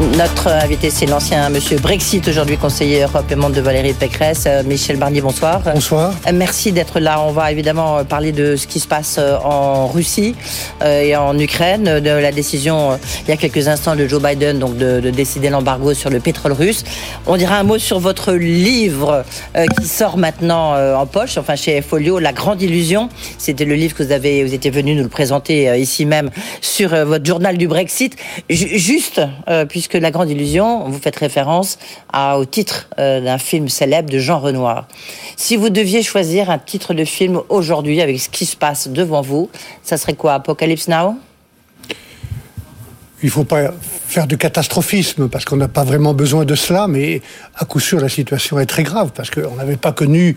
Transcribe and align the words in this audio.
Notre 0.00 0.48
invité, 0.48 0.88
c'est 0.88 1.04
l'ancien 1.04 1.50
monsieur 1.50 1.76
Brexit, 1.76 2.26
aujourd'hui 2.26 2.56
conseiller 2.56 3.02
Europe 3.02 3.30
et 3.30 3.34
de 3.34 3.60
Valérie 3.60 3.92
Pécresse. 3.92 4.44
Euh, 4.46 4.62
Michel 4.62 4.96
Barnier, 4.96 5.20
bonsoir. 5.20 5.60
Bonsoir. 5.60 6.14
Euh, 6.26 6.30
Merci 6.32 6.72
d'être 6.72 7.00
là. 7.00 7.20
On 7.20 7.32
va 7.32 7.52
évidemment 7.52 8.02
parler 8.06 8.32
de 8.32 8.56
ce 8.56 8.66
qui 8.66 8.80
se 8.80 8.88
passe 8.88 9.16
euh, 9.18 9.36
en 9.44 9.88
Russie 9.88 10.34
et 10.82 11.14
en 11.16 11.38
Ukraine, 11.38 12.00
de 12.00 12.10
la 12.10 12.32
décision 12.32 12.98
il 13.26 13.30
y 13.30 13.32
a 13.32 13.36
quelques 13.36 13.68
instants 13.68 13.94
de 13.94 14.08
Joe 14.08 14.22
Biden 14.22 14.58
donc 14.58 14.78
de, 14.78 15.00
de 15.00 15.10
décider 15.10 15.50
l'embargo 15.50 15.92
sur 15.92 16.08
le 16.08 16.20
pétrole 16.20 16.52
russe. 16.52 16.84
On 17.26 17.36
dira 17.36 17.56
un 17.56 17.64
mot 17.64 17.76
sur 17.76 18.00
votre 18.00 18.32
livre 18.32 19.24
qui 19.78 19.86
sort 19.86 20.16
maintenant 20.16 20.74
en 20.96 21.04
poche, 21.04 21.36
enfin 21.36 21.56
chez 21.56 21.82
Folio, 21.82 22.18
La 22.18 22.32
Grande 22.32 22.62
Illusion. 22.62 23.10
C'était 23.36 23.66
le 23.66 23.74
livre 23.74 23.94
que 23.94 24.02
vous 24.02 24.12
avez, 24.12 24.42
vous 24.42 24.54
étiez 24.54 24.70
venu 24.70 24.94
nous 24.94 25.02
le 25.02 25.08
présenter 25.10 25.78
ici 25.78 26.06
même 26.06 26.30
sur 26.62 26.94
votre 27.04 27.26
journal 27.26 27.58
du 27.58 27.68
Brexit. 27.68 28.16
J 28.48 28.78
juste, 28.78 29.20
puisque 29.68 29.89
que 29.90 29.98
La 29.98 30.10
Grande 30.10 30.30
Illusion, 30.30 30.88
vous 30.88 30.98
faites 30.98 31.16
référence 31.16 31.78
au 32.14 32.44
titre 32.46 32.88
euh, 32.98 33.20
d'un 33.20 33.38
film 33.38 33.68
célèbre 33.68 34.08
de 34.08 34.18
Jean 34.18 34.38
Renoir. 34.38 34.88
Si 35.36 35.56
vous 35.56 35.68
deviez 35.68 36.02
choisir 36.02 36.48
un 36.48 36.58
titre 36.58 36.94
de 36.94 37.04
film 37.04 37.40
aujourd'hui 37.48 38.00
avec 38.00 38.18
ce 38.18 38.28
qui 38.30 38.46
se 38.46 38.56
passe 38.56 38.88
devant 38.88 39.20
vous, 39.20 39.50
ça 39.82 39.96
serait 39.96 40.14
quoi 40.14 40.34
Apocalypse 40.34 40.88
Now? 40.88 41.16
Il 43.22 43.26
ne 43.26 43.30
faut 43.30 43.44
pas 43.44 43.72
faire 44.06 44.26
de 44.26 44.36
catastrophisme 44.36 45.28
parce 45.28 45.44
qu'on 45.44 45.56
n'a 45.56 45.68
pas 45.68 45.84
vraiment 45.84 46.14
besoin 46.14 46.46
de 46.46 46.54
cela, 46.54 46.86
mais 46.88 47.20
à 47.54 47.66
coup 47.66 47.80
sûr 47.80 48.00
la 48.00 48.08
situation 48.08 48.58
est 48.58 48.66
très 48.66 48.82
grave 48.82 49.10
parce 49.14 49.30
qu'on 49.30 49.56
n'avait 49.56 49.76
pas 49.76 49.92
connu 49.92 50.36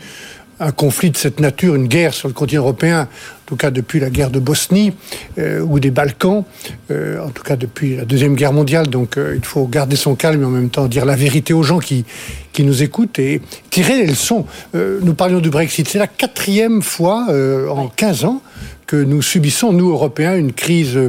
un 0.60 0.72
conflit 0.72 1.12
de 1.12 1.18
cette 1.18 1.40
nature, 1.40 1.76
une 1.76 1.88
guerre 1.88 2.14
sur 2.14 2.28
le 2.28 2.34
continent 2.34 2.62
européen, 2.62 3.02
en 3.04 3.43
tout 3.46 3.56
cas 3.56 3.72
depuis 3.72 4.00
la 4.00 4.10
guerre 4.10 4.30
de 4.30 4.40
Bosnie 4.40 4.94
euh, 5.38 5.62
ou 5.62 5.80
des 5.80 5.92
Balkans, 5.92 6.44
euh, 6.92 7.24
en 7.24 7.30
tout 7.30 7.44
cas 7.44 7.56
depuis 7.56 7.96
la 7.96 8.06
Deuxième 8.06 8.36
Guerre 8.36 8.54
mondiale. 8.54 8.88
Donc 8.88 9.18
euh, 9.18 9.36
il 9.36 9.46
faut 9.46 9.68
garder 9.68 9.96
son 9.96 10.16
calme 10.16 10.42
et 10.42 10.46
en 10.46 10.50
même 10.50 10.70
temps 10.70 10.88
dire 10.88 11.06
la 11.06 11.16
vérité 11.16 11.54
aux 11.54 11.64
gens 11.64 11.80
qui, 11.80 12.06
qui 12.52 12.64
nous 12.64 12.84
écoutent 12.84 13.20
et 13.20 13.42
tirer 13.70 13.98
les 13.98 14.08
leçons. 14.08 14.46
Nous 14.74 15.14
parlions 15.14 15.40
du 15.40 15.50
Brexit, 15.50 15.88
c'est 15.88 16.00
la 16.00 16.08
quatrième 16.08 16.82
fois 16.82 17.28
en 17.70 17.88
15 17.88 18.26
ans 18.26 18.42
que 18.86 18.96
nous 18.96 19.22
subissons, 19.22 19.74
nous 19.74 19.90
Européens, 19.90 20.36
une 20.36 20.54
crise 20.54 21.00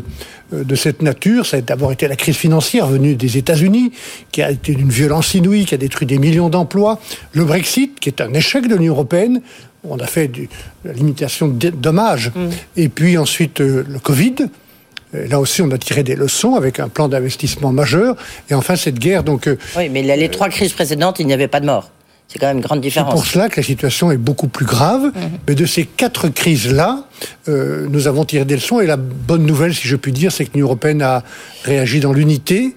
de 0.53 0.75
cette 0.75 1.03
nature. 1.03 1.45
Ça 1.45 1.59
a 1.59 1.61
d'abord 1.61 1.93
été 1.93 2.09
la 2.09 2.17
crise 2.17 2.37
financière 2.37 2.87
venue 2.87 3.15
des 3.15 3.37
États-Unis, 3.37 3.93
qui 4.33 4.43
a 4.43 4.51
été 4.51 4.75
d'une 4.75 4.91
violence 4.91 5.35
inouïe, 5.35 5.67
qui 5.67 5.75
a 5.75 5.79
détruit 5.79 6.07
des 6.07 6.19
millions 6.19 6.49
d'emplois. 6.49 6.99
Le 7.33 7.45
Brexit, 7.45 8.01
qui 8.01 8.09
est 8.09 8.21
un 8.23 8.33
échec 8.33 8.67
de 8.67 8.75
l'Union 8.77 8.95
européenne. 8.95 9.43
On 9.85 9.99
a 9.99 10.07
fait 10.07 10.29
du, 10.29 10.49
la 10.85 10.93
limitation 10.93 11.49
de 11.49 11.71
dommages. 11.71 12.33
Mm. 12.35 12.49
Et 12.77 12.89
puis 12.89 13.19
ensuite, 13.19 13.61
euh, 13.61 13.85
le 13.89 13.99
Covid. 13.99 14.35
Et 15.17 15.29
là 15.29 15.39
aussi, 15.39 15.63
on 15.63 15.71
a 15.71 15.79
tiré 15.79 16.03
des 16.03 16.17
leçons 16.17 16.55
avec 16.55 16.81
un 16.81 16.89
plan 16.89 17.09
d'investissement 17.09 17.73
majeur. 17.73 18.17
Et 18.51 18.55
enfin, 18.55 18.77
cette 18.77 18.99
guerre. 18.99 19.23
Donc, 19.23 19.47
euh, 19.47 19.59
oui, 19.77 19.89
mais 19.89 20.03
les 20.03 20.29
trois 20.29 20.49
crises 20.49 20.73
précédentes, 20.73 21.21
il 21.21 21.27
n'y 21.27 21.33
avait 21.33 21.49
pas 21.49 21.61
de 21.61 21.67
mort. 21.67 21.91
C'est 22.29 22.39
quand 22.39 22.47
même 22.47 22.57
une 22.57 22.63
grande 22.63 22.81
différence. 22.81 23.11
C'est 23.11 23.17
pour 23.17 23.27
cela 23.27 23.49
que 23.49 23.61
la 23.61 23.67
situation 23.67 24.11
est 24.11 24.17
beaucoup 24.17 24.49
plus 24.49 24.65
grave. 24.65 25.07
Mmh. 25.07 25.21
Mais 25.47 25.55
de 25.55 25.67
ces 25.67 25.85
quatre 25.85 26.29
crises-là, 26.29 27.05
euh, 27.49 27.87
nous 27.89 28.09
avons 28.09 28.25
tiré 28.25 28.45
des 28.45 28.57
leçons. 28.57 28.81
Et 28.81 28.87
la 28.87 28.97
bonne 28.97 29.47
nouvelle, 29.47 29.75
si 29.75 29.89
je 29.89 29.97
puis 29.97 30.13
dire, 30.13 30.33
c'est 30.33 30.45
que 30.45 30.53
l'Union 30.55 30.67
européenne 30.67 31.03
a 31.03 31.23
réagi 31.65 32.01
dans 32.01 32.13
l'unité 32.13 32.75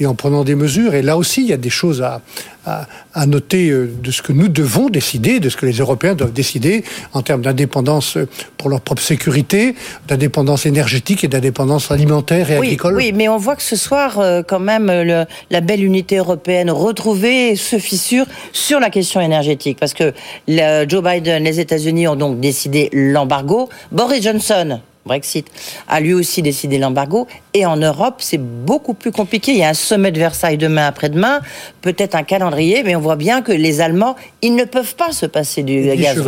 et 0.00 0.06
en 0.06 0.14
prenant 0.14 0.44
des 0.44 0.54
mesures. 0.54 0.94
Et 0.94 1.02
là 1.02 1.16
aussi, 1.16 1.42
il 1.42 1.48
y 1.48 1.52
a 1.52 1.56
des 1.56 1.70
choses 1.70 2.02
à, 2.02 2.20
à, 2.66 2.86
à, 3.14 3.26
noter 3.26 3.70
euh, 3.70 3.90
de 4.02 4.10
ce 4.10 4.22
que 4.22 4.32
nous 4.32 4.48
devons 4.48 4.90
décider, 4.90 5.40
de 5.40 5.48
ce 5.48 5.56
que 5.56 5.66
les 5.66 5.78
Européens 5.78 6.14
doivent 6.14 6.32
décider 6.32 6.84
en 7.12 7.22
termes 7.22 7.42
d'indépendance 7.42 8.18
pour 8.56 8.68
leur 8.68 8.80
propre 8.80 9.02
sécurité, 9.02 9.74
d'indépendance 10.06 10.66
énergétique 10.66 11.24
et 11.24 11.28
d'indépendance 11.28 11.90
alimentaire 11.90 12.50
et 12.50 12.58
oui, 12.58 12.66
agricole. 12.66 12.94
Oui, 12.94 13.12
mais 13.14 13.28
on 13.28 13.38
voit 13.38 13.56
que 13.56 13.62
ce 13.62 13.76
soir, 13.76 14.18
euh, 14.18 14.42
quand 14.46 14.60
même, 14.60 14.86
le, 14.86 15.24
la 15.50 15.60
belle 15.60 15.82
unité 15.82 16.16
européenne 16.16 16.70
retrouvée 16.70 17.56
se 17.56 17.78
fissure 17.78 18.26
sur 18.52 18.80
la 18.80 18.90
question 18.90 19.20
énergétique. 19.20 19.78
Parce 19.80 19.94
que 19.94 20.12
le, 20.46 20.88
Joe 20.88 21.02
Biden, 21.02 21.42
les 21.42 21.60
États-Unis 21.60 22.06
ont 22.08 22.16
donc 22.16 22.40
décidé 22.40 22.88
l'embargo. 22.92 23.68
Boris 23.90 24.24
Johnson, 24.24 24.82
Brexit, 25.08 25.48
a 25.88 25.98
lui 25.98 26.14
aussi 26.14 26.42
décidé 26.42 26.78
l'embargo. 26.78 27.26
Et 27.54 27.66
en 27.66 27.76
Europe, 27.76 28.16
c'est 28.18 28.38
beaucoup 28.38 28.94
plus 28.94 29.10
compliqué. 29.10 29.52
Il 29.52 29.58
y 29.58 29.64
a 29.64 29.70
un 29.70 29.74
sommet 29.74 30.12
de 30.12 30.18
Versailles 30.18 30.58
demain 30.58 30.86
après-demain, 30.86 31.40
peut-être 31.82 32.14
un 32.14 32.22
calendrier, 32.22 32.84
mais 32.84 32.94
on 32.94 33.00
voit 33.00 33.16
bien 33.16 33.42
que 33.42 33.50
les 33.50 33.80
Allemands, 33.80 34.14
ils 34.42 34.54
ne 34.54 34.64
peuvent 34.64 34.94
pas 34.94 35.10
se 35.10 35.26
passer 35.26 35.64
du 35.64 35.72
et 35.72 35.96
gaz 35.96 36.18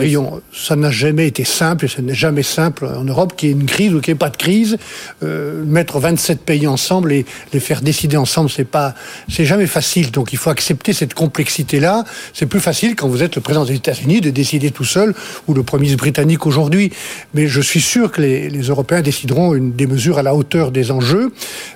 ça 0.52 0.76
n'a 0.76 0.90
jamais 0.90 1.26
été 1.26 1.44
simple, 1.44 1.84
et 1.84 1.88
ce 1.88 2.00
n'est 2.00 2.14
jamais 2.14 2.42
simple 2.42 2.86
en 2.86 3.04
Europe 3.04 3.34
qu'il 3.36 3.48
y 3.48 3.52
ait 3.52 3.54
une 3.54 3.66
crise 3.66 3.94
ou 3.94 4.00
qu'il 4.00 4.12
n'y 4.12 4.16
ait 4.16 4.18
pas 4.18 4.30
de 4.30 4.36
crise. 4.36 4.78
Euh, 5.22 5.64
mettre 5.64 5.98
27 5.98 6.40
pays 6.40 6.66
ensemble 6.66 7.12
et 7.12 7.26
les 7.52 7.60
faire 7.60 7.82
décider 7.82 8.16
ensemble, 8.16 8.50
c'est 8.50 8.64
pas, 8.64 8.94
c'est 9.28 9.44
jamais 9.44 9.66
facile. 9.66 10.10
Donc 10.10 10.32
il 10.32 10.38
faut 10.38 10.50
accepter 10.50 10.92
cette 10.92 11.14
complexité-là. 11.14 12.04
C'est 12.32 12.46
plus 12.46 12.60
facile 12.60 12.96
quand 12.96 13.08
vous 13.08 13.22
êtes 13.22 13.36
le 13.36 13.42
président 13.42 13.64
des 13.64 13.74
États-Unis 13.74 14.20
de 14.20 14.30
décider 14.30 14.70
tout 14.70 14.84
seul 14.84 15.14
ou 15.46 15.54
le 15.54 15.62
premier 15.62 15.82
ministre 15.82 16.02
britannique 16.02 16.46
aujourd'hui. 16.46 16.92
Mais 17.34 17.46
je 17.46 17.60
suis 17.60 17.80
sûr 17.80 18.10
que 18.10 18.22
les, 18.22 18.48
les 18.48 18.69
Européens 18.70 19.02
décideront 19.02 19.54
une, 19.54 19.72
des 19.72 19.86
mesures 19.86 20.18
à 20.18 20.22
la 20.22 20.34
hauteur 20.34 20.70
des 20.70 20.90
enjeux. 20.90 21.32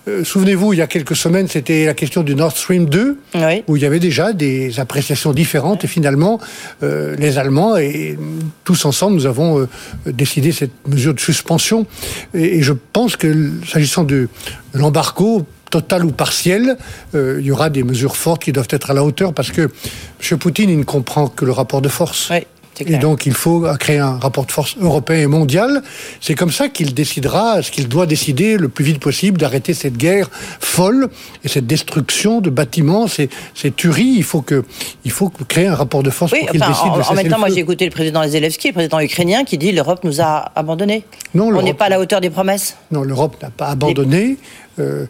Euh, 0.09 0.25
Souvenez-vous, 0.25 0.72
il 0.72 0.78
y 0.78 0.82
a 0.82 0.87
quelques 0.87 1.16
semaines, 1.16 1.49
c'était 1.49 1.87
la 1.87 1.94
question 1.94 2.22
du 2.22 2.34
Nord 2.34 2.53
Stream 2.53 2.87
2, 2.87 3.19
oui. 3.34 3.65
où 3.69 3.77
il 3.77 3.82
y 3.82 3.87
avait 3.87 4.00
déjà 4.00 4.32
des 4.32 4.81
appréciations 4.81 5.32
différentes. 5.32 5.84
Et 5.84 5.88
finalement, 5.88 6.41
euh, 6.82 7.15
les 7.16 7.38
Allemands 7.38 7.77
et 7.77 8.19
tous 8.65 8.84
ensemble, 8.84 9.16
nous 9.16 9.27
avons 9.27 9.60
euh, 9.60 9.69
décidé 10.06 10.53
cette 10.53 10.72
mesure 10.88 11.15
de 11.15 11.21
suspension. 11.21 11.87
Et, 12.34 12.59
et 12.59 12.62
je 12.62 12.72
pense 12.93 13.16
que, 13.16 13.50
s'agissant 13.66 14.05
de, 14.05 14.28
l'embargo, 14.75 15.47
total 15.71 16.05
ou 16.05 16.12
partiel, 16.12 16.76
euh, 17.16 17.38
il 17.41 17.47
y 17.47 17.50
aura 17.50 17.69
des 17.71 17.82
mesures 17.82 18.16
fortes 18.16 18.44
qui 18.44 18.53
doivent 18.53 18.69
être 18.71 18.93
à 18.93 18.94
la 18.94 19.03
hauteur 19.03 19.32
parce 19.34 19.50
que 19.50 19.62
M. 19.62 20.38
Poutine, 20.38 20.71
il 20.71 20.78
ne 20.78 20.84
comprend 20.84 21.26
que 21.26 21.44
le 21.44 21.50
rapport 21.50 21.82
de 21.82 21.88
force. 21.88 22.31
Oui. 22.31 22.47
Et 22.81 22.99
donc, 22.99 23.27
il 23.27 23.35
faut 23.35 23.67
créer 23.79 23.99
un 23.99 24.19
rapport 24.19 24.47
de 24.47 24.53
force 24.53 24.77
européen 24.81 25.19
et 25.19 25.27
mondial. 25.27 25.83
C'est 26.21 26.35
comme 26.35 26.51
ça 26.51 26.69
qu'il 26.69 26.95
décidera 26.95 27.62
ce 27.62 27.71
qu'il 27.71 27.89
doit 27.89 28.07
décider 28.07 28.57
le 28.57 28.69
plus 28.69 28.85
vite 28.85 29.01
possible 29.01 29.39
d'arrêter 29.39 29.75
cette 29.75 29.97
guerre 29.97 30.31
folle 30.61 31.09
et 31.45 31.49
cette 31.49 31.67
destruction 31.67 32.41
de 32.41 32.51
bâtiments, 32.51 33.07
ces, 33.07 33.29
ces 33.55 33.71
tueries. 33.71 34.15
Il 34.17 34.25
faut 34.25 34.43
que, 34.43 34.65
il 35.05 35.11
faut 35.11 35.31
créer 35.49 35.67
un 35.67 35.75
rapport 35.75 36.03
de 36.03 36.11
force 36.11 36.33
oui, 36.33 36.41
pour 36.41 36.51
qu'il 36.51 36.62
enfin, 36.62 36.73
décide 36.73 36.89
en, 36.89 36.99
de 36.99 37.03
en 37.03 37.15
même 37.15 37.29
temps, 37.29 37.39
moi, 37.39 37.49
j'ai 37.49 37.61
écouté 37.61 37.85
le 37.85 37.91
président 37.91 38.27
Zelensky, 38.27 38.69
le 38.69 38.75
président 38.75 39.01
ukrainien, 39.01 39.45
qui 39.45 39.59
dit 39.59 39.73
l'Europe 39.73 40.01
nous 40.05 40.21
a 40.21 40.53
abandonnés. 40.55 41.05
Non, 41.35 41.49
On 41.49 41.62
n'est 41.62 41.75
pas 41.75 41.87
à 41.87 41.91
la 41.91 42.01
hauteur 42.01 42.21
des 42.21 42.31
promesses. 42.31 42.77
Non, 42.91 43.03
l'Europe 43.03 43.37
n'a 43.43 43.51
pas 43.51 43.69
abandonné. 43.69 44.37
Euh, 44.81 45.06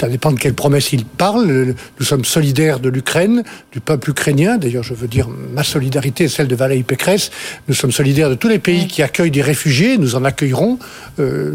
ça 0.00 0.08
dépend 0.08 0.32
de 0.32 0.38
quelle 0.38 0.54
promesse 0.54 0.94
il 0.94 1.04
parle. 1.04 1.74
Nous 1.98 2.06
sommes 2.06 2.24
solidaires 2.24 2.80
de 2.80 2.88
l'Ukraine, 2.88 3.42
du 3.70 3.80
peuple 3.80 4.10
ukrainien. 4.10 4.56
D'ailleurs, 4.56 4.82
je 4.82 4.94
veux 4.94 5.08
dire 5.08 5.28
ma 5.54 5.62
solidarité, 5.62 6.26
celle 6.28 6.48
de 6.48 6.54
Valérie 6.54 6.84
Pécresse. 6.84 7.30
Nous 7.68 7.74
sommes 7.74 7.92
solidaires 7.92 8.30
de 8.30 8.34
tous 8.34 8.48
les 8.48 8.58
pays 8.58 8.86
qui 8.86 9.02
accueillent 9.02 9.30
des 9.30 9.42
réfugiés. 9.42 9.98
Nous 9.98 10.14
en 10.14 10.24
accueillerons. 10.24 10.78
Euh, 11.18 11.52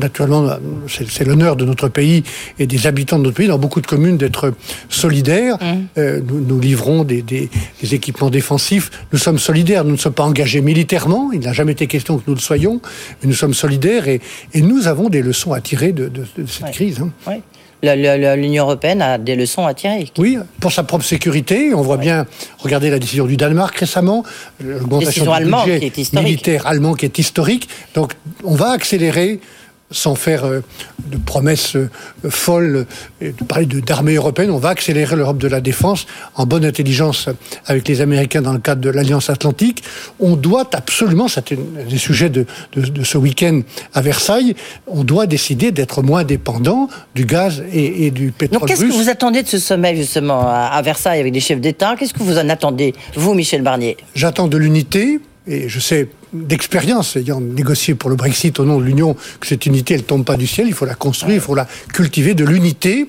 naturellement, 0.00 0.48
c'est 0.88 1.24
l'honneur 1.24 1.54
de 1.54 1.64
notre 1.64 1.88
pays 1.88 2.24
et 2.58 2.66
des 2.66 2.88
habitants 2.88 3.18
de 3.20 3.24
notre 3.24 3.36
pays, 3.36 3.46
dans 3.46 3.58
beaucoup 3.58 3.80
de 3.80 3.86
communes, 3.86 4.16
d'être 4.16 4.52
solidaires. 4.88 5.56
Euh, 5.98 6.20
nous, 6.26 6.40
nous, 6.40 6.58
livrons 6.58 7.04
des, 7.04 7.22
des, 7.22 7.48
des, 7.80 7.94
équipements 7.94 8.30
défensifs. 8.30 8.90
Nous 9.12 9.18
sommes 9.20 9.38
solidaires. 9.38 9.84
Nous 9.84 9.92
ne 9.92 9.96
sommes 9.96 10.14
pas 10.14 10.24
engagés 10.24 10.62
militairement. 10.62 11.30
Il 11.32 11.40
n'a 11.40 11.52
jamais 11.52 11.72
été 11.72 11.86
question 11.86 12.18
que 12.18 12.24
nous 12.26 12.34
le 12.34 12.40
soyons. 12.40 12.80
Mais 13.22 13.28
nous 13.28 13.34
sommes 13.36 13.54
solidaires 13.54 14.08
et, 14.08 14.20
et 14.52 14.62
nous 14.62 14.88
avons 14.88 15.08
des 15.10 15.22
leçons 15.22 15.52
à 15.52 15.60
tirer 15.60 15.92
de, 15.92 16.08
de, 16.08 16.24
de 16.36 16.46
cette 16.46 16.64
ouais. 16.64 16.70
crise. 16.72 16.77
Hein. 17.00 17.10
Ouais. 17.26 17.42
L'Union 17.82 18.64
européenne 18.64 19.02
a 19.02 19.18
des 19.18 19.36
leçons 19.36 19.64
à 19.64 19.72
tirer. 19.74 20.10
Oui, 20.18 20.36
pour 20.60 20.72
sa 20.72 20.82
propre 20.82 21.04
sécurité. 21.04 21.74
On 21.74 21.82
voit 21.82 21.96
ouais. 21.96 22.02
bien, 22.02 22.26
regardez 22.58 22.90
la 22.90 22.98
décision 22.98 23.26
du 23.26 23.36
Danemark 23.36 23.76
récemment, 23.76 24.24
l'augmentation 24.60 25.24
du 25.24 25.44
budget 25.44 25.92
militaire 26.14 26.66
allemand 26.66 26.94
qui 26.94 27.04
est 27.04 27.18
historique. 27.18 27.68
Donc, 27.94 28.14
on 28.42 28.56
va 28.56 28.70
accélérer 28.70 29.40
sans 29.90 30.14
faire 30.14 30.44
euh, 30.44 30.60
de 31.06 31.16
promesses 31.16 31.76
euh, 31.76 31.88
folles 32.28 32.86
et 33.20 33.32
de 33.32 33.44
parler 33.44 33.66
d'armée 33.66 34.14
européenne, 34.14 34.50
on 34.50 34.58
va 34.58 34.70
accélérer 34.70 35.16
l'Europe 35.16 35.38
de 35.38 35.48
la 35.48 35.60
défense 35.60 36.06
en 36.34 36.46
bonne 36.46 36.64
intelligence 36.64 37.28
avec 37.66 37.88
les 37.88 38.00
Américains 38.00 38.42
dans 38.42 38.52
le 38.52 38.58
cadre 38.58 38.80
de 38.80 38.90
l'Alliance 38.90 39.30
Atlantique. 39.30 39.82
On 40.20 40.36
doit 40.36 40.68
absolument, 40.72 41.28
c'était 41.28 41.56
un 41.56 41.88
des 41.88 41.98
sujets 41.98 42.28
de, 42.28 42.44
de, 42.74 42.82
de 42.82 43.04
ce 43.04 43.16
week-end 43.18 43.62
à 43.94 44.00
Versailles, 44.02 44.54
on 44.86 45.04
doit 45.04 45.26
décider 45.26 45.72
d'être 45.72 46.02
moins 46.02 46.24
dépendant 46.24 46.88
du 47.14 47.24
gaz 47.24 47.62
et, 47.72 48.06
et 48.06 48.10
du 48.10 48.32
pétrole 48.32 48.60
Donc, 48.60 48.68
qu'est-ce 48.68 48.84
que 48.84 48.92
vous 48.92 49.08
attendez 49.08 49.42
de 49.42 49.48
ce 49.48 49.58
sommet 49.58 49.96
justement 49.96 50.42
à, 50.46 50.70
à 50.72 50.82
Versailles 50.82 51.20
avec 51.20 51.32
des 51.32 51.40
chefs 51.40 51.60
d'État? 51.60 51.94
Qu'est-ce 51.98 52.12
que 52.14 52.22
vous 52.22 52.38
en 52.38 52.48
attendez, 52.48 52.94
vous, 53.14 53.34
Michel 53.34 53.62
Barnier? 53.62 53.96
J'attends 54.14 54.48
de 54.48 54.56
l'unité 54.56 55.20
et 55.48 55.68
je 55.68 55.80
sais 55.80 56.08
d'expérience, 56.32 57.16
ayant 57.16 57.40
négocié 57.40 57.94
pour 57.94 58.10
le 58.10 58.16
Brexit 58.16 58.60
au 58.60 58.64
nom 58.64 58.78
de 58.78 58.84
l'Union, 58.84 59.16
que 59.40 59.46
cette 59.46 59.66
unité, 59.66 59.94
elle 59.94 60.04
tombe 60.04 60.24
pas 60.24 60.36
du 60.36 60.46
ciel, 60.46 60.66
il 60.66 60.74
faut 60.74 60.84
la 60.84 60.94
construire, 60.94 61.36
il 61.36 61.40
faut 61.40 61.54
la 61.54 61.66
cultiver, 61.92 62.34
de 62.34 62.44
l'unité, 62.44 63.08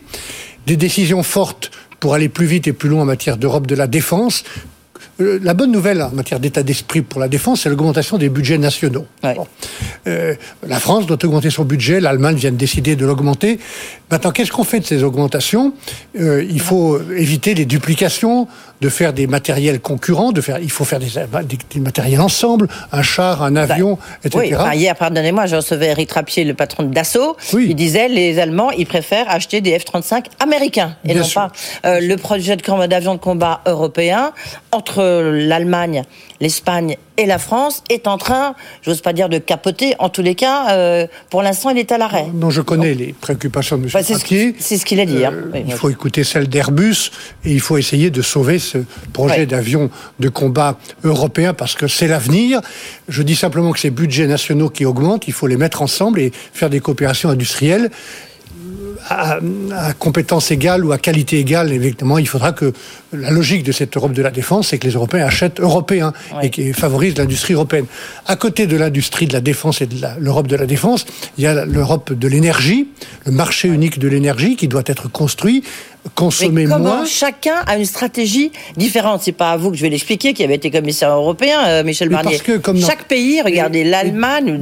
des 0.66 0.78
décisions 0.78 1.24
fortes 1.24 1.72
pour 2.00 2.14
aller 2.14 2.30
plus 2.30 2.46
vite 2.46 2.68
et 2.68 2.74
plus 2.74 2.88
loin 2.88 3.02
en 3.02 3.06
matière 3.06 3.38
d'Europe 3.38 3.68
de 3.68 3.76
la 3.76 3.88
défense, 3.88 4.44
euh, 5.22 5.40
la 5.42 5.54
bonne 5.54 5.72
nouvelle 5.72 6.02
en 6.02 6.12
matière 6.12 6.40
d'état 6.40 6.64
d'esprit 6.64 7.02
pour 7.02 7.20
la 7.20 7.28
défense, 7.28 7.62
c'est 7.62 7.70
l'augmentation 7.70 8.18
des 8.18 8.30
budgets 8.30 8.58
nationaux. 8.58 9.06
Euh, 10.08 10.36
la 10.66 10.80
France 10.80 11.06
doit 11.06 11.18
augmenter 11.24 11.50
son 11.50 11.66
budget, 11.66 12.00
l'Allemagne 12.00 12.36
vient 12.38 12.52
de 12.52 12.58
décider 12.58 12.96
de 12.96 13.06
l'augmenter. 13.06 13.60
Maintenant, 14.12 14.32
qu'est-ce 14.32 14.52
qu'on 14.52 14.64
fait 14.64 14.80
de 14.80 14.86
ces 14.86 15.04
augmentations? 15.04 15.74
Euh, 16.20 16.44
Il 16.50 16.62
faut 16.62 17.00
éviter 17.12 17.54
les 17.54 17.66
duplications, 17.66 18.48
de 18.82 18.90
faire 18.90 19.14
des 19.14 19.28
matériels 19.28 19.80
concurrents, 19.80 20.32
de 20.32 20.42
faire, 20.42 20.60
il 20.60 20.72
faut 20.72 20.86
faire 20.86 21.00
des, 21.00 21.08
des, 21.70 21.80
matériels 21.80 22.22
ensemble, 22.22 22.68
un 22.92 23.02
char, 23.02 23.44
un 23.44 23.56
avion, 23.56 23.98
etc. 24.24 24.58
Oui, 24.72 24.78
hier, 24.78 24.96
pardonnez-moi, 24.96 25.46
je 25.46 25.58
recevais 25.58 25.88
Eric 25.88 26.10
Trappier, 26.10 26.44
le 26.44 26.54
patron 26.54 26.84
de 26.84 26.94
Dassault. 26.94 27.36
Il 27.54 27.76
disait 27.76 28.08
les 28.08 28.40
Allemands, 28.40 28.72
ils 28.72 28.88
préfèrent 28.88 29.30
acheter 29.30 29.62
des 29.62 29.78
F-35 29.78 30.26
américains 30.40 30.96
et 31.06 31.14
non 31.14 31.28
pas 31.34 31.52
le 31.84 32.16
projet 32.16 32.56
d'avion 32.56 33.16
de 33.16 33.20
combat 33.20 33.62
européen 33.66 34.32
entre 34.72 35.04
l'Allemagne, 35.32 36.04
l'Espagne 36.40 36.98
et 37.20 37.26
la 37.26 37.38
France 37.38 37.84
est 37.90 38.08
en 38.08 38.18
train, 38.18 38.56
j'ose 38.82 39.02
pas 39.02 39.12
dire 39.12 39.28
de 39.28 39.40
capoter, 39.40 39.94
en 40.00 40.08
tous 40.08 40.22
les 40.22 40.36
cas, 40.36 40.72
euh, 40.72 41.06
pour 41.30 41.42
l'instant, 41.42 41.70
il 41.70 41.78
est 41.78 41.92
à 41.92 41.98
l'arrêt. 41.98 42.28
Non, 42.34 42.50
je 42.50 42.62
connais 42.62 42.94
les 42.94 43.12
préoccupations 43.12 43.78
de 43.78 43.84
M. 43.84 43.90
Bah, 43.94 44.04
C'est 44.04 44.18
ce 44.78 44.86
qu'il 44.86 45.00
a 45.02 45.06
dit. 45.06 45.26
Hein. 45.26 45.34
Euh, 45.54 45.60
il 45.68 45.74
faut 45.74 45.90
écouter 45.90 46.24
celle 46.24 46.48
d'Airbus 46.48 47.12
et 47.44 47.52
il 47.52 47.60
faut 47.60 47.78
essayer 47.78 48.10
de 48.10 48.22
sauver 48.22 48.58
ce 48.70 48.80
projet 49.14 49.46
d'avion 49.46 49.90
de 50.20 50.30
combat 50.30 50.78
européen 51.04 51.54
parce 51.54 51.76
que 51.76 51.88
c'est 51.88 52.08
l'avenir. 52.08 52.62
Je 53.08 53.22
dis 53.24 53.36
simplement 53.36 53.72
que 53.72 53.80
ces 53.80 53.90
budgets 53.90 54.28
nationaux 54.28 54.70
qui 54.70 54.86
augmentent, 54.86 55.28
il 55.28 55.34
faut 55.34 55.48
les 55.48 55.58
mettre 55.58 55.82
ensemble 55.82 56.20
et 56.20 56.32
faire 56.54 56.70
des 56.70 56.80
coopérations 56.80 57.30
industrielles 57.30 57.90
à, 59.08 59.40
à, 59.76 59.94
compétence 59.94 60.52
égale 60.52 60.86
ou 60.86 60.92
à 60.92 60.98
qualité 60.98 61.40
égale, 61.40 61.72
évidemment, 61.72 62.18
il 62.18 62.28
faudra 62.28 62.52
que 62.52 62.74
la 63.14 63.32
logique 63.32 63.64
de 63.64 63.72
cette 63.72 63.96
Europe 63.98 64.14
de 64.14 64.22
la 64.22 64.32
défense, 64.32 64.70
c'est 64.70 64.78
que 64.78 64.88
les 64.88 64.94
Européens 64.94 65.26
achètent 65.26 65.60
européens 65.60 66.14
et 66.42 66.50
qui 66.50 66.74
favorisent 66.74 67.18
l'industrie 67.18 67.54
européenne. 67.54 67.86
À 68.28 68.36
côté 68.36 68.68
de 68.68 68.78
l'industrie 68.78 69.28
de 69.28 69.34
la 69.34 69.42
défense 69.42 69.82
et 69.82 69.88
de 69.88 69.96
l'Europe 70.20 70.48
de 70.48 70.56
la 70.56 70.66
défense, 70.66 71.06
il 71.38 71.44
y 71.44 71.48
a 71.48 71.66
l'Europe 71.66 72.14
de 72.14 72.28
l'énergie, 72.28 72.88
le 73.26 73.32
marché 73.32 73.68
unique 73.68 74.00
de 74.00 74.08
l'énergie 74.08 74.56
qui 74.56 74.68
doit 74.68 74.84
être 74.86 75.12
construit 75.12 75.64
consommer 76.16 76.64
Mais 76.66 76.72
comment 76.72 76.98
moins. 76.98 77.06
Chacun 77.06 77.56
a 77.68 77.78
une 77.78 77.86
stratégie 77.86 78.52
différente? 78.78 79.22
C'est 79.24 79.32
pas 79.32 79.52
à 79.52 79.58
vous 79.58 79.72
que 79.72 79.78
je 79.78 79.82
vais 79.82 79.90
l'expliquer, 79.90 80.34
qui 80.34 80.44
avait 80.44 80.56
été 80.56 80.72
commissaire 80.72 81.12
européen, 81.12 81.60
euh, 81.68 81.84
Michel 81.84 82.10
Mais 82.10 82.16
Barnier. 82.16 82.32
parce 82.32 82.42
que, 82.44 82.58
comme 82.58 82.80
Chaque 82.80 83.06
pays, 83.06 83.42
regardez 83.42 83.84
l'Allemagne, 83.84 84.60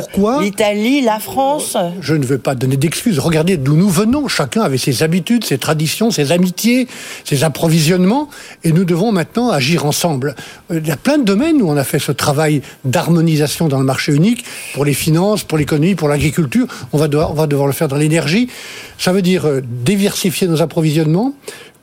pourquoi? 0.00 0.42
l'Italie, 0.42 1.02
la 1.02 1.18
France. 1.18 1.76
Je 2.00 2.14
ne 2.14 2.24
veux 2.24 2.38
pas 2.38 2.54
donner 2.54 2.76
d'excuses. 2.76 3.18
Regardez 3.18 3.56
d'où 3.56 3.76
nous 3.76 3.88
venons. 3.88 4.28
Chacun 4.28 4.62
avait 4.62 4.78
ses 4.78 5.02
habitudes, 5.02 5.44
ses 5.44 5.58
traditions, 5.58 6.10
ses 6.10 6.32
amitiés, 6.32 6.88
ses 7.24 7.44
approvisionnements. 7.44 8.28
Et 8.64 8.72
nous 8.72 8.84
devons 8.84 9.12
maintenant 9.12 9.50
agir 9.50 9.84
ensemble. 9.86 10.34
Euh, 10.70 10.80
Il 10.82 10.86
y 10.88 10.92
a 10.92 10.96
plein 10.96 11.18
de 11.18 11.24
domaines 11.24 11.60
où 11.62 11.68
on 11.70 11.76
a 11.76 11.84
fait 11.84 11.98
ce 11.98 12.12
travail 12.12 12.62
d'harmonisation 12.84 13.68
dans 13.68 13.78
le 13.78 13.84
marché 13.84 14.12
unique, 14.12 14.44
pour 14.74 14.84
les 14.84 14.94
finances, 14.94 15.42
pour 15.44 15.58
l'économie, 15.58 15.94
pour 15.94 16.08
l'agriculture. 16.08 16.66
On 16.92 16.98
va, 16.98 17.08
devoir, 17.08 17.30
on 17.30 17.34
va 17.34 17.46
devoir 17.46 17.66
le 17.66 17.72
faire 17.72 17.88
dans 17.88 17.96
l'énergie. 17.96 18.48
Ça 18.98 19.12
veut 19.12 19.22
dire 19.22 19.46
euh, 19.46 19.60
nos 20.46 20.62
approvisionnements 20.62 21.34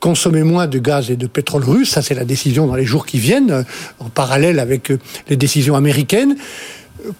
consommer 0.04 0.42
moins 0.42 0.66
de 0.66 0.78
gaz 0.78 1.10
et 1.10 1.16
de 1.16 1.26
pétrole 1.26 1.64
russe, 1.64 1.88
ça 1.88 2.02
c'est 2.02 2.14
la 2.14 2.26
décision 2.26 2.66
dans 2.66 2.74
les 2.74 2.84
jours 2.84 3.06
qui 3.06 3.18
viennent, 3.18 3.50
euh, 3.50 3.62
en 4.00 4.10
parallèle 4.10 4.58
avec 4.58 4.90
euh, 4.90 4.98
les 5.30 5.36
décisions 5.36 5.76
américaines. 5.76 6.36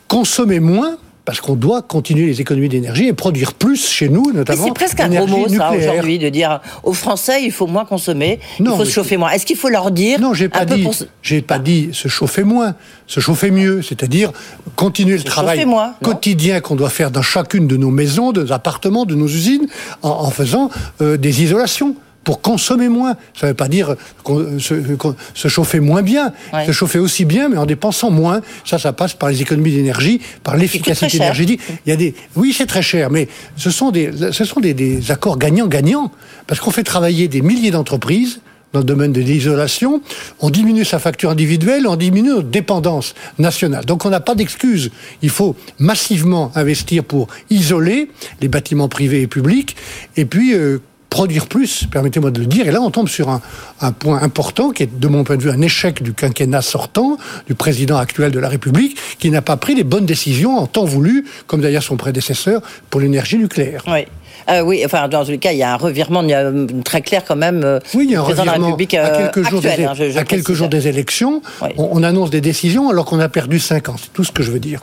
Consommer 0.06 0.61
moins, 0.61 0.99
parce 1.25 1.41
qu'on 1.41 1.55
doit 1.55 1.81
continuer 1.82 2.26
les 2.26 2.41
économies 2.41 2.69
d'énergie 2.69 3.09
et 3.09 3.12
produire 3.15 3.55
plus 3.55 3.88
chez 3.88 4.09
nous, 4.09 4.31
notamment. 4.32 4.65
c'est 4.67 4.75
presque 4.75 5.00
un 5.00 5.09
gros 5.09 5.26
mot, 5.26 5.49
ça, 5.49 5.73
aujourd'hui, 5.73 6.19
de 6.19 6.29
dire 6.29 6.61
aux 6.82 6.93
Français, 6.93 7.43
il 7.44 7.50
faut 7.50 7.67
moins 7.67 7.85
consommer, 7.87 8.41
Non, 8.61 8.73
il 8.73 8.76
faut 8.76 8.85
se 8.85 8.91
chauffer 8.91 9.17
moins. 9.17 9.31
Est-ce 9.31 9.47
qu'il 9.47 9.56
faut 9.56 9.71
leur 9.71 9.91
dire 9.91 10.21
Non, 10.21 10.35
j'ai 10.35 10.49
pas 10.49 10.65
dit. 10.67 10.82
pour 10.82 10.94
J'ai 11.23 11.41
pas 11.41 11.59
dit 11.59 11.91
se 11.93 12.09
chauffer 12.09 12.44
moins, 12.44 12.75
se 13.06 13.21
chauffer 13.21 13.50
mieux, 13.50 13.81
c'est-à-dire 13.81 14.32
continuer 14.76 15.17
le 15.17 15.23
travail 15.23 15.65
moins, 15.65 15.94
quotidien 16.03 16.61
qu'on 16.61 16.76
doit 16.76 16.91
faire 16.91 17.11
dans 17.11 17.23
chacune 17.23 17.67
de 17.67 17.76
nos 17.76 17.91
maisons, 17.91 18.32
de 18.32 18.43
nos 18.43 18.53
appartements, 18.53 19.06
de 19.06 19.15
nos 19.15 19.26
usines, 19.26 19.67
en, 20.03 20.11
en 20.11 20.31
faisant 20.31 20.71
euh, 21.00 21.17
des 21.17 21.43
isolations. 21.43 21.97
Pour 22.25 22.41
consommer 22.41 22.88
moins, 22.88 23.17
ça 23.38 23.47
ne 23.47 23.50
veut 23.53 23.55
pas 23.56 23.69
dire 23.69 23.97
qu'on- 24.23 24.38
euh, 24.41 24.59
se, 24.59 24.75
qu'on- 24.94 25.15
se 25.35 25.49
chauffer 25.49 25.81
moins 25.81 26.03
bien, 26.03 26.32
Ouais. 26.53 26.67
se 26.67 26.73
chauffer 26.73 26.99
aussi 26.99 27.25
bien, 27.25 27.49
mais 27.49 27.56
en 27.59 27.67
dépensant 27.67 28.11
moins. 28.11 28.41
Ça, 28.65 28.79
ça 28.79 28.93
passe 28.93 29.12
par 29.15 29.29
les 29.29 29.43
économies 29.43 29.73
d'énergie, 29.73 30.21
par 30.43 30.56
l'efficacité 30.56 31.17
énergétique. 31.19 31.61
Il 31.87 31.91
y 31.91 31.93
a 31.93 31.97
des, 31.97 32.15
oui, 32.37 32.55
c'est 32.56 32.67
très 32.67 32.82
cher, 32.82 33.11
mais 33.11 33.29
ce 33.56 33.71
sont 33.71 33.91
des, 33.91 34.11
ce 34.32 34.44
sont 34.44 34.61
des, 34.61 34.75
des 34.75 35.11
accords 35.11 35.38
gagnants-gagnants, 35.38 36.11
parce 36.47 36.61
qu'on 36.61 36.71
fait 36.71 36.82
travailler 36.85 37.29
des 37.29 37.43
milliers 37.43 37.71
d'entreprises 37.71 38.41
dans 38.73 38.81
le 38.81 38.87
domaine 38.87 39.12
de 39.12 39.21
l'isolation, 39.21 40.03
on 40.41 40.50
diminue 40.50 40.85
sa 40.85 40.99
facture 40.99 41.31
individuelle, 41.31 41.87
on 41.87 41.94
diminue 41.94 42.31
notre 42.31 42.49
dépendance 42.49 43.15
nationale. 43.38 43.85
Donc 43.85 44.05
on 44.05 44.11
n'a 44.11 44.19
pas 44.19 44.35
d'excuse. 44.35 44.91
Il 45.23 45.31
faut 45.31 45.55
massivement 45.79 46.50
investir 46.56 47.05
pour 47.05 47.29
isoler 47.50 48.11
les 48.41 48.49
bâtiments 48.49 48.88
privés 48.88 49.23
et 49.23 49.26
publics, 49.29 49.76
et 50.17 50.25
puis 50.25 50.55
euh, 50.55 50.79
produire 51.14 51.46
plus, 51.46 51.84
permettez-moi 51.93 52.32
de 52.32 52.40
le 52.40 52.46
dire. 52.46 52.66
Et 52.66 52.72
là, 52.72 52.81
on 52.82 52.90
tombe 52.90 53.08
sur 53.08 53.28
un, 53.28 53.40
un 53.81 53.93
point 53.93 54.20
important 54.20 54.70
qui 54.70 54.82
est, 54.82 54.99
de 54.99 55.06
mon 55.06 55.22
point 55.22 55.37
de 55.37 55.43
vue, 55.43 55.50
un 55.50 55.61
échec 55.62 56.02
du 56.02 56.12
quinquennat 56.12 56.61
sortant, 56.61 57.19
du 57.46 57.55
président 57.55 57.99
actuel 57.99 58.32
de 58.32 58.40
la 58.40 58.49
République, 58.49 58.99
qui 59.20 59.31
n'a 59.31 59.40
pas 59.40 59.56
pris 59.56 59.76
les 59.76 59.84
bonnes 59.84 60.06
décisions 60.06 60.58
en 60.58 60.66
temps 60.66 60.84
voulu, 60.84 61.25
comme 61.46 61.61
d'ailleurs 61.61 61.84
son 61.84 61.96
prédécesseur, 61.96 62.61
pour 62.90 63.00
l'énergie 63.00 63.38
nucléaire. 63.38 63.84
Oui. 63.87 64.06
Euh, 64.50 64.61
oui, 64.62 64.82
enfin, 64.84 65.06
dans 65.06 65.25
tous 65.25 65.31
les 65.31 65.38
cas, 65.38 65.52
il 65.52 65.58
y 65.58 65.62
a 65.62 65.72
un 65.72 65.76
revirement 65.76 66.20
il 66.22 66.31
y 66.31 66.34
a, 66.34 66.40
euh, 66.40 66.66
très 66.84 67.00
clair 67.00 67.22
quand 67.25 67.37
même. 67.37 67.62
euh, 67.64 67.78
Oui, 67.94 68.06
il 68.08 68.11
y 68.12 68.16
a 68.16 68.20
un 68.20 68.22
du 68.22 68.34
président 68.34 68.43
de 68.43 68.46
la 68.46 68.52
revirement. 68.55 68.66
République 68.76 68.94
à 68.94 69.06
euh, 69.06 69.19
quelques, 69.31 69.49
jours, 69.49 69.61
des, 69.61 69.69
hein, 69.84 69.93
je- 69.96 70.11
je 70.11 70.19
à 70.19 70.25
quelques 70.25 70.43
précise. 70.43 70.58
jours 70.58 70.69
des 70.69 70.88
élections, 70.88 71.40
Oui. 71.62 71.69
on, 71.78 71.90
on 71.93 72.02
annonce 72.02 72.31
des 72.31 72.40
décisions 72.40 72.90
alors 72.90 73.05
qu'on 73.05 73.20
a 73.20 73.28
perdu 73.28 73.61
5 73.61 73.88
ans. 73.88 73.94
C'est 73.96 74.12
tout 74.12 74.25
ce 74.25 74.32
que 74.32 74.43
je 74.43 74.50
veux 74.50 74.58
dire. 74.58 74.81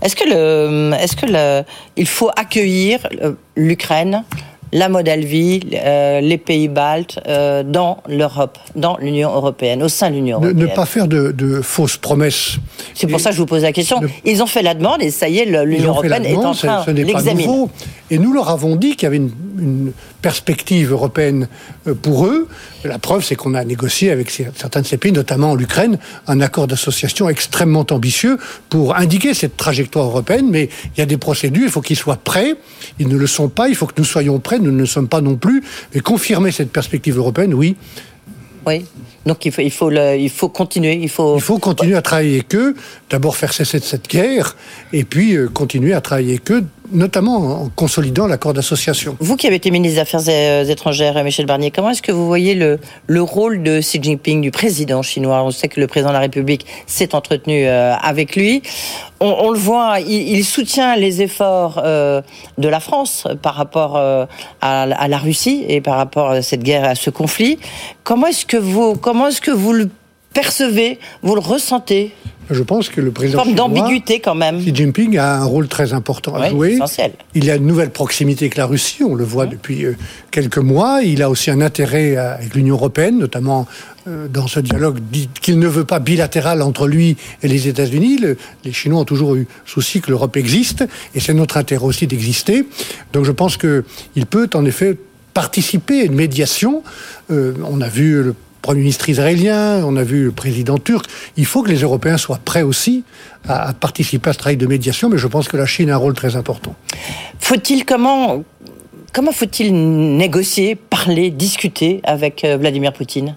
Est-ce 0.00 0.14
que 0.14 0.24
le, 0.30 0.92
est-ce 1.02 1.16
que 1.16 1.26
le, 1.28 1.64
il 1.96 2.06
faut 2.06 2.30
accueillir 2.36 3.00
l'Ukraine, 3.56 4.22
la 4.72 4.88
Moldavie, 4.88 5.60
euh, 5.74 6.20
les 6.20 6.38
pays 6.38 6.68
baltes 6.68 7.20
euh, 7.28 7.62
dans 7.62 7.98
l'Europe, 8.08 8.58
dans 8.74 8.96
l'Union 8.98 9.30
européenne, 9.34 9.82
au 9.82 9.88
sein 9.88 10.08
de 10.10 10.14
l'Union 10.16 10.40
Ne, 10.40 10.46
européenne 10.46 10.68
ne 10.70 10.74
pas 10.74 10.86
faire 10.86 11.06
de, 11.08 11.30
de 11.30 11.60
fausses 11.60 11.98
promesses. 11.98 12.56
C'est 12.94 13.06
pour 13.06 13.20
ça 13.20 13.30
que 13.30 13.36
je 13.36 13.40
vous 13.40 13.46
pose 13.46 13.62
la 13.62 13.72
question. 13.72 14.00
Ne- 14.00 14.08
Ils 14.24 14.42
ont 14.42 14.46
fait 14.46 14.62
la 14.62 14.74
demande 14.74 15.02
et 15.02 15.10
ça 15.10 15.28
y 15.28 15.38
est, 15.38 15.44
l'Union 15.44 15.90
européenne 15.90 16.24
est 16.24 16.36
en 16.36 16.52
train 16.54 16.84
nouveau. 17.46 17.70
Et 18.10 18.18
nous 18.18 18.32
leur 18.32 18.48
avons 18.48 18.76
dit 18.76 18.96
qu'il 18.96 19.04
y 19.04 19.06
avait 19.06 19.16
une, 19.16 19.30
une 19.58 19.92
perspective 20.22 20.92
européenne 20.92 21.48
euh, 21.86 21.94
pour 21.94 22.26
eux. 22.26 22.48
La 22.84 22.98
preuve, 22.98 23.24
c'est 23.24 23.34
qu'on 23.36 23.54
a 23.54 23.64
négocié 23.64 24.10
avec 24.10 24.30
certains 24.30 24.80
de 24.82 24.86
ces 24.86 24.96
pays, 24.96 25.12
notamment 25.12 25.54
l'Ukraine, 25.54 25.98
un 26.26 26.40
accord 26.40 26.66
d'association 26.66 27.28
extrêmement 27.28 27.86
ambitieux 27.90 28.38
pour 28.68 28.96
indiquer 28.96 29.34
cette 29.34 29.56
trajectoire 29.56 30.06
européenne. 30.06 30.48
Mais 30.50 30.68
il 30.96 30.98
y 30.98 31.02
a 31.02 31.06
des 31.06 31.16
procédures, 31.18 31.64
il 31.64 31.70
faut 31.70 31.80
qu'ils 31.82 31.96
soient 31.96 32.16
prêts. 32.16 32.54
Ils 32.98 33.08
ne 33.08 33.16
le 33.16 33.26
sont 33.26 33.48
pas, 33.48 33.68
il 33.68 33.74
faut 33.74 33.86
que 33.86 33.94
nous 33.98 34.04
soyons 34.04 34.38
prêts, 34.40 34.58
nous 34.58 34.72
ne 34.72 34.78
le 34.78 34.86
sommes 34.86 35.08
pas 35.08 35.20
non 35.20 35.36
plus. 35.36 35.62
Mais 35.94 36.00
confirmer 36.00 36.50
cette 36.52 36.72
perspective 36.72 37.16
européenne, 37.16 37.54
oui, 37.54 37.76
Oui. 38.66 38.84
Donc 39.26 39.44
il 39.44 39.52
faut, 39.52 39.62
il 39.62 39.70
faut, 39.70 39.90
le- 39.90 40.16
il 40.16 40.30
faut 40.30 40.48
continuer. 40.48 40.94
Il 40.94 41.08
faut. 41.08 41.36
Il 41.36 41.40
faut 41.42 41.58
continuer 41.58 41.94
à 41.96 42.02
travailler 42.02 42.34
avec 42.34 42.54
eux, 42.54 42.74
d'abord 43.10 43.36
faire 43.36 43.52
cesser 43.52 43.80
cette 43.80 44.08
guerre, 44.08 44.56
et 44.92 45.04
puis 45.04 45.34
euh, 45.36 45.48
continuer 45.48 45.92
à 45.94 46.00
travailler 46.00 46.32
avec 46.34 46.50
eux, 46.50 46.64
notamment 46.92 47.62
en 47.62 47.68
consolidant 47.74 48.26
l'accord 48.26 48.52
d'association. 48.52 49.16
Vous 49.20 49.36
qui 49.36 49.46
avez 49.46 49.56
été 49.56 49.70
ministre 49.70 49.96
des 49.96 50.00
Affaires 50.00 50.20
euh, 50.28 50.64
étrangères, 50.64 51.16
euh, 51.16 51.24
Michel 51.24 51.46
Barnier, 51.46 51.70
comment 51.70 51.90
est-ce 51.90 52.02
que 52.02 52.12
vous 52.12 52.26
voyez 52.26 52.54
le, 52.54 52.78
le 53.06 53.22
rôle 53.22 53.62
de 53.62 53.80
Xi 53.80 54.02
Jinping, 54.02 54.40
du 54.40 54.50
président 54.50 55.02
chinois? 55.02 55.42
On 55.42 55.50
sait 55.50 55.68
que 55.68 55.80
le 55.80 55.86
président 55.86 56.10
de 56.10 56.14
la 56.14 56.20
République 56.20 56.66
s'est 56.86 57.14
entretenu 57.14 57.66
euh, 57.66 57.94
avec 57.94 58.36
lui. 58.36 58.62
On, 59.20 59.50
le 59.50 59.58
voit, 59.58 60.00
il, 60.00 60.44
soutient 60.44 60.96
les 60.96 61.22
efforts 61.22 61.80
de 61.80 62.68
la 62.68 62.80
France 62.80 63.28
par 63.40 63.54
rapport 63.54 63.96
à, 63.96 64.26
à 64.60 65.08
la 65.08 65.18
Russie 65.18 65.64
et 65.68 65.80
par 65.80 65.96
rapport 65.96 66.30
à 66.30 66.42
cette 66.42 66.64
guerre, 66.64 66.84
à 66.84 66.96
ce 66.96 67.08
conflit. 67.08 67.56
Comment 68.02 68.26
est-ce 68.26 68.44
que 68.44 68.56
vous, 68.56 68.96
comment 68.96 69.28
est-ce 69.28 69.40
que 69.40 69.52
vous 69.52 69.74
le 69.74 69.88
percevez, 70.32 70.98
vous 71.22 71.34
le 71.34 71.40
ressentez 71.40 72.12
Je 72.50 72.62
pense 72.62 72.88
que 72.88 73.00
le 73.00 73.10
président 73.12 73.42
forme 73.44 73.54
d'ambiguïté 73.54 74.20
quand 74.20 74.34
même. 74.34 74.58
Xi 74.58 74.74
Jinping 74.74 75.16
a 75.18 75.36
un 75.36 75.44
rôle 75.44 75.68
très 75.68 75.92
important 75.92 76.34
à 76.34 76.40
Oui, 76.44 76.50
jouer. 76.50 76.72
essentiel. 76.74 77.12
Il 77.34 77.50
a 77.50 77.56
une 77.56 77.66
nouvelle 77.66 77.90
proximité 77.90 78.46
avec 78.46 78.56
la 78.56 78.66
Russie, 78.66 79.02
on 79.04 79.14
le 79.14 79.24
voit 79.24 79.46
depuis 79.46 79.84
euh, 79.84 79.96
quelques 80.30 80.58
mois. 80.58 81.00
Il 81.02 81.22
a 81.22 81.30
aussi 81.30 81.50
un 81.50 81.60
intérêt 81.60 82.16
euh, 82.16 82.34
avec 82.34 82.54
l'Union 82.54 82.74
européenne, 82.74 83.18
notamment 83.18 83.66
euh, 84.08 84.26
dans 84.28 84.48
ce 84.48 84.60
dialogue 84.60 84.98
qu'il 85.40 85.58
ne 85.58 85.68
veut 85.68 85.84
pas 85.84 86.00
bilatéral 86.00 86.60
entre 86.62 86.88
lui 86.88 87.16
et 87.42 87.48
les 87.48 87.68
États-Unis. 87.68 88.18
Le- 88.18 88.36
les 88.64 88.72
Chinois 88.72 89.00
ont 89.00 89.04
toujours 89.04 89.34
eu 89.36 89.46
souci 89.64 90.00
que 90.00 90.10
l'Europe 90.10 90.36
existe, 90.36 90.84
et 91.14 91.20
c'est 91.20 91.34
notre 91.34 91.56
intérêt 91.56 91.84
aussi 91.84 92.06
d'exister. 92.06 92.66
Donc 93.12 93.24
je 93.24 93.32
pense 93.32 93.56
que 93.56 93.84
il 94.16 94.26
peut 94.26 94.50
en 94.54 94.64
effet 94.64 94.96
participer 95.32 96.00
à 96.02 96.04
une 96.04 96.14
médiation. 96.14 96.82
On 97.30 97.80
a 97.80 97.88
vu 97.88 98.22
le 98.22 98.34
Premier 98.62 98.80
ministre 98.80 99.08
israélien, 99.08 99.84
on 99.84 99.96
a 99.96 100.04
vu 100.04 100.24
le 100.24 100.32
président 100.32 100.78
turc. 100.78 101.06
Il 101.36 101.46
faut 101.46 101.62
que 101.62 101.68
les 101.68 101.80
Européens 101.80 102.16
soient 102.16 102.40
prêts 102.42 102.62
aussi 102.62 103.04
à, 103.46 103.68
à 103.68 103.72
participer 103.74 104.30
à 104.30 104.32
ce 104.32 104.38
travail 104.38 104.56
de 104.56 104.66
médiation, 104.66 105.08
mais 105.08 105.18
je 105.18 105.26
pense 105.26 105.48
que 105.48 105.56
la 105.56 105.66
Chine 105.66 105.90
a 105.90 105.94
un 105.94 105.96
rôle 105.98 106.14
très 106.14 106.36
important. 106.36 106.74
Faut-il 107.40 107.84
comment 107.84 108.44
comment 109.12 109.32
faut-il 109.32 109.72
négocier, 110.16 110.74
parler, 110.74 111.30
discuter 111.30 112.00
avec 112.04 112.44
euh, 112.44 112.56
Vladimir 112.56 112.92
Poutine? 112.92 113.36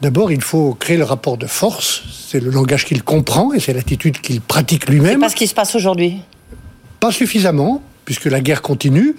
D'abord, 0.00 0.30
il 0.30 0.40
faut 0.40 0.74
créer 0.74 0.96
le 0.96 1.04
rapport 1.04 1.36
de 1.36 1.46
force. 1.46 2.02
C'est 2.28 2.40
le 2.40 2.50
langage 2.50 2.84
qu'il 2.84 3.02
comprend 3.02 3.52
et 3.52 3.60
c'est 3.60 3.72
l'attitude 3.72 4.20
qu'il 4.20 4.40
pratique 4.40 4.88
lui-même. 4.88 5.14
C'est 5.14 5.18
pas 5.18 5.28
ce 5.28 5.36
qui 5.36 5.46
se 5.46 5.54
passe 5.54 5.74
aujourd'hui? 5.74 6.18
Pas 7.00 7.10
suffisamment, 7.10 7.82
puisque 8.08 8.24
la 8.24 8.40
guerre 8.40 8.62
continue. 8.62 9.16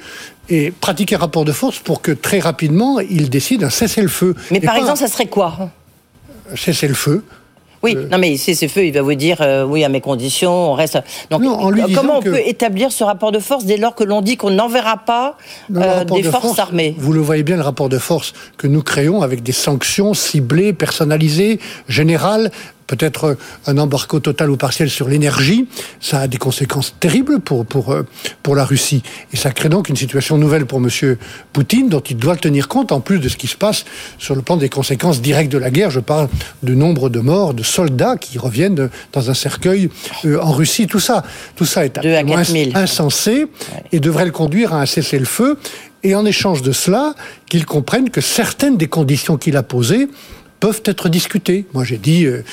Et 0.49 0.71
pratiquer 0.71 1.13
un 1.13 1.19
rapport 1.19 1.45
de 1.45 1.51
force 1.51 1.77
pour 1.77 2.01
que 2.01 2.11
très 2.11 2.39
rapidement, 2.39 2.99
il 2.99 3.29
décide 3.29 3.63
un 3.63 3.69
cessez-le-feu. 3.69 4.33
Mais 4.49 4.59
par 4.59 4.77
exemple, 4.77 4.97
ça 4.97 5.07
serait 5.07 5.27
quoi? 5.27 5.69
Cessez-le-feu. 6.55 7.23
Oui, 7.83 7.95
non 8.11 8.17
mais 8.17 8.35
c'est 8.35 8.55
ce 8.55 8.67
feu, 8.67 8.85
il 8.85 8.91
va 8.91 9.03
vous 9.03 9.13
dire 9.13 9.37
euh, 9.41 9.63
oui 9.63 9.85
à 9.85 9.89
mes 9.89 10.01
conditions, 10.01 10.71
on 10.71 10.73
reste. 10.73 10.97
Donc 11.29 11.43
comment 11.95 12.17
on 12.17 12.21
peut 12.21 12.41
établir 12.43 12.91
ce 12.91 13.03
rapport 13.03 13.31
de 13.31 13.39
force 13.39 13.63
dès 13.63 13.77
lors 13.77 13.93
que 13.93 14.03
l'on 14.03 14.21
dit 14.21 14.35
qu'on 14.35 14.49
n'enverra 14.49 14.97
pas 14.97 15.37
euh, 15.75 16.03
des 16.03 16.23
forces 16.23 16.57
armées? 16.57 16.95
Vous 16.97 17.13
le 17.13 17.21
voyez 17.21 17.43
bien, 17.43 17.57
le 17.57 17.61
rapport 17.61 17.87
de 17.87 17.99
force 17.99 18.33
que 18.57 18.67
nous 18.67 18.81
créons 18.81 19.21
avec 19.21 19.43
des 19.43 19.53
sanctions 19.53 20.13
ciblées, 20.13 20.73
personnalisées, 20.73 21.59
générales, 21.87 22.51
peut-être 22.89 23.37
un 23.67 23.77
embargo 23.77 24.19
total 24.19 24.49
ou 24.49 24.57
partiel 24.57 24.89
sur 24.89 25.07
l'énergie, 25.07 25.67
ça 26.01 26.21
a 26.21 26.27
des 26.27 26.37
conséquences 26.37 26.95
terribles 26.99 27.39
pour, 27.39 27.63
pour, 27.63 27.91
euh, 27.91 28.03
pour 28.41 28.55
la 28.55 28.65
Russie. 28.65 29.03
Et 29.31 29.37
ça 29.37 29.51
crée 29.51 29.69
donc 29.69 29.89
une 29.89 29.95
situation 29.95 30.39
nouvelle 30.39 30.65
pour 30.65 30.79
M. 30.79 31.15
Poutine, 31.53 31.87
dont 31.87 31.99
il 31.99 32.17
doit 32.17 32.35
tenir 32.35 32.67
compte, 32.67 32.91
en 32.91 32.99
plus 32.99 33.19
de 33.19 33.29
ce 33.29 33.37
qui 33.37 33.45
se 33.45 33.55
passe 33.55 33.85
sur 34.17 34.33
le 34.33 34.41
plan 34.41 34.57
des 34.57 34.69
conséquences 34.69 35.21
directes 35.21 35.51
de 35.51 35.59
la 35.59 35.69
guerre. 35.69 35.91
Je 35.91 35.99
parle 35.99 36.29
du 36.63 36.75
nombre 36.75 37.09
de 37.09 37.19
morts, 37.19 37.53
de 37.53 37.61
soldats 37.61 38.17
qui 38.17 38.39
reviennent 38.39 38.89
dans 39.13 39.29
un 39.29 39.35
cercueil 39.35 39.89
euh, 40.25 40.41
en 40.41 40.51
Russie. 40.51 40.87
Tout 40.87 40.99
ça, 40.99 41.23
tout 41.55 41.65
ça 41.65 41.85
est 41.85 41.99
insensé 42.75 43.45
et 43.91 43.99
devrait 43.99 44.25
le 44.25 44.31
conduire 44.31 44.73
à 44.73 44.81
un 44.81 44.87
cessez-le-feu. 44.87 45.59
Et 46.01 46.15
en 46.15 46.25
échange 46.25 46.63
de 46.63 46.71
cela, 46.71 47.13
qu'il 47.47 47.65
comprenne 47.65 48.09
que 48.09 48.21
certaines 48.21 48.77
des 48.77 48.87
conditions 48.87 49.37
qu'il 49.37 49.57
a 49.57 49.63
posées 49.63 50.07
peuvent 50.59 50.81
être 50.85 51.09
discutées. 51.09 51.65
Moi, 51.73 51.83
j'ai 51.83 51.97
dit, 51.97 52.25
euh, 52.25 52.43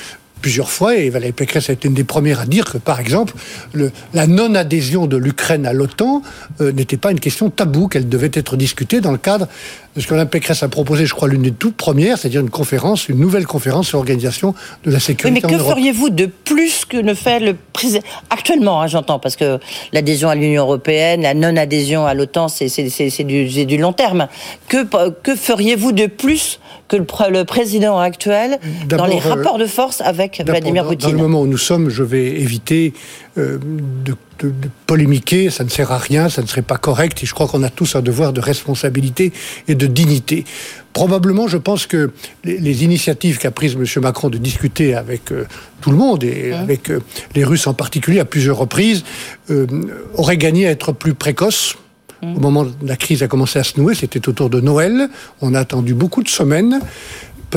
plusieurs 0.41 0.71
fois, 0.71 0.97
et 0.97 1.11
Valérie 1.11 1.33
Pécresse 1.33 1.71
a 1.71 1.73
été 1.73 1.89
une 1.89 1.95
des 1.95 2.05
premières 2.05 2.41
à 2.41 2.47
dire 2.47 2.65
que, 2.65 2.79
par 2.79 3.01
exemple, 3.01 3.35
le, 3.73 3.91
la 4.15 4.27
non-adhésion 4.27 5.07
de 5.07 5.17
l'Ukraine 5.17 5.67
à 5.67 5.73
l'OTAN 5.73 6.23
euh, 6.61 6.73
n'était 6.73 6.97
pas 6.97 7.11
une 7.11 7.21
question 7.21 7.51
taboue, 7.51 7.89
qu'elle 7.89 8.09
devait 8.09 8.31
être 8.33 8.57
discutée 8.57 9.01
dans 9.01 9.13
le 9.13 9.19
cadre 9.19 9.49
de 9.97 10.01
ce 10.01 10.07
que 10.07 10.15
Mme 10.15 10.29
Pécresse 10.29 10.63
a 10.63 10.69
proposé, 10.69 11.07
je 11.07 11.15
crois, 11.15 11.29
l'une 11.29 11.43
des 11.43 11.51
toutes 11.51 11.77
premières, 11.77 12.19
c'est-à-dire 12.19 12.43
une 12.43 12.51
conférence, 12.51 13.09
une 13.09 13.19
nouvelle 13.19 13.47
conférence 13.47 13.89
sur 13.89 13.99
l'organisation 13.99 14.55
de 14.85 14.91
la 14.91 15.01
sécurité 15.01 15.41
oui, 15.41 15.51
mais 15.51 15.59
que 15.59 15.63
feriez-vous 15.63 16.11
de 16.11 16.27
plus 16.27 16.85
que 16.85 16.99
ne 16.99 17.15
fait 17.15 17.41
le 17.41 17.57
président 17.73 18.05
Actuellement, 18.31 18.83
hein, 18.83 18.87
j'entends, 18.87 19.19
parce 19.19 19.37
que 19.37 19.59
l'adhésion 19.93 20.29
à 20.29 20.35
l'Union 20.35 20.63
européenne, 20.63 21.23
la 21.23 21.35
non-adhésion 21.35 22.07
à 22.07 22.15
l'OTAN, 22.15 22.49
c'est 22.49 23.25
du, 23.25 23.65
du, 23.65 23.79
long 23.79 23.93
terme. 23.93 24.29
Que, 24.69 24.85
que 25.23 25.35
feriez-vous 25.35 25.93
de 25.93 26.07
plus 26.07 26.61
que 26.89 26.97
le, 26.97 27.07
le 27.31 27.45
président 27.45 27.99
actuel 27.99 28.59
dans 28.89 29.07
les 29.07 29.17
euh, 29.17 29.31
rapports 29.31 29.59
de 29.59 29.67
force 29.67 30.01
avec 30.01 30.43
Vladimir 30.47 30.87
Poutine 30.87 31.11
Dans 31.11 31.17
le 31.17 31.23
moment 31.23 31.41
où 31.41 31.47
nous 31.47 31.57
sommes, 31.57 31.89
je 31.89 32.03
vais 32.03 32.27
éviter 32.27 32.93
euh, 33.39 33.59
de, 34.05 34.15
de, 34.39 34.49
de, 34.49 34.69
polémiquer, 34.87 35.51
ça 35.51 35.65
ne 35.65 35.69
sert 35.69 35.93
à 35.93 35.99
rien, 35.99 36.29
ça 36.29 36.43
ne 36.43 36.47
serait 36.47 36.63
pas 36.63 36.77
correct, 36.77 37.23
et 37.23 37.27
je 37.27 37.35
crois 37.35 37.47
qu'on 37.47 37.63
a 37.63 37.71
tous 37.71 37.97
un 37.97 38.03
devoir 38.03 38.33
de 38.33 38.41
responsabilité 38.41 39.33
et 39.69 39.75
de 39.75 39.87
dignité. 39.87 40.45
Probablement, 40.93 41.49
je 41.49 41.59
pense 41.59 41.87
que 41.87 42.11
les, 42.45 42.59
les 42.59 42.85
initiatives 42.85 43.39
qu'a 43.39 43.51
prises 43.51 43.75
M. 43.75 43.85
Macron 44.03 44.29
de 44.29 44.39
discuter 44.39 44.95
avec 44.95 45.33
euh, 45.33 45.47
tout 45.81 45.91
le 45.91 45.97
monde, 45.97 46.25
et 46.25 46.51
mmh. 46.51 46.55
avec 46.55 46.91
euh, 46.91 47.01
les 47.35 47.45
Russes 47.45 47.67
en 47.67 47.75
particulier, 47.75 48.21
à 48.21 48.25
plusieurs 48.25 48.57
reprises, 48.57 49.05
euh, 49.51 49.67
auraient 50.15 50.39
gagné 50.39 50.67
à 50.67 50.71
être 50.71 50.93
plus 50.93 51.15
précoces. 51.15 51.77
Au 52.23 52.41
moment 52.41 52.63
où 52.63 52.87
la 52.87 52.97
crise 52.97 53.23
a 53.23 53.29
commencé 53.29 53.59
à 53.59 53.63
se 53.63 53.79
nouer, 53.79 53.95
c'était 53.95 54.27
autour 54.27 54.49
de 54.49 54.59
Noël. 54.59 55.11
On 55.43 55.55
a 55.55 55.61
attendu 55.61 55.93
beaucoup 55.93 56.23
de 56.23 56.29
semaines 56.29 56.81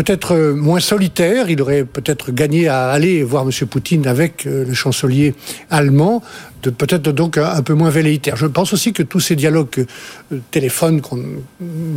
peut-être 0.01 0.33
euh, 0.33 0.53
moins 0.53 0.79
solitaire. 0.79 1.49
Il 1.49 1.61
aurait 1.61 1.83
peut-être 1.83 2.31
gagné 2.31 2.67
à 2.67 2.89
aller 2.89 3.23
voir 3.23 3.43
M. 3.43 3.67
Poutine 3.67 4.07
avec 4.07 4.45
euh, 4.45 4.63
le 4.65 4.73
chancelier 4.73 5.33
allemand, 5.69 6.21
de 6.63 6.69
peut-être 6.69 7.09
donc 7.11 7.37
un, 7.37 7.61
peu 7.61 7.73
moins 7.73 7.89
velléitaire. 7.89 8.35
Je 8.37 8.45
pense 8.45 8.71
aussi 8.73 8.93
que 8.93 9.03
tous 9.03 9.19
ces 9.19 9.35
dialogues 9.35 9.85
euh, 10.31 10.37
téléphones 10.51 11.01
qu'on 11.01 11.19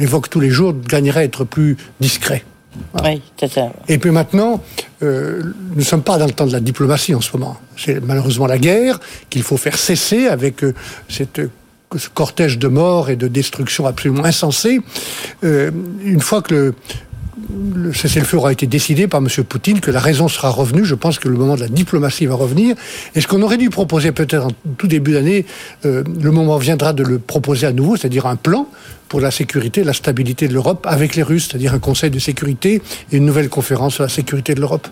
évoque 0.01 0.29
tous 0.29 0.41
les 0.41 0.51
jours 0.51 0.75
gagneraient 0.89 1.21
à 1.21 1.25
être 1.25 1.45
plus 1.45 1.77
discrets. 2.01 2.45
Voilà. 2.93 3.11
Oui, 3.11 3.23
c'est 3.39 3.53
ça. 3.53 3.73
Et 3.89 3.99
puis 3.99 4.11
maintenant, 4.11 4.63
euh, 5.03 5.43
nous 5.71 5.77
ne 5.77 5.83
sommes 5.83 6.03
pas 6.03 6.19
dans 6.19 6.27
le 6.27 6.33
temps 6.33 6.47
de 6.47 6.53
la 6.53 6.61
diplomatie 6.61 7.15
en 7.15 7.21
ce 7.21 7.37
moment. 7.37 7.57
C'est 7.77 8.01
malheureusement 8.01 8.47
la 8.47 8.59
guerre 8.59 8.99
qu'il 9.31 9.43
faut 9.43 9.57
faire 9.57 9.77
cesser 9.77 10.27
avec 10.27 10.65
euh, 10.65 10.75
cette 11.09 11.41
ce 11.99 12.09
cortège 12.09 12.59
de 12.59 12.69
morts 12.69 13.11
et 13.11 13.17
de 13.17 13.29
destruction 13.29 13.87
absolument 13.87 14.25
insensé. 14.25 14.81
Euh, 15.45 15.71
une 16.03 16.21
fois 16.21 16.43
que 16.43 16.55
le, 16.55 16.75
le 17.75 17.93
cessez-le-feu 17.93 18.37
aura 18.37 18.53
été 18.53 18.67
décidé 18.67 19.09
par 19.09 19.21
M. 19.21 19.29
Poutine, 19.45 19.81
que 19.81 19.91
la 19.91 20.01
raison 20.01 20.29
sera 20.29 20.51
revenue. 20.51 20.85
Je 20.85 20.95
pense 20.95 21.19
que 21.19 21.29
le 21.29 21.37
moment 21.37 21.57
de 21.57 21.61
la 21.61 21.69
diplomatie 21.69 22.27
va 22.27 22.35
revenir. 22.35 22.77
Et 23.15 23.21
ce 23.21 23.27
qu'on 23.27 23.43
aurait 23.43 23.59
dû 23.59 23.71
proposer 23.71 24.13
peut-être 24.13 24.47
en 24.47 24.51
tout 24.79 24.87
début 24.87 25.13
d'année, 25.13 25.47
euh, 25.85 26.03
le 26.21 26.31
moment 26.31 26.59
viendra 26.59 26.93
de 26.93 27.03
le 27.03 27.19
proposer 27.19 27.67
à 27.67 27.73
nouveau, 27.73 27.97
c'est-à-dire 27.97 28.27
un 28.27 28.37
plan 28.37 28.67
pour 29.09 29.21
la 29.21 29.31
sécurité 29.31 29.85
la 29.85 29.93
stabilité 29.93 30.49
de 30.49 30.55
l'Europe 30.55 30.87
avec 30.89 31.17
les 31.17 31.23
Russes, 31.23 31.49
c'est-à-dire 31.49 31.75
un 31.75 31.79
conseil 31.79 32.11
de 32.11 32.19
sécurité 32.19 32.81
et 33.11 33.17
une 33.17 33.27
nouvelle 33.27 33.49
conférence 33.49 33.95
sur 33.95 34.03
la 34.03 34.09
sécurité 34.09 34.55
de 34.55 34.61
l'Europe? 34.61 34.89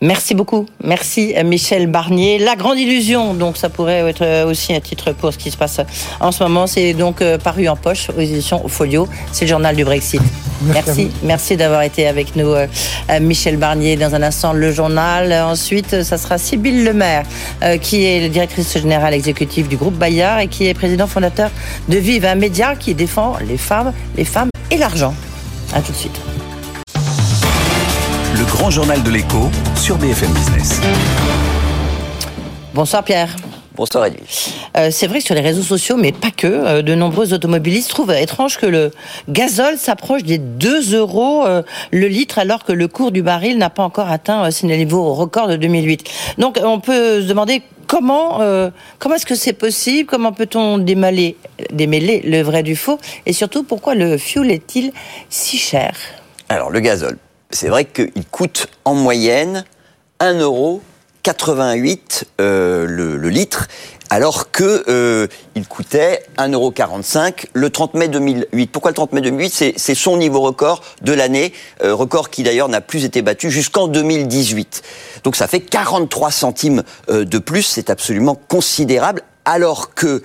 Merci 0.00 0.34
beaucoup. 0.34 0.66
Merci 0.84 1.34
Michel 1.44 1.86
Barnier. 1.86 2.38
La 2.38 2.54
grande 2.54 2.78
illusion, 2.78 3.34
donc 3.34 3.56
ça 3.56 3.68
pourrait 3.68 4.08
être 4.08 4.44
aussi 4.44 4.74
un 4.74 4.80
titre 4.80 5.12
pour 5.12 5.32
ce 5.32 5.38
qui 5.38 5.50
se 5.50 5.56
passe 5.56 5.80
en 6.20 6.32
ce 6.32 6.42
moment. 6.42 6.66
C'est 6.66 6.92
donc 6.92 7.22
euh, 7.22 7.38
paru 7.38 7.68
en 7.68 7.76
poche 7.76 8.08
aux 8.16 8.20
éditions 8.20 8.66
Folio. 8.68 9.08
C'est 9.32 9.44
le 9.46 9.50
journal 9.50 9.74
du 9.74 9.84
Brexit. 9.84 10.20
Merci. 10.62 11.10
Merci 11.22 11.56
d'avoir 11.56 11.82
été 11.82 12.06
avec 12.06 12.36
nous, 12.36 12.48
euh, 12.48 12.66
Michel 13.20 13.56
Barnier. 13.56 13.96
Dans 13.96 14.14
un 14.14 14.22
instant, 14.22 14.52
le 14.52 14.72
journal. 14.72 15.32
Ensuite, 15.32 16.02
ça 16.02 16.18
sera 16.18 16.38
Sybille 16.38 16.84
Lemaire, 16.84 17.24
euh, 17.62 17.78
qui 17.78 18.04
est 18.04 18.28
directrice 18.28 18.72
générale 18.74 19.14
exécutive 19.14 19.68
du 19.68 19.76
groupe 19.76 19.94
Bayard 19.94 20.40
et 20.40 20.48
qui 20.48 20.66
est 20.66 20.74
président 20.74 21.06
fondateur 21.06 21.50
de 21.88 21.96
Vive, 21.96 22.24
un 22.24 22.34
média 22.34 22.74
qui 22.74 22.94
défend 22.94 23.36
les 23.46 23.58
femmes, 23.58 23.92
les 24.16 24.24
femmes 24.24 24.50
et 24.70 24.76
l'argent. 24.76 25.14
À 25.74 25.80
tout 25.80 25.92
de 25.92 25.96
suite 25.96 26.20
grand 28.56 28.70
journal 28.70 29.02
de 29.02 29.10
l'écho 29.10 29.50
sur 29.74 29.98
BFM 29.98 30.32
Business. 30.32 30.80
Bonsoir 32.72 33.04
Pierre. 33.04 33.36
Bonsoir 33.74 34.06
Edwige. 34.06 34.54
Euh, 34.78 34.88
c'est 34.90 35.06
vrai 35.06 35.18
que 35.18 35.26
sur 35.26 35.34
les 35.34 35.42
réseaux 35.42 35.60
sociaux, 35.62 35.98
mais 35.98 36.10
pas 36.10 36.30
que, 36.34 36.46
euh, 36.46 36.80
de 36.80 36.94
nombreux 36.94 37.34
automobilistes 37.34 37.90
trouvent 37.90 38.12
étrange 38.12 38.56
que 38.56 38.64
le 38.64 38.92
gazole 39.28 39.76
s'approche 39.76 40.22
des 40.22 40.38
2 40.38 40.96
euros 40.96 41.44
euh, 41.44 41.62
le 41.90 42.08
litre 42.08 42.38
alors 42.38 42.64
que 42.64 42.72
le 42.72 42.88
cours 42.88 43.12
du 43.12 43.22
baril 43.22 43.58
n'a 43.58 43.68
pas 43.68 43.82
encore 43.82 44.08
atteint 44.08 44.46
euh, 44.46 44.50
ses 44.50 44.66
niveaux 44.66 45.12
record 45.12 45.48
de 45.48 45.56
2008. 45.56 46.10
Donc 46.38 46.58
on 46.64 46.80
peut 46.80 47.20
se 47.20 47.26
demander 47.26 47.60
comment, 47.86 48.40
euh, 48.40 48.70
comment 48.98 49.16
est-ce 49.16 49.26
que 49.26 49.34
c'est 49.34 49.52
possible? 49.52 50.08
Comment 50.08 50.32
peut-on 50.32 50.78
démêler, 50.78 51.36
démêler 51.72 52.22
le 52.24 52.40
vrai 52.40 52.62
du 52.62 52.74
faux? 52.74 52.98
Et 53.26 53.34
surtout, 53.34 53.64
pourquoi 53.64 53.94
le 53.94 54.16
fuel 54.16 54.50
est-il 54.50 54.92
si 55.28 55.58
cher? 55.58 55.94
Alors 56.48 56.70
le 56.70 56.80
gazole, 56.80 57.18
c'est 57.50 57.68
vrai 57.68 57.84
qu'il 57.84 58.24
coûte 58.30 58.68
en 58.84 58.94
moyenne 58.94 59.64
1,88 60.20 60.40
euro 60.40 60.82
euh, 62.40 62.86
le, 62.86 63.16
le, 63.16 63.28
litre, 63.28 63.68
alors 64.10 64.50
que 64.50 64.84
euh, 64.88 65.26
il 65.54 65.66
coûtait 65.66 66.22
1,45€ 66.38 67.46
le 67.52 67.70
30 67.70 67.94
mai 67.94 68.08
2008. 68.08 68.70
Pourquoi 68.70 68.90
le 68.90 68.94
30 68.94 69.12
mai 69.12 69.20
2008 69.20 69.74
C'est 69.76 69.94
son 69.94 70.16
niveau 70.16 70.40
record 70.40 70.82
de 71.02 71.12
l'année, 71.12 71.52
euh, 71.82 71.94
record 71.94 72.30
qui 72.30 72.42
d'ailleurs 72.42 72.68
n'a 72.68 72.80
plus 72.80 73.04
été 73.04 73.22
battu 73.22 73.50
jusqu'en 73.50 73.88
2018. 73.88 74.82
Donc 75.24 75.36
ça 75.36 75.46
fait 75.46 75.60
43 75.60 76.30
centimes 76.30 76.82
euh, 77.10 77.24
de 77.24 77.38
plus, 77.38 77.62
c'est 77.62 77.90
absolument 77.90 78.34
considérable, 78.34 79.22
alors 79.44 79.94
que 79.94 80.22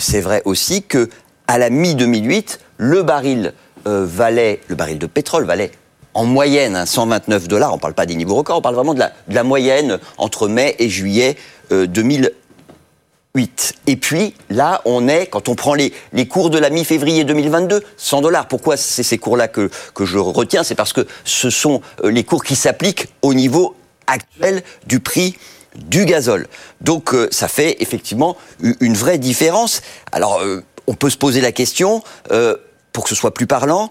c'est 0.00 0.20
vrai 0.20 0.42
aussi 0.44 0.82
que 0.82 1.08
à 1.46 1.58
la 1.58 1.70
mi-2008, 1.70 2.58
le 2.78 3.04
baril 3.04 3.52
valait, 3.84 4.60
le 4.66 4.74
baril 4.74 4.98
de 4.98 5.06
pétrole 5.06 5.44
valait 5.44 5.70
en 6.14 6.24
moyenne 6.24 6.76
hein, 6.76 6.86
129 6.86 7.48
dollars. 7.48 7.72
On 7.72 7.76
ne 7.76 7.80
parle 7.80 7.94
pas 7.94 8.06
des 8.06 8.14
niveaux 8.14 8.36
records, 8.36 8.58
on 8.58 8.62
parle 8.62 8.74
vraiment 8.74 8.94
de 8.94 9.02
la, 9.28 9.44
moyenne 9.44 9.98
entre 10.18 10.48
mai 10.48 10.76
et 10.78 10.88
juillet 10.88 11.36
euh, 11.72 11.86
2008. 11.86 13.74
Et 13.86 13.96
puis 13.96 14.34
là, 14.48 14.80
on 14.84 15.08
est, 15.08 15.26
quand 15.26 15.48
on 15.48 15.54
prend 15.54 15.74
les, 15.74 15.92
cours 16.28 16.50
de 16.50 16.58
la 16.58 16.70
mi-février 16.70 17.24
2022, 17.24 17.82
100 17.96 18.20
dollars. 18.22 18.48
Pourquoi 18.48 18.76
c'est 18.76 19.02
ces 19.02 19.18
cours-là 19.18 19.48
que, 19.48 19.70
que 19.94 20.04
je 20.04 20.18
retiens? 20.18 20.62
C'est 20.62 20.74
parce 20.74 20.92
que 20.92 21.06
ce 21.24 21.50
sont 21.50 21.80
euh, 22.02 22.10
les 22.10 22.24
cours 22.24 22.44
qui 22.44 22.56
s'appliquent 22.56 23.08
au 23.22 23.34
niveau 23.34 23.74
actuel 24.06 24.62
du 24.86 25.00
prix 25.00 25.36
du 25.76 26.04
gazole. 26.04 26.46
Donc 26.80 27.14
euh, 27.14 27.28
ça 27.30 27.48
fait 27.48 27.76
effectivement 27.80 28.36
une 28.80 28.94
vraie 28.94 29.18
différence. 29.18 29.82
Alors 30.12 30.40
euh, 30.40 30.62
on 30.86 30.94
peut 30.94 31.10
se 31.10 31.16
poser 31.16 31.40
la 31.40 31.52
question, 31.52 32.02
euh, 32.30 32.56
pour 32.92 33.04
que 33.04 33.10
ce 33.10 33.16
soit 33.16 33.34
plus 33.34 33.46
parlant, 33.46 33.90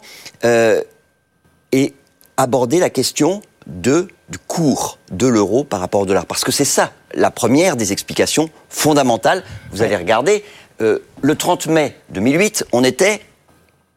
et 1.72 1.94
aborder 2.38 2.80
la 2.80 2.90
question 2.90 3.42
du 3.68 4.08
cours 4.48 4.98
de 5.12 5.28
l'euro 5.28 5.64
par 5.64 5.80
rapport 5.80 6.02
au 6.02 6.06
dollar. 6.06 6.26
Parce 6.26 6.44
que 6.44 6.52
c'est 6.52 6.66
ça 6.66 6.92
la 7.14 7.32
première 7.32 7.76
des 7.76 7.92
explications 7.92 8.50
fondamentales. 8.70 9.44
Vous 9.72 9.82
allez 9.82 9.96
regarder, 9.96 10.44
euh, 10.82 11.00
le 11.22 11.36
30 11.36 11.68
mai 11.68 11.98
2008, 12.10 12.66
on 12.72 12.84
était 12.84 13.22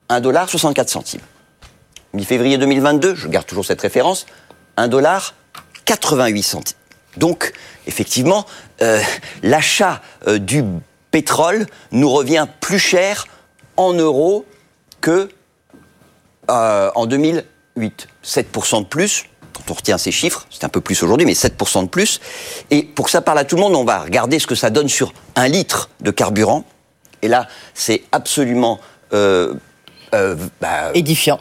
1,64 0.09 0.89
centimes. 0.89 1.21
Mi-février 2.13 2.59
2022, 2.59 3.15
je 3.15 3.29
garde 3.29 3.47
toujours 3.47 3.65
cette 3.65 3.81
référence, 3.81 4.27
1,88 4.77 6.43
centimes. 6.43 6.77
Donc, 7.17 7.53
effectivement, 7.87 8.47
euh, 8.83 9.01
l'achat 9.43 10.03
euh, 10.27 10.39
du 10.39 10.63
pétrole 11.11 11.67
nous 11.93 12.11
revient 12.11 12.47
plus 12.61 12.79
cher 12.79 13.27
en 13.77 13.93
euros 13.93 14.47
que 15.01 15.31
en 16.49 17.07
2000. 17.07 17.45
8, 17.77 18.09
7% 18.25 18.81
de 18.81 18.87
plus. 18.87 19.25
Quand 19.53 19.71
on 19.71 19.75
retient 19.75 19.97
ces 19.97 20.13
chiffres, 20.13 20.47
c'est 20.51 20.65
un 20.65 20.69
peu 20.69 20.81
plus 20.81 21.03
aujourd'hui, 21.03 21.27
mais 21.27 21.33
7% 21.33 21.85
de 21.85 21.89
plus. 21.89 22.21
Et 22.71 22.83
pour 22.83 23.07
que 23.07 23.11
ça 23.11 23.23
parle 23.23 23.39
à 23.39 23.45
tout 23.45 23.57
le 23.57 23.63
monde, 23.63 23.75
on 23.75 23.85
va 23.85 24.01
regarder 24.01 24.39
ce 24.39 24.47
que 24.47 24.55
ça 24.55 24.71
donne 24.71 24.89
sur 24.89 25.13
un 25.35 25.49
litre 25.49 25.89
de 26.01 26.11
carburant. 26.11 26.65
Et 27.23 27.29
là, 27.29 27.49
c'est 27.75 28.03
absolument 28.13 28.81
euh, 29.13 29.55
euh, 30.15 30.37
bah, 30.61 30.91
édifiant. 30.95 31.41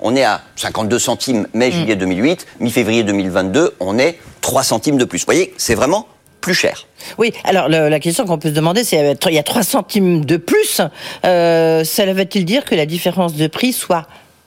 On 0.00 0.14
est 0.14 0.24
à 0.24 0.42
52 0.56 0.98
centimes 0.98 1.46
mai-juillet 1.54 1.96
mm. 1.96 1.98
2008, 1.98 2.46
mi-février 2.60 3.02
2022, 3.04 3.74
on 3.80 3.98
est 3.98 4.18
3 4.42 4.62
centimes 4.62 4.98
de 4.98 5.04
plus. 5.04 5.20
Vous 5.20 5.26
voyez, 5.26 5.54
c'est 5.56 5.74
vraiment 5.74 6.06
plus 6.40 6.54
cher. 6.54 6.86
Oui, 7.18 7.32
alors 7.44 7.68
la 7.68 7.98
question 7.98 8.24
qu'on 8.26 8.38
peut 8.38 8.50
se 8.50 8.54
demander, 8.54 8.84
c'est 8.84 8.98
euh, 8.98 9.14
il 9.26 9.34
y 9.34 9.38
a 9.38 9.42
3 9.42 9.62
centimes 9.62 10.24
de 10.24 10.36
plus, 10.36 10.80
euh, 11.24 11.84
ça 11.84 12.12
veut-il 12.12 12.44
dire 12.44 12.64
que 12.64 12.74
la 12.74 12.86
différence 12.86 13.34
de 13.34 13.46
prix 13.46 13.72
soit 13.72 14.06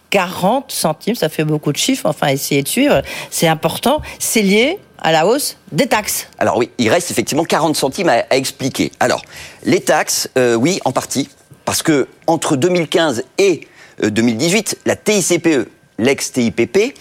40 0.09 0.71
centimes, 0.71 1.15
ça 1.15 1.29
fait 1.29 1.43
beaucoup 1.43 1.71
de 1.71 1.77
chiffres, 1.77 2.05
enfin 2.05 2.27
essayez 2.27 2.63
de 2.63 2.67
suivre, 2.67 3.01
c'est 3.29 3.47
important, 3.47 4.01
c'est 4.17 4.41
lié 4.41 4.79
à 5.01 5.11
la 5.11 5.25
hausse 5.25 5.57
des 5.71 5.87
taxes. 5.87 6.27
Alors 6.37 6.57
oui, 6.57 6.71
il 6.77 6.89
reste 6.89 7.11
effectivement 7.11 7.43
40 7.43 7.75
centimes 7.75 8.09
à, 8.09 8.23
expliquer. 8.35 8.91
Alors, 8.99 9.21
les 9.63 9.81
taxes, 9.81 10.29
euh, 10.37 10.55
oui, 10.55 10.79
en 10.85 10.91
partie, 10.91 11.29
parce 11.65 11.83
que 11.83 12.07
entre 12.27 12.55
2015 12.55 13.23
et 13.37 13.67
2018, 14.01 14.75
euh, 14.75 14.81
la 14.85 14.95
TICPE, 14.95 15.69
l'ex-TIPP, 15.97 16.95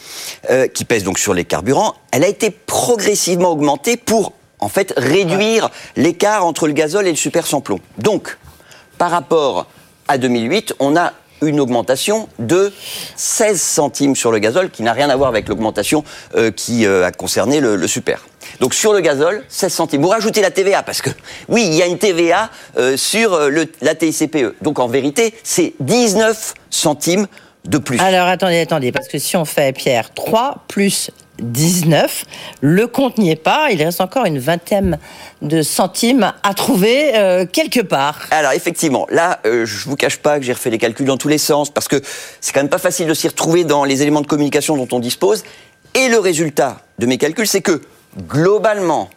euh, 0.51 0.67
qui 0.67 0.85
pèse 0.85 1.05
donc 1.05 1.19
sur 1.19 1.35
les 1.35 1.45
carburants, 1.45 1.95
elle 2.11 2.25
a 2.25 2.29
été 2.29 2.51
progressivement 2.51 3.51
augmentée 3.51 3.97
pour 3.97 4.33
en 4.61 4.69
fait 4.69 4.93
réduire 4.97 5.71
l'écart 5.97 6.45
entre 6.45 6.67
le 6.67 6.73
gazole 6.73 7.07
et 7.07 7.11
le 7.11 7.17
super 7.17 7.47
sans 7.47 7.61
plomb. 7.61 7.81
Donc, 7.99 8.37
par 8.99 9.11
rapport 9.11 9.67
à 10.09 10.19
2008, 10.19 10.75
on 10.81 10.97
a 10.97 11.13
une 11.43 11.61
augmentation 11.61 12.29
de 12.39 12.73
16 13.17 13.61
centimes 13.61 14.17
sur 14.17 14.33
le 14.33 14.39
gazole, 14.39 14.71
qui 14.71 14.83
n'a 14.83 14.93
rien 14.93 15.11
à 15.11 15.17
voir 15.17 15.29
avec 15.29 15.49
l'augmentation 15.49 16.05
euh, 16.37 16.51
qui 16.51 16.87
euh, 16.87 17.07
a 17.07 17.13
concerné 17.13 17.61
le, 17.61 17.87
super. 17.87 18.27
Donc 18.61 18.75
sur 18.75 18.93
le 18.93 19.01
gazole, 19.01 19.45
16 19.49 19.73
centimes. 19.73 20.03
Vous 20.03 20.09
rajoutez 20.09 20.41
la 20.41 20.51
TVA, 20.51 20.83
parce 20.83 21.03
que 21.03 21.11
oui, 21.49 21.65
il 21.67 21.75
y 21.75 21.83
a 21.83 21.87
une 21.87 21.99
TVA 21.99 22.51
euh, 22.77 22.97
sur 22.97 23.39
la 23.81 23.95
TICPE. 23.95 24.63
Donc 24.63 24.79
en 24.79 24.89
vérité, 24.89 25.35
c'est 25.43 25.75
19 25.81 26.55
centimes 26.71 27.27
de 27.65 27.79
plus. 27.79 28.01
Alors 28.01 28.29
attendez, 28.29 28.61
attendez, 28.61 28.93
parce 28.93 29.09
que 29.09 29.19
si 29.19 29.37
on 29.37 29.45
fait, 29.45 29.77
Pierre, 29.77 30.13
3 30.15 30.65
plus 30.69 31.11
19. 31.41 32.25
Le 32.61 32.87
compte 32.87 33.19
n'y 33.19 33.31
est 33.31 33.37
pas. 33.37 33.71
Il 33.71 33.83
reste 33.83 34.01
encore 34.01 34.27
une 34.27 34.39
vingtaine 34.39 34.99
de 35.43 35.63
centimes 35.63 36.33
à 36.43 36.55
trouver 36.55 37.17
euh, 37.17 37.47
quelque 37.47 37.81
part. 37.81 38.27
Alors 38.31 38.53
effectivement, 38.53 39.07
là, 39.11 39.41
euh, 39.47 39.65
je 39.65 39.89
vous 39.89 39.97
cache 39.97 40.19
pas 40.19 40.39
que 40.39 40.45
j'ai 40.45 40.53
refait 40.53 40.71
les 40.71 40.79
calculs 40.79 41.07
dans 41.07 41.17
tous 41.17 41.29
les 41.29 41.39
sens 41.39 41.71
parce 41.71 41.89
que 41.89 42.01
c'est 42.41 42.53
quand 42.53 42.61
même 42.61 42.69
pas 42.69 42.79
facile 42.79 43.07
de 43.07 43.15
s'y 43.15 43.29
retrouver 43.29 43.65
dans 43.65 43.85
les 43.85 44.03
éléments 44.03 44.21
de 44.21 44.27
communication 44.27 44.77
dont 44.77 44.89
on 44.93 44.99
dispose. 44.99 45.45
Et 45.95 46.09
le 46.09 46.19
résultat 46.19 46.83
de 46.99 47.07
mes 47.07 47.19
calculs, 47.19 47.47
c'est 47.47 47.63
que 47.63 47.83
globalement, 48.29 49.11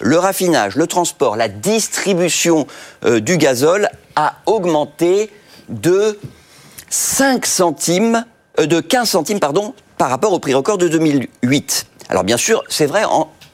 le 0.00 0.18
raffinage, 0.18 0.76
le 0.76 0.86
transport, 0.86 1.36
la 1.36 1.48
distribution 1.48 2.66
euh, 3.04 3.20
du 3.20 3.36
gazole 3.36 3.88
a 4.16 4.36
augmenté 4.46 5.30
de 5.68 6.18
5 6.90 7.46
centimes, 7.46 8.24
de 8.58 8.80
15 8.80 9.08
centimes, 9.08 9.40
pardon, 9.40 9.74
par 9.98 10.10
rapport 10.10 10.32
au 10.32 10.38
prix 10.38 10.54
record 10.54 10.78
de 10.78 10.88
2008. 10.88 11.86
Alors 12.08 12.24
bien 12.24 12.36
sûr, 12.36 12.62
c'est 12.68 12.86
vrai, 12.86 13.02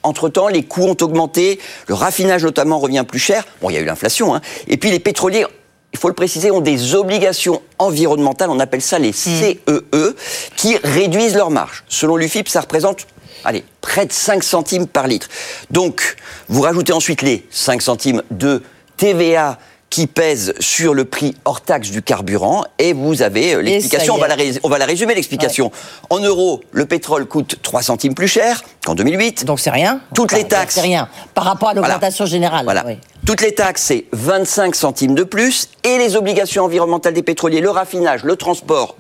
entre-temps, 0.02 0.48
les 0.48 0.62
coûts 0.62 0.84
ont 0.84 0.96
augmenté, 1.00 1.58
le 1.88 1.94
raffinage 1.94 2.44
notamment 2.44 2.78
revient 2.78 3.04
plus 3.06 3.18
cher. 3.18 3.44
Bon, 3.60 3.70
il 3.70 3.74
y 3.74 3.76
a 3.76 3.80
eu 3.80 3.84
l'inflation, 3.84 4.34
hein. 4.34 4.40
Et 4.68 4.76
puis 4.76 4.90
les 4.90 5.00
pétroliers, 5.00 5.46
il 5.92 5.98
faut 5.98 6.08
le 6.08 6.14
préciser, 6.14 6.50
ont 6.50 6.60
des 6.60 6.94
obligations 6.94 7.62
environnementales, 7.78 8.50
on 8.50 8.60
appelle 8.60 8.82
ça 8.82 8.98
les 8.98 9.10
hmm. 9.10 9.12
CEE, 9.12 9.58
e, 9.68 10.16
qui 10.56 10.76
réduisent 10.84 11.36
leur 11.36 11.50
marge. 11.50 11.84
Selon 11.88 12.16
l'UFIP, 12.16 12.48
ça 12.48 12.60
représente 12.60 13.06
allez, 13.44 13.64
près 13.80 14.06
de 14.06 14.12
5 14.12 14.42
centimes 14.42 14.86
par 14.86 15.06
litre. 15.06 15.28
Donc, 15.70 16.16
vous 16.48 16.62
rajoutez 16.62 16.92
ensuite 16.92 17.22
les 17.22 17.46
5 17.50 17.82
centimes 17.82 18.22
de 18.30 18.62
TVA 18.96 19.58
qui 19.94 20.08
pèse 20.08 20.54
sur 20.58 20.92
le 20.92 21.04
prix 21.04 21.36
hors 21.44 21.60
taxe 21.60 21.90
du 21.90 22.02
carburant 22.02 22.64
et 22.80 22.92
vous 22.92 23.22
avez 23.22 23.54
euh, 23.54 23.62
l'explication. 23.62 24.16
On, 24.16 24.18
va 24.18 24.26
la, 24.26 24.34
on 24.64 24.68
va 24.68 24.78
la 24.78 24.86
résumer 24.86 25.14
l'explication. 25.14 25.70
En 26.10 26.18
euros, 26.18 26.62
le 26.72 26.84
pétrole 26.84 27.26
coûte 27.26 27.60
3 27.62 27.82
centimes 27.82 28.12
plus 28.12 28.26
cher 28.26 28.64
qu'en 28.84 28.96
2008. 28.96 29.44
Donc 29.44 29.60
c'est 29.60 29.70
rien. 29.70 30.00
Toutes 30.12 30.32
les 30.32 30.48
taxes. 30.48 30.74
C'est 30.74 30.80
rien 30.80 31.08
par 31.32 31.44
rapport 31.44 31.68
à 31.68 31.74
l'augmentation 31.74 32.26
générale. 32.26 32.64
Voilà. 32.64 32.84
Toutes 33.24 33.40
les 33.40 33.54
taxes, 33.54 33.84
c'est 33.84 34.06
25 34.10 34.74
centimes 34.74 35.14
de 35.14 35.22
plus 35.22 35.68
et 35.84 35.96
les 35.96 36.16
obligations 36.16 36.64
environnementales 36.64 37.14
des 37.14 37.22
pétroliers, 37.22 37.60
le 37.60 37.70
raffinage, 37.70 38.24
le 38.24 38.34
transport 38.34 38.96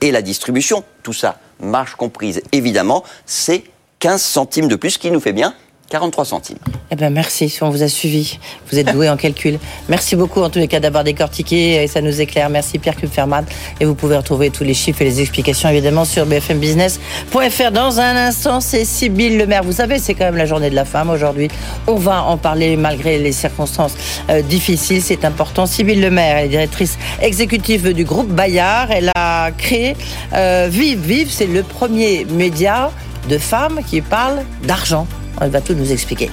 et 0.00 0.10
la 0.10 0.22
distribution, 0.22 0.82
tout 1.02 1.12
ça, 1.12 1.36
marge 1.60 1.94
comprise 1.94 2.40
évidemment, 2.52 3.04
c'est 3.26 3.64
15 3.98 4.22
centimes 4.22 4.68
de 4.68 4.76
plus, 4.76 4.96
qui 4.96 5.10
nous 5.10 5.20
fait 5.20 5.34
bien 5.34 5.54
43 5.88 6.24
centimes. 6.24 6.58
Eh 6.90 6.96
ben 6.96 7.10
merci, 7.10 7.56
on 7.62 7.70
vous 7.70 7.82
a 7.82 7.88
suivi. 7.88 8.38
Vous 8.70 8.78
êtes 8.78 8.92
doué 8.92 9.08
en 9.08 9.16
calcul. 9.24 9.58
Merci 9.88 10.16
beaucoup 10.16 10.42
en 10.42 10.50
tous 10.50 10.58
les 10.58 10.68
cas 10.68 10.80
d'avoir 10.80 11.04
décortiqué 11.04 11.82
et 11.82 11.86
ça 11.86 12.00
nous 12.00 12.20
éclaire. 12.20 12.50
Merci 12.50 12.78
Pierre 12.78 12.96
Kupferman. 12.96 13.44
Et 13.80 13.84
vous 13.84 13.94
pouvez 13.94 14.16
retrouver 14.16 14.50
tous 14.50 14.64
les 14.64 14.74
chiffres 14.74 15.02
et 15.02 15.06
les 15.06 15.20
explications 15.20 15.68
évidemment 15.68 16.04
sur 16.04 16.26
bfmbusiness.fr. 16.26 17.70
Dans 17.72 18.00
un 18.00 18.16
instant, 18.16 18.60
c'est 18.60 18.84
Sybille 18.84 19.36
Lemaire. 19.36 19.62
Vous 19.62 19.72
savez, 19.72 19.98
c'est 19.98 20.14
quand 20.14 20.24
même 20.24 20.36
la 20.36 20.46
journée 20.46 20.70
de 20.70 20.74
la 20.74 20.84
femme 20.84 21.10
aujourd'hui. 21.10 21.48
On 21.86 21.96
va 21.96 22.22
en 22.22 22.36
parler 22.36 22.76
malgré 22.76 23.18
les 23.18 23.32
circonstances 23.32 23.94
euh, 24.28 24.42
difficiles. 24.42 25.02
C'est 25.02 25.24
important. 25.24 25.66
Sybille 25.66 26.00
Lemaire, 26.00 26.38
elle 26.38 26.46
est 26.46 26.50
directrice 26.50 26.98
exécutive 27.22 27.92
du 27.92 28.04
groupe 28.04 28.28
Bayard. 28.28 28.90
Elle 28.90 29.10
a 29.14 29.50
créé 29.52 29.96
euh, 30.34 30.68
Vive. 30.70 31.00
Vive, 31.00 31.30
c'est 31.30 31.46
le 31.46 31.62
premier 31.62 32.26
média 32.26 32.90
de 33.28 33.38
femmes 33.38 33.80
qui 33.86 34.00
parle 34.00 34.42
d'argent. 34.64 35.06
Elle 35.40 35.50
va 35.50 35.60
tout 35.60 35.74
nous 35.74 35.92
expliquer. 35.92 36.30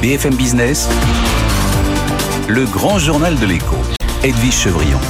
BFM 0.00 0.34
Business, 0.34 0.88
le 2.48 2.64
grand 2.64 2.98
journal 2.98 3.38
de 3.38 3.46
l'écho, 3.46 3.76
Edwige 4.22 4.54
Chevrillon. 4.54 5.00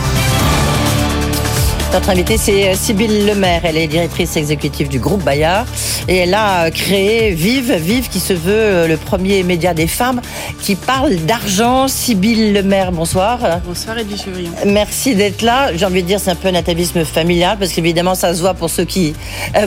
Notre 1.97 2.11
invitée, 2.11 2.37
c'est 2.37 2.69
euh, 2.69 2.75
Sybille 2.75 3.25
Lemaire. 3.25 3.63
Elle 3.65 3.79
est 3.79 3.87
directrice 3.87 4.37
exécutive 4.37 4.87
du 4.87 4.99
groupe 4.99 5.25
Bayard. 5.25 5.65
Et 6.09 6.17
elle 6.17 6.35
a 6.35 6.67
euh, 6.67 6.71
créé 6.71 7.31
Vive, 7.31 7.73
Vive 7.73 8.11
qui 8.11 8.21
se 8.21 8.35
veut 8.35 8.53
euh, 8.53 8.87
le 8.87 8.99
premier 8.99 9.43
média 9.43 9.73
des 9.73 9.87
femmes 9.87 10.21
qui 10.61 10.75
parle 10.75 11.17
d'argent. 11.17 11.89
Sybille 11.89 12.53
Lemaire, 12.53 12.93
bonsoir. 12.93 13.39
Bonsoir 13.67 13.97
Edwige 13.97 14.25
Chevrillon. 14.25 14.51
Merci 14.67 15.15
d'être 15.15 15.41
là. 15.41 15.75
J'ai 15.75 15.87
envie 15.87 16.03
de 16.03 16.07
dire 16.07 16.21
c'est 16.21 16.31
un 16.31 16.35
peu 16.35 16.49
un 16.49 16.55
atavisme 16.55 17.03
familial 17.03 17.57
parce 17.59 17.73
qu'évidemment 17.73 18.15
ça 18.15 18.35
se 18.35 18.43
voit 18.43 18.53
pour 18.53 18.69
ceux 18.69 18.85
qui 18.85 19.15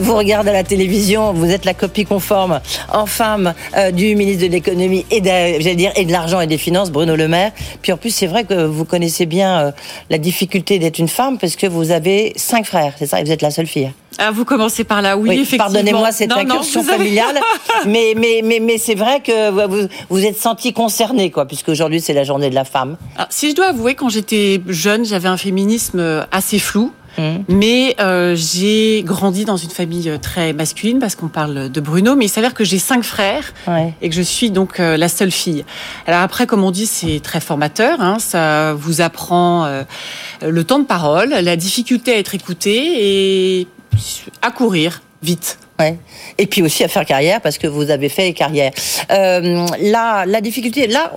vous 0.00 0.14
regardent 0.14 0.48
à 0.48 0.52
la 0.52 0.62
télévision. 0.62 1.32
Vous 1.32 1.50
êtes 1.50 1.64
la 1.64 1.74
copie 1.74 2.04
conforme 2.04 2.60
en 2.92 3.06
femme 3.06 3.54
du 3.92 4.14
ministre 4.14 4.46
de 4.46 4.52
l'économie 4.52 5.04
et 5.10 5.20
de, 5.20 5.74
dire, 5.74 5.90
et 5.96 6.04
de 6.04 6.12
l'argent 6.12 6.40
et 6.40 6.46
des 6.46 6.58
finances, 6.58 6.92
Bruno 6.92 7.16
Le 7.16 7.26
Maire. 7.26 7.50
Puis 7.82 7.90
en 7.90 7.96
plus 7.96 8.14
c'est 8.14 8.28
vrai 8.28 8.44
que 8.44 8.66
vous 8.66 8.84
connaissez 8.84 9.26
bien 9.26 9.72
la 10.10 10.18
difficulté 10.18 10.78
d'être 10.78 11.00
une 11.00 11.08
femme 11.08 11.36
parce 11.36 11.56
que 11.56 11.66
vous 11.66 11.90
avez 11.90 12.19
cinq 12.36 12.66
frères, 12.66 12.94
c'est 12.98 13.06
ça 13.06 13.20
Et 13.20 13.24
vous 13.24 13.32
êtes 13.32 13.42
la 13.42 13.50
seule 13.50 13.66
fille 13.66 13.92
ah, 14.22 14.32
vous 14.32 14.44
commencez 14.44 14.84
par 14.84 15.00
là, 15.00 15.16
oui, 15.16 15.30
effectivement. 15.30 15.64
Pardonnez-moi 15.64 16.12
cette 16.12 16.32
incursion 16.32 16.82
familiale, 16.82 17.40
mais, 17.86 18.12
mais, 18.14 18.42
mais, 18.44 18.60
mais 18.60 18.76
c'est 18.76 18.94
vrai 18.94 19.20
que 19.20 19.66
vous 19.66 19.88
vous 20.10 20.26
êtes 20.26 20.36
senti 20.36 20.74
concerné, 20.74 21.30
quoi, 21.30 21.46
puisque 21.46 21.70
aujourd'hui 21.70 22.02
c'est 22.02 22.12
la 22.12 22.24
journée 22.24 22.50
de 22.50 22.54
la 22.54 22.64
femme. 22.64 22.98
si 23.30 23.48
je 23.50 23.54
dois 23.54 23.68
avouer, 23.68 23.94
quand 23.94 24.10
j'étais 24.10 24.60
jeune, 24.66 25.06
j'avais 25.06 25.28
un 25.28 25.38
féminisme 25.38 26.26
assez 26.32 26.58
flou. 26.58 26.92
Mmh. 27.18 27.22
Mais 27.48 27.96
euh, 28.00 28.34
j'ai 28.36 29.02
grandi 29.04 29.44
dans 29.44 29.56
une 29.56 29.70
famille 29.70 30.08
euh, 30.08 30.18
très 30.18 30.52
masculine 30.52 30.98
parce 30.98 31.14
qu'on 31.14 31.28
parle 31.28 31.68
de 31.68 31.80
Bruno, 31.80 32.16
mais 32.16 32.26
il 32.26 32.28
s'avère 32.28 32.54
que 32.54 32.64
j'ai 32.64 32.78
cinq 32.78 33.02
frères 33.02 33.52
et 34.00 34.08
que 34.08 34.14
je 34.14 34.22
suis 34.22 34.50
donc 34.50 34.80
euh, 34.80 34.96
la 34.96 35.08
seule 35.08 35.30
fille. 35.30 35.64
Alors 36.06 36.20
après, 36.20 36.46
comme 36.46 36.64
on 36.64 36.70
dit, 36.70 36.86
c'est 36.86 37.20
très 37.20 37.40
formateur. 37.40 38.00
Hein, 38.00 38.18
ça 38.18 38.74
vous 38.74 39.00
apprend 39.00 39.68
le 40.42 40.64
temps 40.64 40.78
de 40.78 40.84
parole, 40.84 41.30
la 41.30 41.56
difficulté 41.56 42.14
à 42.14 42.18
être 42.18 42.34
écouté 42.34 43.60
et 43.60 43.66
à 44.42 44.50
courir 44.50 45.02
vite. 45.22 45.58
Ouais. 45.78 45.98
Et 46.36 46.46
puis 46.46 46.62
aussi 46.62 46.84
à 46.84 46.88
faire 46.88 47.06
carrière 47.06 47.40
parce 47.40 47.56
que 47.56 47.66
vous 47.66 47.90
avez 47.90 48.08
fait 48.08 48.32
carrière. 48.34 48.72
Euh, 49.10 49.66
la, 49.80 50.24
la 50.26 50.40
difficulté, 50.40 50.86
là, 50.86 51.12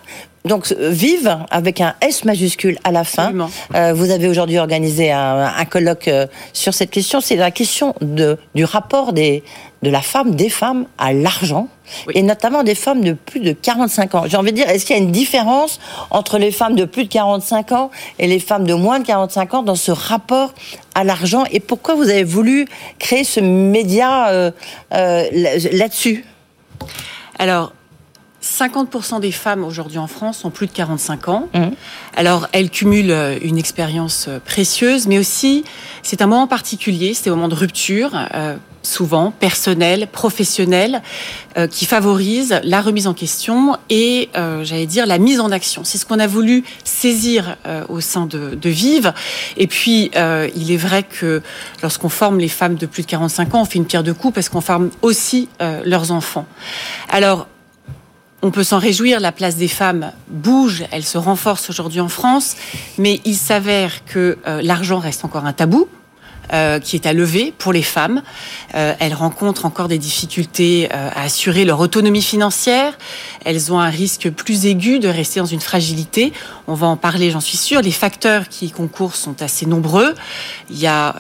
donc 0.46 0.72
vive 0.74 1.38
avec 1.50 1.80
un 1.82 1.96
S 2.02 2.26
majuscule 2.26 2.78
à 2.84 2.92
la 2.92 3.04
fin. 3.04 3.34
Euh, 3.76 3.94
vous 3.94 4.12
avez 4.12 4.28
aujourd'hui 4.28 4.60
organisé 4.60 5.12
un, 5.12 5.54
un 5.58 5.66
colloque 5.66 6.08
euh, 6.08 6.28
sur 6.52 6.74
cette 6.74 6.92
question. 6.92 7.22
C'est 7.22 7.36
la 7.36 7.52
question 7.52 7.96
de, 8.02 8.38
du 8.54 8.66
rapport 8.66 9.14
des, 9.14 9.44
de 9.84 9.90
la 9.90 10.02
femme, 10.02 10.36
des 10.36 10.50
femmes 10.50 10.86
à 10.98 11.14
l'argent, 11.14 11.68
et 12.14 12.24
notamment 12.24 12.64
des 12.64 12.76
femmes 12.76 13.02
de 13.02 13.14
plus 13.14 13.42
de 13.42 13.52
45 13.52 14.16
ans. 14.16 14.24
J'ai 14.28 14.38
envie 14.38 14.52
de 14.52 14.56
dire, 14.56 14.70
est-ce 14.70 14.86
qu'il 14.86 14.96
y 14.96 15.00
a 15.00 15.02
une 15.02 15.12
différence 15.12 15.80
entre 16.10 16.38
les 16.38 16.52
femmes 16.52 16.76
de 16.76 16.86
plus 16.86 17.04
de 17.04 17.10
45 17.10 17.72
ans 17.74 17.92
et 18.18 18.28
les 18.28 18.40
femmes 18.40 18.66
de 18.66 18.74
moins 18.74 19.00
de 19.00 19.06
45 19.06 19.54
ans 19.54 19.64
dans 19.64 19.76
ce 19.76 19.92
rapport 19.92 20.54
à 20.96 21.04
l'argent? 21.04 21.44
Et 21.52 21.60
pourquoi 21.60 21.96
vous 21.96 22.10
avez 22.10 22.24
voulu 22.24 22.66
créer 22.98 23.26
ce 23.26 23.42
média 23.42 24.30
euh, 24.30 24.52
euh, 24.94 25.28
là-dessus? 25.72 26.26
Alors, 27.38 27.74
50% 28.44 29.22
des 29.22 29.32
femmes 29.32 29.64
aujourd'hui 29.64 29.98
en 29.98 30.08
France 30.08 30.44
ont 30.44 30.50
plus 30.50 30.68
de 30.68 30.74
45 30.74 31.30
ans. 31.30 31.50
Mmh. 31.54 31.60
Alors, 32.16 32.48
elles 32.52 32.70
cumulent 32.70 33.12
euh, 33.12 33.38
une 33.42 33.58
expérience 33.58 34.26
euh, 34.28 34.40
précieuse, 34.44 35.08
mais 35.08 35.18
aussi, 35.18 35.64
c'est 36.02 36.22
un 36.22 36.28
moment 36.28 36.48
particulier, 36.48 37.14
c'est 37.14 37.30
un 37.30 37.36
moment 37.36 37.48
de 37.48 37.56
rupture, 37.56 38.12
euh, 38.34 38.58
souvent 38.82 39.32
personnel, 39.32 40.08
professionnel, 40.12 41.02
qui 41.72 41.86
favorise 41.86 42.60
la 42.66 42.82
remise 42.82 43.08
en 43.08 43.14
question 43.14 43.78
et, 43.90 44.30
j'allais 44.34 44.88
dire, 44.88 45.06
la 45.06 45.20
mise 45.20 45.40
en 45.40 45.52
action. 45.52 45.86
C'est 45.86 45.98
ce 45.98 46.06
qu'on 46.06 46.20
a 46.20 46.28
voulu 46.28 46.66
saisir 46.84 47.56
au 47.88 48.02
sein 48.02 48.26
de, 48.26 48.56
de 48.56 48.70
Vive. 48.70 49.14
Et 49.56 49.68
puis, 49.68 50.12
il 50.56 50.70
est 50.70 50.78
vrai 50.78 51.04
que 51.04 51.42
lorsqu'on 51.82 52.10
forme 52.10 52.40
les 52.40 52.50
femmes 52.50 52.76
de 52.76 52.86
plus 52.86 53.04
de 53.04 53.08
45 53.08 53.56
ans, 53.56 53.62
on 53.62 53.66
fait 53.66 53.80
une 53.80 53.86
pierre 53.86 54.04
de 54.04 54.12
coups 54.12 54.34
parce 54.34 54.50
qu'on 54.50 54.60
forme 54.60 54.90
aussi 55.02 55.48
leurs 55.86 56.12
enfants. 56.12 56.46
Alors, 57.08 57.48
on 58.44 58.52
peut 58.52 58.64
s'en 58.64 58.78
réjouir, 58.78 59.22
la 59.22 59.32
place 59.32 59.56
des 59.56 59.70
femmes 59.70 60.12
bouge, 60.28 60.84
elle 60.92 61.06
se 61.06 61.18
renforce 61.18 61.70
aujourd'hui 61.70 62.02
en 62.02 62.10
France, 62.10 62.56
mais 62.98 63.22
il 63.24 63.36
s'avère 63.36 64.04
que 64.06 64.38
euh, 64.46 64.62
l'argent 64.62 65.00
reste 65.00 65.26
encore 65.26 65.46
un 65.46 65.54
tabou. 65.54 65.88
Euh, 66.52 66.78
qui 66.78 66.98
est 66.98 67.06
à 67.06 67.14
lever 67.14 67.54
pour 67.58 67.72
les 67.72 67.82
femmes. 67.82 68.22
Euh, 68.76 68.94
elles 69.00 69.14
rencontrent 69.14 69.66
encore 69.66 69.88
des 69.88 69.98
difficultés 69.98 70.92
à 70.92 71.22
assurer 71.22 71.64
leur 71.64 71.80
autonomie 71.80 72.22
financière. 72.22 72.98
Elles 73.46 73.72
ont 73.72 73.80
un 73.80 73.90
risque 73.90 74.30
plus 74.30 74.66
aigu 74.66 75.00
de 75.00 75.08
rester 75.08 75.40
dans 75.40 75.46
une 75.46 75.62
fragilité. 75.62 76.34
On 76.68 76.74
va 76.74 76.88
en 76.88 76.98
parler, 76.98 77.32
j'en 77.32 77.40
suis 77.40 77.58
sûre. 77.58 77.82
Les 77.82 77.92
facteurs 77.92 78.50
qui 78.50 78.72
concourent 78.72 79.16
sont 79.16 79.42
assez 79.42 79.66
nombreux. 79.66 80.14
Il 80.70 80.78
y 80.78 80.86
a 80.86 81.16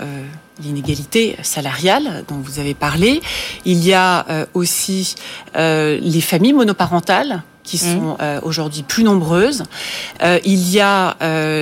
l'inégalité 0.64 1.38
salariale 1.44 2.24
dont 2.28 2.38
vous 2.38 2.60
avez 2.60 2.74
parlé. 2.74 3.22
Il 3.66 3.84
y 3.84 3.94
a 3.94 4.26
euh, 4.30 4.46
aussi 4.54 5.16
euh, 5.56 6.00
les 6.02 6.22
familles 6.22 6.54
monoparentales 6.54 7.44
qui 7.64 7.78
mmh. 7.78 7.80
sont 7.80 8.18
euh, 8.22 8.40
aujourd'hui 8.44 8.84
plus 8.84 9.04
nombreuses. 9.04 9.64
il 10.46 10.70
y 10.70 10.80
a 10.80 11.16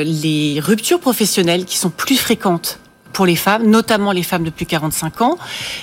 les 0.04 0.60
ruptures 0.60 1.00
professionnelles 1.00 1.66
qui 1.66 1.78
sont 1.78 1.92
plus 1.92 2.18
fréquentes 2.18 2.80
pour 3.14 3.26
les 3.26 3.36
femmes, 3.36 3.68
notamment 3.68 4.14
les 4.14 4.24
femmes 4.24 4.44
de 4.44 4.50
plus 4.50 4.66
de 4.66 4.70
45 4.70 5.22
ans. 5.22 5.38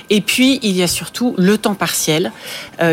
Et 0.09 0.23
puis, 0.23 0.59
il 0.63 0.75
y 0.75 0.83
a 0.83 0.89
surtout 0.89 1.35
le 1.37 1.59
temps 1.59 1.75
partiel 1.75 2.33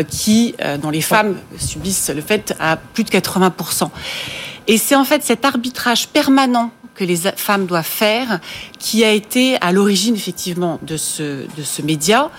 qui, 0.08 0.54
dont 0.82 0.90
les 0.90 1.00
femmes 1.00 1.36
subissent 1.58 2.10
le 2.10 2.20
fait 2.20 2.54
à 2.60 2.76
plus 2.76 3.02
de 3.02 3.10
80%. 3.10 3.88
Et 4.68 4.78
c'est 4.78 4.96
en 4.96 5.04
fait 5.04 5.22
cet 5.22 5.44
arbitrage 5.44 6.08
permanent 6.08 6.70
que 6.96 7.04
les 7.04 7.16
femmes 7.36 7.66
doivent 7.66 7.84
faire, 7.84 8.40
qui 8.78 9.04
a 9.04 9.12
été 9.12 9.56
à 9.60 9.72
l'origine 9.72 10.14
effectivement 10.14 10.78
de 10.82 10.96
ce, 10.96 11.22
de 11.56 11.62
ce 11.62 11.82
média, 11.82 12.30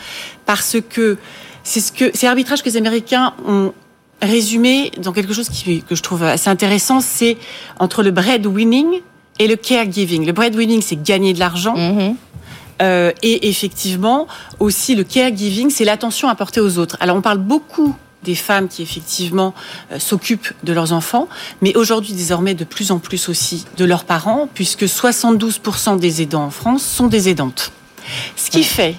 parce 0.46 0.78
que 0.90 1.18
c'est 1.64 1.80
ce 1.80 1.92
que 1.92 2.12
c'est 2.14 2.26
l'arbitrage 2.26 2.62
que 2.62 2.70
les 2.70 2.78
Américains 2.78 3.34
ont 3.46 3.74
résumé 4.22 4.92
dans 4.98 5.12
quelque 5.12 5.34
chose 5.34 5.50
qui, 5.50 5.84
que 5.84 5.96
je 5.96 6.02
trouve 6.02 6.24
assez 6.24 6.50
intéressant, 6.50 7.02
c'est 7.02 7.38
entre 7.80 8.04
le 8.04 8.12
breadwinning 8.12 9.02
et 9.40 9.48
le 9.48 9.56
caregiving. 9.56 10.26
Le 10.26 10.32
breadwinning, 10.32 10.82
c'est 10.82 11.02
gagner 11.02 11.34
de 11.34 11.40
l'argent. 11.40 11.76
Mm-hmm. 11.76 12.16
Euh, 12.82 13.12
et 13.24 13.50
effectivement, 13.50 14.28
aussi 14.60 14.96
le 14.96 15.04
caregiving, 15.04 15.70
c'est 15.70 15.86
l'attention 15.86 16.30
apportée 16.30 16.62
aux 16.62 16.78
autres. 16.78 16.98
Alors 17.00 17.16
on 17.16 17.22
parle 17.22 17.40
beaucoup 17.40 17.96
des 18.28 18.36
femmes 18.36 18.68
qui 18.68 18.84
effectivement 18.84 19.54
euh, 19.92 20.00
s'occupent 20.00 20.52
de 20.64 20.74
leurs 20.74 20.92
enfants, 20.92 21.28
mais 21.62 21.76
aujourd'hui 21.76 22.14
désormais 22.14 22.54
de 22.54 22.66
plus 22.66 22.92
en 22.92 23.00
plus 23.00 23.30
aussi 23.30 23.66
de 23.78 23.86
leurs 23.86 24.04
parents, 24.04 24.50
puisque 24.54 24.84
72% 24.84 25.98
des 25.98 26.22
aidants 26.22 26.44
en 26.44 26.52
France 26.52 26.84
sont 26.84 27.08
des 27.08 27.30
aidantes. 27.30 27.72
Ce 28.36 28.50
qui 28.52 28.64
fait 28.64 28.96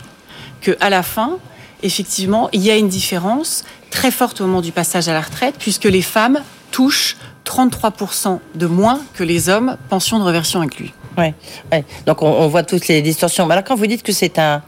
que 0.62 0.76
à 0.80 0.90
la 0.90 1.02
fin, 1.02 1.38
effectivement, 1.82 2.48
il 2.52 2.62
y 2.62 2.70
a 2.70 2.76
une 2.76 2.88
différence 2.88 3.64
très 3.90 4.10
forte 4.10 4.40
au 4.40 4.46
moment 4.46 4.62
du 4.62 4.72
passage 4.72 5.08
à 5.08 5.12
la 5.12 5.20
retraite, 5.20 5.56
puisque 5.58 5.84
les 5.84 6.02
femmes 6.02 6.40
touchent 6.70 7.16
33% 7.44 8.40
de 8.54 8.66
moins 8.66 9.00
que 9.14 9.24
les 9.24 9.48
hommes, 9.48 9.76
pension 9.88 10.18
de 10.18 10.24
reversion 10.24 10.60
inclus. 10.60 10.92
Ouais, 11.16 11.34
ouais. 11.72 11.84
Donc 12.06 12.22
on, 12.22 12.30
on, 12.30 12.48
voit 12.48 12.62
toutes 12.62 12.88
les 12.88 13.02
distorsions. 13.02 13.46
Mais 13.46 13.54
alors 13.54 13.64
quand 13.64 13.74
vous 13.74 13.86
dites 13.86 14.02
que 14.02 14.12
c'est 14.12 14.38
un, 14.38 14.62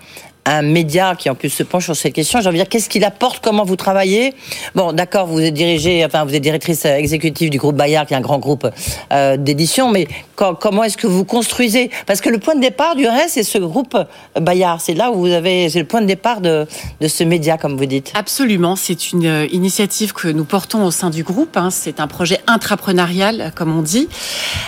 un 0.46 0.62
média 0.62 1.14
qui 1.16 1.29
en 1.31 1.35
plus 1.35 1.50
se 1.50 1.62
penche 1.62 1.85
sur 1.85 1.96
cette 1.96 2.14
question. 2.14 2.40
J'ai 2.40 2.48
envie 2.48 2.59
de 2.59 2.62
dire, 2.62 2.68
qu'est-ce 2.68 2.88
qu'il 2.88 3.05
apporte? 3.05 3.42
Comment 3.42 3.64
vous 3.64 3.76
travaillez? 3.76 4.35
Bon, 4.74 4.92
d'accord, 4.92 5.26
vous 5.26 5.40
êtes 5.40 5.55
dirigée, 5.55 6.05
enfin, 6.05 6.24
vous 6.24 6.35
êtes 6.35 6.42
directrice 6.42 6.85
exécutive 6.85 7.50
du 7.50 7.59
groupe 7.59 7.76
Bayard, 7.76 8.07
qui 8.07 8.14
est 8.14 8.16
un 8.16 8.20
grand 8.20 8.38
groupe 8.38 8.66
euh, 9.12 9.37
d'édition, 9.37 9.90
mais 9.90 10.09
comment 10.35 10.85
est-ce 10.85 10.96
que 10.96 11.07
vous 11.07 11.24
construisez? 11.24 11.90
Parce 12.07 12.20
que 12.20 12.31
le 12.31 12.38
point 12.38 12.55
de 12.55 12.61
départ, 12.61 12.96
du 12.96 13.07
reste, 13.07 13.35
c'est 13.35 13.42
ce 13.42 13.59
groupe 13.59 13.96
Bayard. 14.40 14.81
C'est 14.81 14.94
là 14.94 15.11
où 15.11 15.20
vous 15.20 15.33
avez, 15.33 15.68
c'est 15.68 15.79
le 15.79 15.85
point 15.85 16.00
de 16.00 16.07
départ 16.07 16.40
de, 16.40 16.66
de 17.00 17.09
ce 17.09 17.24
média, 17.24 17.59
comme 17.59 17.76
vous 17.76 17.87
dites. 17.87 18.12
Absolument, 18.14 18.76
c'est 18.76 19.12
une 19.12 19.26
euh, 19.26 19.46
initiative 19.53 20.12
que 20.12 20.29
nous 20.29 20.44
portons 20.44 20.85
au 20.85 20.90
sein 20.90 21.11
du 21.11 21.22
groupe. 21.22 21.57
Hein. 21.57 21.70
C'est 21.70 22.00
un 22.00 22.07
projet 22.07 22.40
intrapreneurial, 22.46 23.53
comme 23.55 23.76
on 23.76 23.83
dit. 23.83 24.09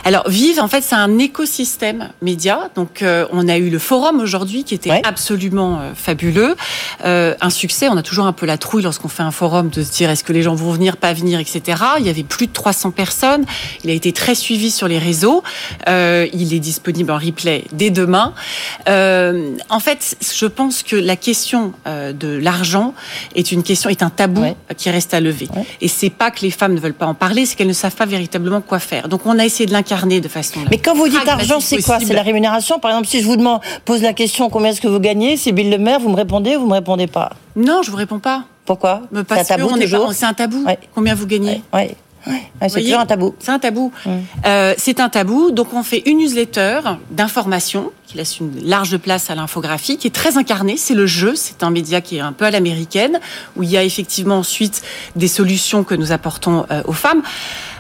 Alors, 0.05 0.29
Vive, 0.29 0.61
en 0.61 0.69
fait, 0.69 0.83
c'est 0.83 0.95
un 0.95 1.19
écosystème 1.19 2.11
média. 2.21 2.71
Donc, 2.75 3.03
euh, 3.03 3.27
on 3.33 3.49
a 3.49 3.57
eu 3.57 3.71
le 3.71 3.79
forum 3.79 4.21
aujourd'hui 4.21 4.65
qui 4.65 4.75
était 4.75 5.01
absolument 5.05 5.62
euh, 5.63 5.93
fabuleux. 5.95 6.57
Euh, 7.05 7.35
un 7.41 7.51
succès, 7.51 7.89
on 7.89 7.97
a 7.97 8.03
toujours 8.03 8.27
un 8.27 8.33
peu 8.33 8.47
la 8.47 8.59
trouille 8.59 8.83
lorsqu'on 8.83 9.09
fait 9.09 9.23
un 9.23 9.31
forum 9.31 9.69
de 9.69 9.83
se 9.83 9.93
dire 9.93 10.11
est-ce 10.11 10.25
que 10.25 10.33
les 10.33 10.43
gens 10.43 10.55
vont 10.55 10.73
venir, 10.73 10.97
pas 10.97 11.13
venir, 11.13 11.39
etc. 11.39 11.83
Il 11.99 12.07
y 12.07 12.11
avait 12.11 12.23
plus 12.23 12.47
de 12.47 12.53
300 12.53 12.91
personnes. 12.91 13.45
Il 13.85 13.91
a 13.91 13.93
été 13.93 14.13
très 14.13 14.35
suivi 14.35 14.71
sur 14.71 14.89
les 14.89 14.99
réseaux. 14.99 15.43
Euh, 15.89 16.27
il 16.33 16.55
est 16.55 16.61
disponible 16.61 17.11
en 17.11 17.19
replay 17.19 17.65
dès 17.73 17.91
demain. 17.91 18.35
en 18.87 19.81
fait, 19.81 20.17
je 20.21 20.47
pense 20.47 20.83
que 20.83 20.97
la 20.97 21.17
question 21.17 21.73
de 21.87 22.29
l'argent 22.29 22.95
est 23.35 23.53
une 23.53 23.63
question, 23.63 23.91
est 23.91 24.03
un 24.03 24.11
tabou 24.11 24.45
qui 24.77 24.91
reste 24.91 25.15
à 25.15 25.21
lever. 25.21 25.49
Et 25.81 25.89
c'est 25.89 26.11
pas 26.11 26.31
que 26.31 26.41
les 26.43 26.51
femmes 26.51 26.75
ne 26.75 26.81
veulent 26.81 26.95
pas 26.95 27.07
en 27.07 27.15
parler, 27.15 27.47
c'est 27.47 27.57
qu'elles 27.57 27.67
ne 27.67 27.73
savent 27.73 27.97
pas 27.97 28.07
véritablement 28.07 28.61
quoi 28.61 28.79
faire. 28.79 29.09
Donc 29.09 29.27
on 29.27 29.39
a 29.39 29.45
essayé 29.45 29.67
de 29.67 29.73
l'incarner 29.73 30.21
de 30.21 30.29
façon. 30.29 30.61
Mais 30.71 30.79
quand 30.79 30.95
vous 30.95 31.09
dites 31.09 31.27
argent, 31.27 31.61
c'est 31.61 31.83
quoi? 31.83 31.99
C'est 32.01 32.15
la 32.15 32.23
rémunération? 32.23 32.79
Par 32.79 32.91
exemple, 32.91 33.09
si 33.09 33.21
je 33.21 33.27
vous 33.27 33.37
demande, 33.37 33.61
pose 33.85 34.03
la 34.03 34.13
question 34.13 34.51
combien 34.51 34.71
est-ce 34.71 34.81
que 34.81 34.89
vous 34.89 35.01
gagnez, 35.01 35.37
Bill 35.53 35.71
Le 35.71 35.79
Maire, 35.79 36.01
vous 36.01 36.09
me 36.09 36.17
répondez 36.17 36.57
ou 36.57 36.61
vous 36.61 36.67
me 36.67 36.75
répondez 36.75 37.07
pas? 37.07 37.33
Non, 37.57 37.83
je 37.83 37.91
vous 37.91 37.97
réponds 37.97 38.19
pas. 38.19 38.45
Pourquoi? 38.65 39.03
C'est 39.13 39.33
un 39.33 39.45
tabou 39.45 40.13
C'est 40.13 40.27
un 40.27 40.35
tabou. 40.35 40.65
Combien 40.95 41.15
vous 41.15 41.27
gagnez? 41.27 41.63
Ouais. 41.73 41.97
c'est 42.69 42.81
toujours 42.81 43.01
un 43.01 43.07
tabou. 43.07 43.35
C'est 43.41 43.51
un 43.51 43.59
tabou. 43.59 43.93
Mm. 44.07 44.11
Euh, 44.47 44.75
c'est 44.79 45.01
un 45.01 45.09
tabou. 45.09 45.51
Donc 45.51 45.75
on 45.75 45.83
fait 45.83 46.03
une 46.07 46.19
newsletter 46.19 46.81
d'information 47.11 47.91
qui 48.07 48.17
laisse 48.17 48.39
une 48.39 48.65
large 48.65 48.97
place 48.99 49.31
à 49.31 49.35
l'infographie, 49.35 49.97
qui 49.97 50.07
est 50.07 50.13
très 50.15 50.37
incarnée. 50.37 50.77
C'est 50.77 50.95
le 50.95 51.07
jeu. 51.07 51.35
C'est 51.35 51.65
un 51.65 51.71
média 51.71 52.01
qui 52.01 52.19
est 52.19 52.21
un 52.21 52.33
peu 52.33 52.45
à 52.45 52.51
l'américaine, 52.51 53.19
où 53.57 53.63
il 53.63 53.71
y 53.71 53.77
a 53.77 53.83
effectivement 53.83 54.39
ensuite 54.39 54.83
des 55.17 55.29
solutions 55.29 55.83
que 55.83 55.95
nous 55.95 56.13
apportons 56.13 56.67
euh, 56.71 56.83
aux 56.87 56.93
femmes. 56.93 57.23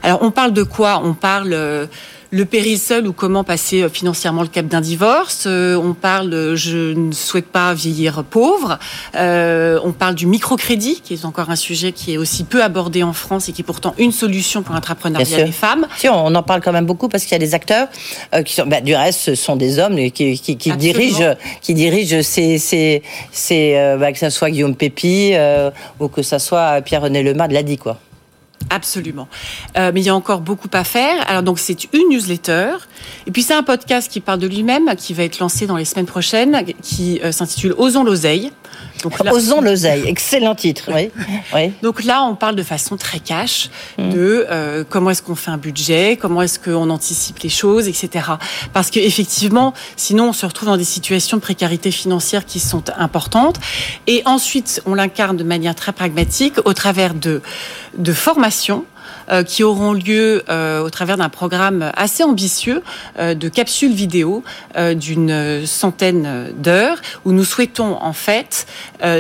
Alors 0.02 0.18
on 0.22 0.32
parle 0.32 0.52
de 0.52 0.64
quoi? 0.64 1.00
On 1.04 1.14
parle 1.14 1.52
euh, 1.52 1.86
le 2.32 2.46
péril 2.46 2.78
seul 2.78 3.06
ou 3.06 3.12
comment 3.12 3.44
passer 3.44 3.82
euh, 3.82 3.88
financièrement 3.90 4.42
le 4.42 4.48
cap 4.48 4.66
d'un 4.66 4.80
divorce. 4.80 5.44
Euh, 5.46 5.76
on 5.76 5.92
parle 5.92 6.54
je 6.54 6.94
ne 6.94 7.12
souhaite 7.12 7.46
pas 7.46 7.74
vieillir 7.74 8.24
pauvre. 8.24 8.78
Euh, 9.14 9.78
on 9.84 9.92
parle 9.92 10.14
du 10.14 10.26
microcrédit, 10.26 11.02
qui 11.04 11.12
est 11.12 11.24
encore 11.26 11.50
un 11.50 11.56
sujet 11.56 11.92
qui 11.92 12.14
est 12.14 12.16
aussi 12.16 12.44
peu 12.44 12.62
abordé 12.62 13.02
en 13.02 13.12
France 13.12 13.48
et 13.48 13.52
qui 13.52 13.60
est 13.60 13.64
pourtant 13.64 13.94
une 13.98 14.12
solution 14.12 14.62
pour 14.62 14.74
l'entrepreneuriat 14.74 15.44
des 15.44 15.52
femmes. 15.52 15.86
Si, 15.98 16.08
on 16.08 16.34
en 16.34 16.42
parle 16.42 16.62
quand 16.62 16.72
même 16.72 16.86
beaucoup 16.86 17.08
parce 17.08 17.24
qu'il 17.24 17.32
y 17.32 17.36
a 17.36 17.38
des 17.38 17.54
acteurs 17.54 17.88
qui 18.44 18.54
sont, 18.54 18.66
bah, 18.66 18.80
du 18.80 18.94
reste, 18.94 19.20
ce 19.20 19.34
sont 19.34 19.56
des 19.56 19.78
hommes 19.78 19.96
qui, 20.10 20.38
qui, 20.40 20.56
qui 20.56 20.72
dirigent, 20.72 21.36
qui 21.60 21.74
dirigent 21.74 22.22
ces, 22.22 22.56
ces, 22.58 23.02
ces 23.30 23.96
bah, 24.00 24.10
que 24.12 24.18
ce 24.18 24.30
soit 24.30 24.50
Guillaume 24.50 24.74
Pépi 24.74 25.34
ou 26.00 26.08
que 26.08 26.22
ce 26.22 26.38
soit 26.38 26.80
Pierre-René 26.80 27.22
Lemar 27.22 27.48
de 27.48 27.54
l'ADI, 27.54 27.76
quoi. 27.76 27.98
Absolument. 28.72 29.28
Euh, 29.76 29.90
mais 29.92 30.00
il 30.00 30.06
y 30.06 30.08
a 30.08 30.14
encore 30.14 30.40
beaucoup 30.40 30.70
à 30.72 30.82
faire. 30.82 31.28
Alors 31.28 31.42
donc 31.42 31.58
c'est 31.58 31.92
une 31.92 32.08
newsletter. 32.08 32.70
Et 33.26 33.30
puis 33.30 33.42
c'est 33.42 33.52
un 33.52 33.62
podcast 33.62 34.10
qui 34.10 34.20
parle 34.20 34.38
de 34.38 34.46
lui-même, 34.46 34.94
qui 34.96 35.12
va 35.12 35.24
être 35.24 35.40
lancé 35.40 35.66
dans 35.66 35.76
les 35.76 35.84
semaines 35.84 36.06
prochaines, 36.06 36.64
qui 36.80 37.20
euh, 37.22 37.32
s'intitule 37.32 37.74
Osons 37.76 38.02
l'oseille. 38.02 38.50
Osons 39.30 39.60
l'oseille, 39.60 40.04
excellent 40.06 40.54
titre. 40.54 40.90
Oui. 40.94 41.10
oui. 41.54 41.72
Donc 41.82 42.04
là, 42.04 42.22
on 42.22 42.34
parle 42.34 42.56
de 42.56 42.62
façon 42.62 42.96
très 42.96 43.18
cash 43.18 43.68
mm. 43.98 44.10
de 44.10 44.46
euh, 44.48 44.84
comment 44.88 45.10
est-ce 45.10 45.22
qu'on 45.22 45.34
fait 45.34 45.50
un 45.50 45.58
budget, 45.58 46.16
comment 46.18 46.40
est-ce 46.40 46.58
qu'on 46.58 46.88
anticipe 46.88 47.40
les 47.40 47.50
choses, 47.50 47.88
etc. 47.88 48.26
Parce 48.72 48.90
que 48.90 49.00
effectivement, 49.00 49.74
sinon 49.96 50.30
on 50.30 50.32
se 50.32 50.46
retrouve 50.46 50.70
dans 50.70 50.76
des 50.78 50.84
situations 50.84 51.36
de 51.36 51.42
précarité 51.42 51.90
financière 51.90 52.46
qui 52.46 52.58
sont 52.58 52.84
importantes. 52.96 53.60
Et 54.06 54.22
ensuite, 54.24 54.80
on 54.86 54.94
l'incarne 54.94 55.36
de 55.36 55.44
manière 55.44 55.74
très 55.74 55.92
pragmatique 55.92 56.54
au 56.64 56.72
travers 56.72 57.12
de 57.14 57.42
de 57.98 58.12
formation 58.62 58.84
qui 59.46 59.62
auront 59.62 59.92
lieu 59.92 60.42
au 60.48 60.90
travers 60.90 61.16
d'un 61.16 61.28
programme 61.28 61.90
assez 61.96 62.22
ambitieux 62.22 62.82
de 63.18 63.48
capsules 63.48 63.92
vidéo 63.92 64.42
d'une 64.94 65.66
centaine 65.66 66.52
d'heures 66.58 67.00
où 67.24 67.32
nous 67.32 67.44
souhaitons 67.44 67.98
en 68.00 68.12
fait 68.12 68.66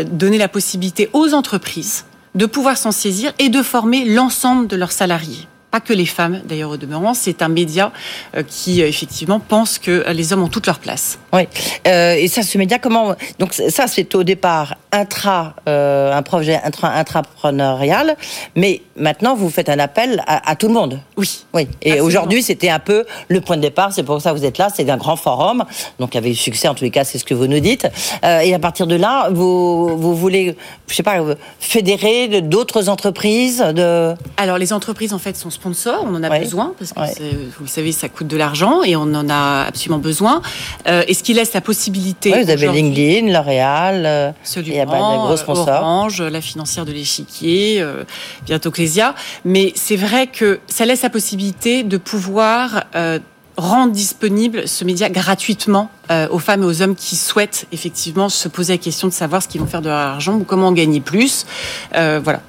donner 0.06 0.38
la 0.38 0.48
possibilité 0.48 1.08
aux 1.12 1.34
entreprises 1.34 2.04
de 2.34 2.46
pouvoir 2.46 2.76
s'en 2.76 2.92
saisir 2.92 3.32
et 3.38 3.48
de 3.48 3.62
former 3.62 4.04
l'ensemble 4.04 4.66
de 4.66 4.76
leurs 4.76 4.92
salariés 4.92 5.46
pas 5.72 5.80
que 5.80 5.94
les 5.94 6.04
femmes 6.04 6.42
d'ailleurs 6.44 6.70
au 6.70 6.76
demeurant, 6.76 7.14
c'est 7.14 7.40
un 7.40 7.48
média 7.48 7.92
euh, 8.36 8.42
qui 8.46 8.82
euh, 8.82 8.86
effectivement 8.86 9.40
pense 9.40 9.78
que 9.78 10.04
les 10.12 10.32
hommes 10.32 10.42
ont 10.42 10.48
toute 10.48 10.66
leur 10.66 10.78
place. 10.78 11.18
Oui, 11.32 11.48
euh, 11.88 12.12
et 12.12 12.28
ça, 12.28 12.42
ce 12.42 12.58
média, 12.58 12.78
comment 12.78 13.14
Donc 13.38 13.54
ça, 13.54 13.86
c'est 13.86 14.14
au 14.14 14.22
départ 14.22 14.74
intra, 14.94 15.54
un 15.66 16.22
projet 16.22 16.60
intra, 16.62 16.90
intrapreneurial, 16.90 18.14
mais 18.54 18.82
maintenant 18.94 19.34
vous 19.34 19.48
faites 19.48 19.70
un 19.70 19.78
appel 19.78 20.22
à, 20.26 20.54
tout 20.54 20.68
le 20.68 20.74
monde. 20.74 21.00
Oui. 21.16 21.46
Oui. 21.54 21.66
Et 21.80 22.02
aujourd'hui, 22.02 22.42
c'était 22.42 22.68
un 22.68 22.78
peu 22.78 23.06
le 23.28 23.40
point 23.40 23.56
de 23.56 23.62
départ. 23.62 23.94
C'est 23.94 24.02
pour 24.02 24.20
ça 24.20 24.32
que 24.32 24.36
vous 24.36 24.44
êtes 24.44 24.58
là. 24.58 24.68
C'est 24.74 24.90
un 24.90 24.98
grand 24.98 25.16
forum, 25.16 25.64
donc 25.98 26.10
il 26.12 26.16
y 26.16 26.18
avait 26.18 26.32
eu 26.32 26.34
succès 26.34 26.68
en 26.68 26.74
tous 26.74 26.84
les 26.84 26.90
cas, 26.90 27.04
c'est 27.04 27.16
ce 27.16 27.24
que 27.24 27.32
vous 27.32 27.46
nous 27.46 27.60
dites. 27.60 27.86
et 28.22 28.52
à 28.52 28.58
partir 28.58 28.86
de 28.86 28.96
là, 28.96 29.30
vous, 29.30 29.96
vous 29.96 30.14
voulez, 30.14 30.54
je 30.88 30.94
sais 30.94 31.02
pas, 31.02 31.16
fédérer 31.58 32.42
d'autres 32.42 32.90
entreprises 32.90 33.60
de. 33.60 34.14
Alors 34.36 34.58
les 34.58 34.74
entreprises 34.74 35.14
en 35.14 35.18
fait 35.18 35.34
sont 35.38 35.48
sponsors, 35.62 36.04
on 36.04 36.14
en 36.16 36.22
a 36.24 36.38
besoin 36.40 36.74
parce 36.76 36.92
que 36.92 37.22
vous 37.22 37.62
le 37.62 37.68
savez, 37.68 37.92
ça 37.92 38.08
coûte 38.08 38.26
de 38.26 38.36
l'argent 38.36 38.82
et 38.82 38.96
on 38.96 39.02
en 39.02 39.28
a 39.28 39.66
absolument 39.68 40.00
besoin. 40.00 40.42
Euh, 40.88 41.04
et 41.06 41.14
ce 41.14 41.22
qui 41.22 41.34
laisse 41.34 41.52
la 41.52 41.60
possibilité. 41.60 42.30
vous 42.30 42.50
avez 42.50 42.68
LinkedIn, 42.68 43.32
L'Oréal, 43.32 44.02
euh, 44.04 44.32
il 44.56 44.74
y 44.74 44.80
a 44.80 44.86
pas 44.86 44.96
de 44.96 45.26
gros 45.26 45.36
sponsors. 45.36 45.68
Orange, 45.68 46.20
la 46.20 46.40
financière 46.40 46.84
de 46.84 46.92
l'échiquier, 46.92 47.80
euh, 47.80 48.02
bientôt 48.44 48.72
Clésia. 48.72 49.14
Mais 49.44 49.72
c'est 49.76 49.96
vrai 49.96 50.26
que 50.26 50.58
ça 50.66 50.84
laisse 50.84 51.02
la 51.02 51.10
possibilité 51.10 51.84
de 51.84 51.96
pouvoir 51.96 52.84
rendre 53.56 53.92
disponible 53.92 54.66
ce 54.66 54.84
média 54.84 55.10
gratuitement 55.10 55.90
aux 56.30 56.38
femmes 56.38 56.62
et 56.62 56.66
aux 56.66 56.82
hommes 56.82 56.96
qui 56.96 57.16
souhaitent 57.16 57.66
effectivement 57.70 58.28
se 58.28 58.48
poser 58.48 58.74
la 58.74 58.78
question 58.78 59.08
de 59.08 59.12
savoir 59.12 59.42
ce 59.42 59.48
qu'ils 59.48 59.60
vont 59.60 59.66
faire 59.66 59.82
de 59.82 59.88
leur 59.88 59.98
argent 59.98 60.34
ou 60.34 60.44
comment 60.44 60.72
gagner 60.72 61.00
plus. 61.00 61.46
voilà. 61.92 62.40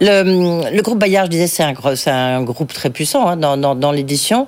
Le, 0.00 0.80
groupe 0.80 0.98
Bayard, 0.98 1.26
je 1.26 1.30
disais, 1.30 1.46
c'est 1.46 1.62
un, 1.62 1.74
un, 2.06 2.42
groupe 2.42 2.72
très 2.72 2.90
puissant 2.90 3.28
hein, 3.28 3.36
dans, 3.36 3.92
l'édition. 3.92 4.46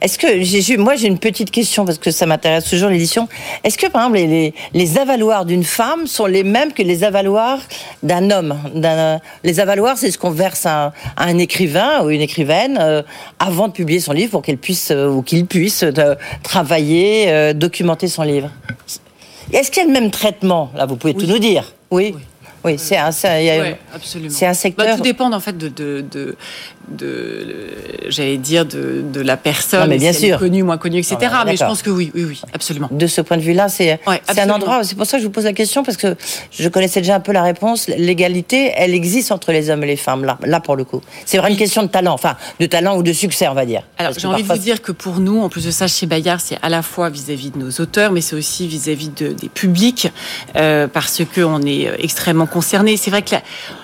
Est-ce 0.00 0.18
que 0.18 0.42
j'ai, 0.42 0.76
moi 0.76 0.96
j'ai 0.96 1.08
une 1.08 1.18
petite 1.18 1.50
question 1.50 1.84
parce 1.84 1.98
que 1.98 2.10
ça 2.10 2.26
m'intéresse 2.26 2.64
toujours 2.64 2.88
l'édition. 2.88 3.28
Est-ce 3.64 3.78
que 3.78 3.86
par 3.86 4.02
exemple 4.02 4.18
les, 4.18 4.54
les, 4.74 4.98
avaloirs 4.98 5.44
d'une 5.44 5.64
femme 5.64 6.06
sont 6.06 6.26
les 6.26 6.44
mêmes 6.44 6.72
que 6.72 6.82
les 6.82 7.04
avaloirs 7.04 7.60
d'un 8.02 8.30
homme? 8.30 8.56
Les 9.44 9.60
avaloirs, 9.60 9.98
c'est 9.98 10.10
ce 10.10 10.18
qu'on 10.18 10.30
verse 10.30 10.66
à, 10.66 10.92
un 11.16 11.38
écrivain 11.38 12.02
ou 12.04 12.10
une 12.10 12.20
écrivaine 12.20 12.78
euh, 12.80 13.02
avant 13.38 13.68
de 13.68 13.72
publier 13.72 14.00
son 14.00 14.12
livre 14.12 14.30
pour 14.32 14.42
qu'elle 14.42 14.58
puisse 14.58 14.90
euh, 14.90 15.08
ou 15.08 15.22
qu'il 15.22 15.46
puisse 15.46 15.82
euh, 15.82 16.14
travailler, 16.42 17.52
documenter 17.54 18.08
son 18.08 18.22
livre. 18.22 18.50
Est-ce 19.52 19.70
qu'il 19.70 19.82
y 19.82 19.86
a 19.86 19.88
le 19.88 19.92
même 19.92 20.10
traitement? 20.10 20.70
Là, 20.74 20.86
vous 20.86 20.96
pouvez 20.96 21.14
tout 21.14 21.26
nous 21.26 21.38
dire. 21.38 21.72
oui. 21.90 22.14
Oui, 22.14 22.22
c'est 22.76 22.96
un, 22.96 23.10
c'est 23.10 24.46
un 24.46 24.54
secteur. 24.54 24.86
Bah, 24.86 24.96
tout 24.96 25.02
dépend 25.02 25.32
en 25.32 25.40
fait 25.40 25.56
de, 25.56 25.68
de, 25.68 26.04
de, 26.10 26.36
de 26.88 27.46
j'allais 28.08 28.36
dire 28.36 28.64
de, 28.66 29.02
de, 29.02 29.20
la 29.20 29.36
personne, 29.36 29.88
mais 29.88 29.98
bien 29.98 30.12
sûr, 30.12 30.38
connue, 30.38 30.62
moins 30.62 30.78
connue, 30.78 30.98
etc. 30.98 31.16
Mais 31.46 31.56
je 31.56 31.64
pense 31.64 31.82
que 31.82 31.90
oui, 31.90 32.10
oui, 32.14 32.24
oui, 32.24 32.40
absolument. 32.52 32.88
De 32.90 33.06
ce 33.06 33.20
point 33.20 33.36
de 33.36 33.42
vue-là, 33.42 33.68
c'est 33.68 34.00
c'est 34.28 34.40
un 34.40 34.50
endroit. 34.50 34.84
C'est 34.84 34.96
pour 34.96 35.06
ça 35.06 35.16
que 35.16 35.22
je 35.22 35.26
vous 35.26 35.32
pose 35.32 35.44
la 35.44 35.52
question 35.52 35.82
parce 35.82 35.96
que 35.96 36.16
je 36.50 36.68
connaissais 36.68 37.00
déjà 37.00 37.16
un 37.16 37.20
peu 37.20 37.32
la 37.32 37.42
réponse. 37.42 37.88
L'égalité, 37.88 38.72
elle 38.76 38.94
existe 38.94 39.32
entre 39.32 39.52
les 39.52 39.70
hommes 39.70 39.84
et 39.84 39.88
les 39.88 39.96
femmes. 39.96 40.24
Là, 40.24 40.38
là 40.44 40.60
pour 40.60 40.76
le 40.76 40.84
coup, 40.84 41.00
c'est 41.24 41.38
vraiment 41.38 41.52
une 41.52 41.58
question 41.58 41.82
de 41.82 41.88
talent, 41.88 42.12
enfin 42.12 42.36
de 42.60 42.66
talent 42.66 42.96
ou 42.96 43.02
de 43.02 43.12
succès, 43.12 43.48
on 43.48 43.54
va 43.54 43.66
dire. 43.66 43.82
Alors 43.98 44.12
j'ai 44.16 44.26
envie 44.26 44.42
de 44.42 44.48
vous 44.48 44.58
dire 44.58 44.82
que 44.82 44.92
pour 44.92 45.20
nous, 45.20 45.40
en 45.40 45.48
plus 45.48 45.64
de 45.64 45.70
ça, 45.70 45.86
chez 45.86 46.06
Bayard, 46.06 46.40
c'est 46.40 46.58
à 46.62 46.68
la 46.68 46.82
fois 46.82 47.10
vis-à-vis 47.10 47.50
de 47.50 47.58
nos 47.58 47.70
auteurs, 47.80 48.12
mais 48.12 48.20
c'est 48.20 48.36
aussi 48.36 48.66
vis-à-vis 48.66 49.10
de, 49.10 49.32
des 49.32 49.48
publics, 49.48 50.10
euh, 50.56 50.86
parce 50.88 51.22
que 51.24 51.40
on 51.40 51.62
est 51.62 51.90
extrêmement 51.98 52.46
C'est 52.60 53.10
vrai 53.10 53.22
que 53.22 53.36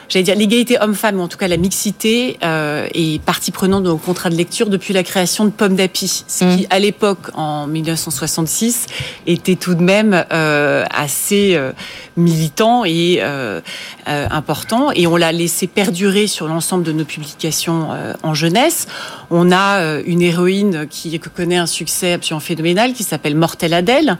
j'allais 0.08 0.24
dire 0.24 0.36
l'égalité 0.36 0.76
homme-femme, 0.80 1.18
ou 1.18 1.22
en 1.22 1.28
tout 1.28 1.38
cas 1.38 1.48
la 1.48 1.56
mixité, 1.56 2.38
euh, 2.44 2.86
est 2.94 3.22
partie 3.22 3.50
prenante 3.50 3.84
de 3.84 3.88
nos 3.88 3.96
contrats 3.96 4.30
de 4.30 4.36
lecture 4.36 4.68
depuis 4.68 4.94
la 4.94 5.02
création 5.02 5.44
de 5.44 5.50
Pomme 5.50 5.76
d'Api, 5.76 6.24
ce 6.26 6.44
qui, 6.44 6.62
mm. 6.62 6.66
à 6.70 6.78
l'époque, 6.78 7.30
en 7.34 7.66
1966, 7.66 8.86
était 9.26 9.56
tout 9.56 9.74
de 9.74 9.82
même 9.82 10.24
euh, 10.32 10.84
assez 10.90 11.54
euh, 11.54 11.72
militant 12.16 12.84
et 12.84 13.18
euh, 13.20 13.60
euh, 14.08 14.26
important. 14.30 14.90
Et 14.92 15.06
on 15.06 15.16
l'a 15.16 15.32
laissé 15.32 15.66
perdurer 15.66 16.26
sur 16.26 16.46
l'ensemble 16.46 16.84
de 16.84 16.92
nos 16.92 17.04
publications 17.04 17.88
en 18.22 18.34
jeunesse. 18.34 18.86
On 19.30 19.50
a 19.52 20.00
une 20.06 20.22
héroïne 20.22 20.86
qui 20.88 21.18
connaît 21.18 21.56
un 21.56 21.66
succès 21.66 22.12
absolument 22.12 22.40
phénoménal, 22.40 22.92
qui 22.92 23.02
s'appelle 23.02 23.34
Mortel 23.34 23.74
Adèle, 23.74 24.16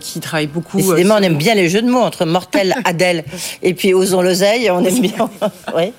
qui 0.00 0.20
travaille 0.20 0.46
beaucoup. 0.46 0.76
Décidément, 0.78 1.16
on 1.18 1.22
aime 1.22 1.38
bien 1.38 1.54
les 1.54 1.68
jeux 1.68 1.82
de 1.82 1.90
mots 1.90 2.00
entre 2.00 2.26
Mortel 2.26 2.74
Adèle 2.84 3.24
et 3.62 3.74
puis 3.74 3.94
Osons 3.94 4.22
l'oseille, 4.22 4.70
on 4.70 4.84
aime 4.84 5.00
bien. 5.00 5.21
oui 5.76 5.92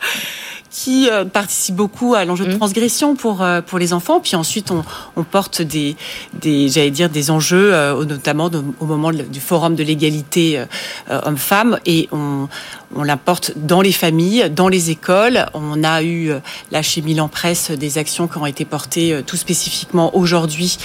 qui 0.73 1.07
euh, 1.09 1.23
participe 1.23 1.75
beaucoup 1.75 2.15
à 2.15 2.25
l'enjeu 2.25 2.45
de 2.45 2.53
mmh. 2.53 2.57
transgression 2.57 3.15
pour 3.15 3.43
euh, 3.43 3.61
pour 3.61 3.77
les 3.77 3.93
enfants. 3.93 4.19
Puis 4.19 4.35
ensuite, 4.35 4.71
on, 4.71 4.83
on 5.15 5.23
porte 5.23 5.61
des 5.61 5.95
des 6.33 6.67
j'allais 6.67 6.89
dire 6.89 7.09
des 7.09 7.29
enjeux, 7.29 7.73
euh, 7.73 8.03
notamment 8.03 8.49
au 8.79 8.85
moment 8.85 9.11
du 9.11 9.39
forum 9.39 9.75
de 9.75 9.83
l'égalité 9.83 10.63
homme-femme, 11.09 11.77
et 11.85 12.09
on 12.11 12.47
on 12.95 13.03
l'importe 13.03 13.53
dans 13.55 13.81
les 13.81 13.91
familles, 13.91 14.49
dans 14.49 14.67
les 14.67 14.89
écoles. 14.89 15.45
On 15.53 15.83
a 15.83 16.03
eu 16.03 16.31
là 16.71 16.81
chez 16.81 17.01
Milan 17.01 17.27
Presse 17.27 17.71
des 17.71 17.97
actions 17.97 18.27
qui 18.27 18.37
ont 18.37 18.45
été 18.45 18.65
portées 18.65 19.21
tout 19.25 19.37
spécifiquement 19.37 20.15
aujourd'hui 20.15 20.77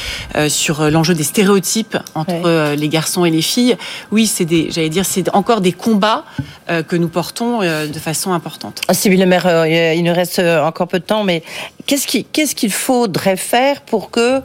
sur 0.49 0.91
l'enjeu 0.91 1.15
des 1.15 1.23
stéréotypes 1.23 1.97
entre 2.15 2.75
les 2.75 2.89
garçons 2.89 3.25
et 3.25 3.31
les 3.31 3.43
filles. 3.43 3.77
Oui, 4.11 4.27
c'est 4.27 4.45
des 4.45 4.71
j'allais 4.71 4.89
dire 4.89 5.05
c'est 5.05 5.35
encore 5.35 5.61
des 5.61 5.73
combats 5.73 6.25
que 6.67 6.97
nous 6.97 7.09
portons 7.09 7.61
de 7.61 7.99
façon 7.99 8.33
importante. 8.33 8.81
Ah, 8.89 8.95
Sybille 8.95 9.27
Maire, 9.27 9.47
euh, 9.47 9.95
il 9.95 10.03
nous 10.05 10.13
reste 10.13 10.39
euh, 10.39 10.63
encore 10.65 10.89
peu 10.89 10.99
de 10.99 11.05
temps, 11.05 11.25
mais 11.25 11.43
qu'est-ce 11.87 12.55
qu'il 12.55 12.73
faudrait 12.73 13.37
faire 13.37 13.83
pour 13.83 14.11
que 14.11 14.41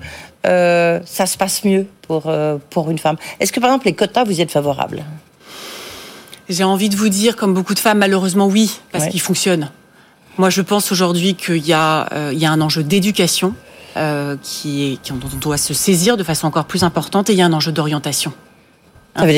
euh, 0.45 0.99
ça 1.05 1.25
se 1.25 1.37
passe 1.37 1.63
mieux 1.63 1.87
pour, 2.07 2.31
pour 2.69 2.91
une 2.91 2.99
femme? 2.99 3.17
Est-ce 3.39 3.51
que 3.51 3.59
par 3.59 3.69
exemple 3.69 3.85
les 3.85 3.93
quotas, 3.93 4.23
vous 4.23 4.39
y 4.39 4.41
êtes 4.41 4.51
favorable 4.51 5.03
J'ai 6.49 6.63
envie 6.63 6.89
de 6.89 6.95
vous 6.95 7.09
dire, 7.09 7.35
comme 7.35 7.53
beaucoup 7.53 7.73
de 7.73 7.79
femmes, 7.79 7.99
malheureusement 7.99 8.47
oui, 8.47 8.79
parce 8.91 9.07
qu'ils 9.07 9.21
fonctionnent. 9.21 9.69
Moi, 10.37 10.49
je 10.49 10.61
pense 10.61 10.91
aujourd'hui 10.91 11.35
qu'il 11.35 11.65
y, 11.65 11.73
a, 11.73 12.07
il 12.31 12.39
y 12.39 12.45
a 12.45 12.51
un 12.51 12.61
enjeu 12.61 12.83
d'éducation 12.83 13.53
qui 14.41 14.83
est, 14.83 15.11
dont 15.11 15.29
on 15.33 15.37
doit 15.37 15.57
se 15.57 15.73
saisir 15.73 16.17
de 16.17 16.23
façon 16.23 16.47
encore 16.47 16.65
plus 16.65 16.83
importante, 16.83 17.29
et 17.29 17.33
il 17.33 17.39
y 17.39 17.41
a 17.41 17.45
un 17.45 17.53
enjeu 17.53 17.71
d'orientation. 17.71 18.33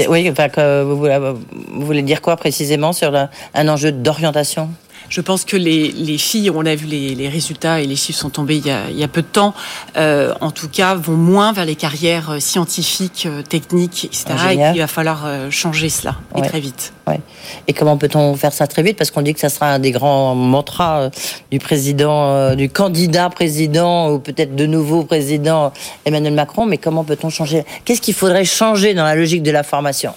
oui, 0.09 0.31
vous, 0.31 1.85
voulez 1.85 2.01
dire 2.01 2.21
quoi 2.21 2.37
précisément 2.37 2.93
sur 2.93 3.13
un 3.53 3.67
enjeu 3.67 3.91
d'orientation? 3.91 4.69
Je 5.09 5.21
pense 5.21 5.45
que 5.45 5.57
les, 5.57 5.91
les, 5.91 6.17
filles, 6.17 6.49
on 6.49 6.65
a 6.65 6.75
vu 6.75 6.85
les, 6.85 7.15
les, 7.15 7.29
résultats 7.29 7.81
et 7.81 7.85
les 7.85 7.95
chiffres 7.95 8.19
sont 8.19 8.29
tombés 8.29 8.57
il 8.57 8.65
y 8.65 8.71
a, 8.71 8.89
il 8.89 8.97
y 8.97 9.03
a 9.03 9.07
peu 9.07 9.21
de 9.21 9.27
temps, 9.27 9.53
euh, 9.97 10.33
en 10.41 10.51
tout 10.51 10.69
cas, 10.69 10.95
vont 10.95 11.17
moins 11.17 11.53
vers 11.53 11.65
les 11.65 11.75
carrières 11.75 12.31
euh, 12.31 12.39
scientifiques, 12.39 13.27
euh, 13.29 13.41
techniques, 13.41 14.05
etc. 14.05 14.25
Et 14.51 14.55
qu'il 14.55 14.79
va 14.79 14.87
falloir 14.87 15.25
changer 15.51 15.89
cela, 15.89 16.15
et 16.35 16.41
très 16.41 16.59
vite. 16.59 16.93
Ouais. 17.07 17.19
Et 17.67 17.73
comment 17.73 17.97
peut-on 17.97 18.35
faire 18.35 18.53
ça 18.53 18.67
très 18.67 18.81
vite? 18.81 18.97
Parce 18.97 19.11
qu'on 19.11 19.21
dit 19.21 19.33
que 19.33 19.39
ça 19.39 19.49
sera 19.49 19.71
un 19.71 19.79
des 19.79 19.91
grands 19.91 20.33
mantras 20.33 21.09
du 21.51 21.59
président, 21.59 22.55
du 22.55 22.69
candidat 22.69 23.29
président, 23.29 24.11
ou 24.11 24.19
peut-être 24.19 24.55
de 24.55 24.65
nouveau 24.65 25.03
président 25.03 25.71
Emmanuel 26.05 26.33
Macron, 26.33 26.65
mais 26.65 26.77
comment 26.77 27.03
peut-on 27.03 27.29
changer? 27.29 27.63
Qu'est-ce 27.83 28.01
qu'il 28.01 28.13
faudrait 28.13 28.45
changer 28.45 28.93
dans 28.93 29.03
la 29.03 29.15
logique 29.15 29.43
de 29.43 29.51
la 29.51 29.63
formation? 29.63 30.13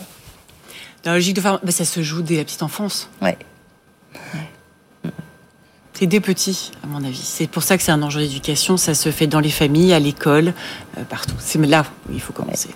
Dans 1.04 1.12
la 1.12 1.16
logique 1.18 1.36
de 1.36 1.40
formation, 1.40 1.66
ben, 1.66 1.72
ça 1.72 1.84
se 1.84 2.02
joue 2.02 2.22
dès 2.22 2.36
la 2.36 2.44
petite 2.44 2.62
enfance. 2.62 3.08
Ouais. 3.22 3.36
C'est 5.98 6.06
des 6.06 6.20
petits, 6.20 6.70
à 6.84 6.86
mon 6.86 7.02
avis. 7.02 7.20
C'est 7.20 7.48
pour 7.48 7.64
ça 7.64 7.76
que 7.76 7.82
c'est 7.82 7.90
un 7.90 8.00
enjeu 8.04 8.20
d'éducation. 8.20 8.76
Ça 8.76 8.94
se 8.94 9.10
fait 9.10 9.26
dans 9.26 9.40
les 9.40 9.50
familles, 9.50 9.92
à 9.92 9.98
l'école, 9.98 10.54
euh, 10.96 11.02
partout. 11.02 11.34
C'est 11.40 11.58
là 11.58 11.84
où 12.08 12.12
il 12.12 12.20
faut 12.20 12.32
commencer. 12.32 12.68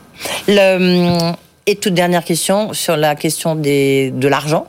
Hum, 0.48 1.36
et 1.66 1.76
toute 1.76 1.94
dernière 1.94 2.24
question 2.24 2.72
sur 2.72 2.96
la 2.96 3.14
question 3.14 3.54
des, 3.54 4.10
de 4.10 4.26
l'argent 4.26 4.66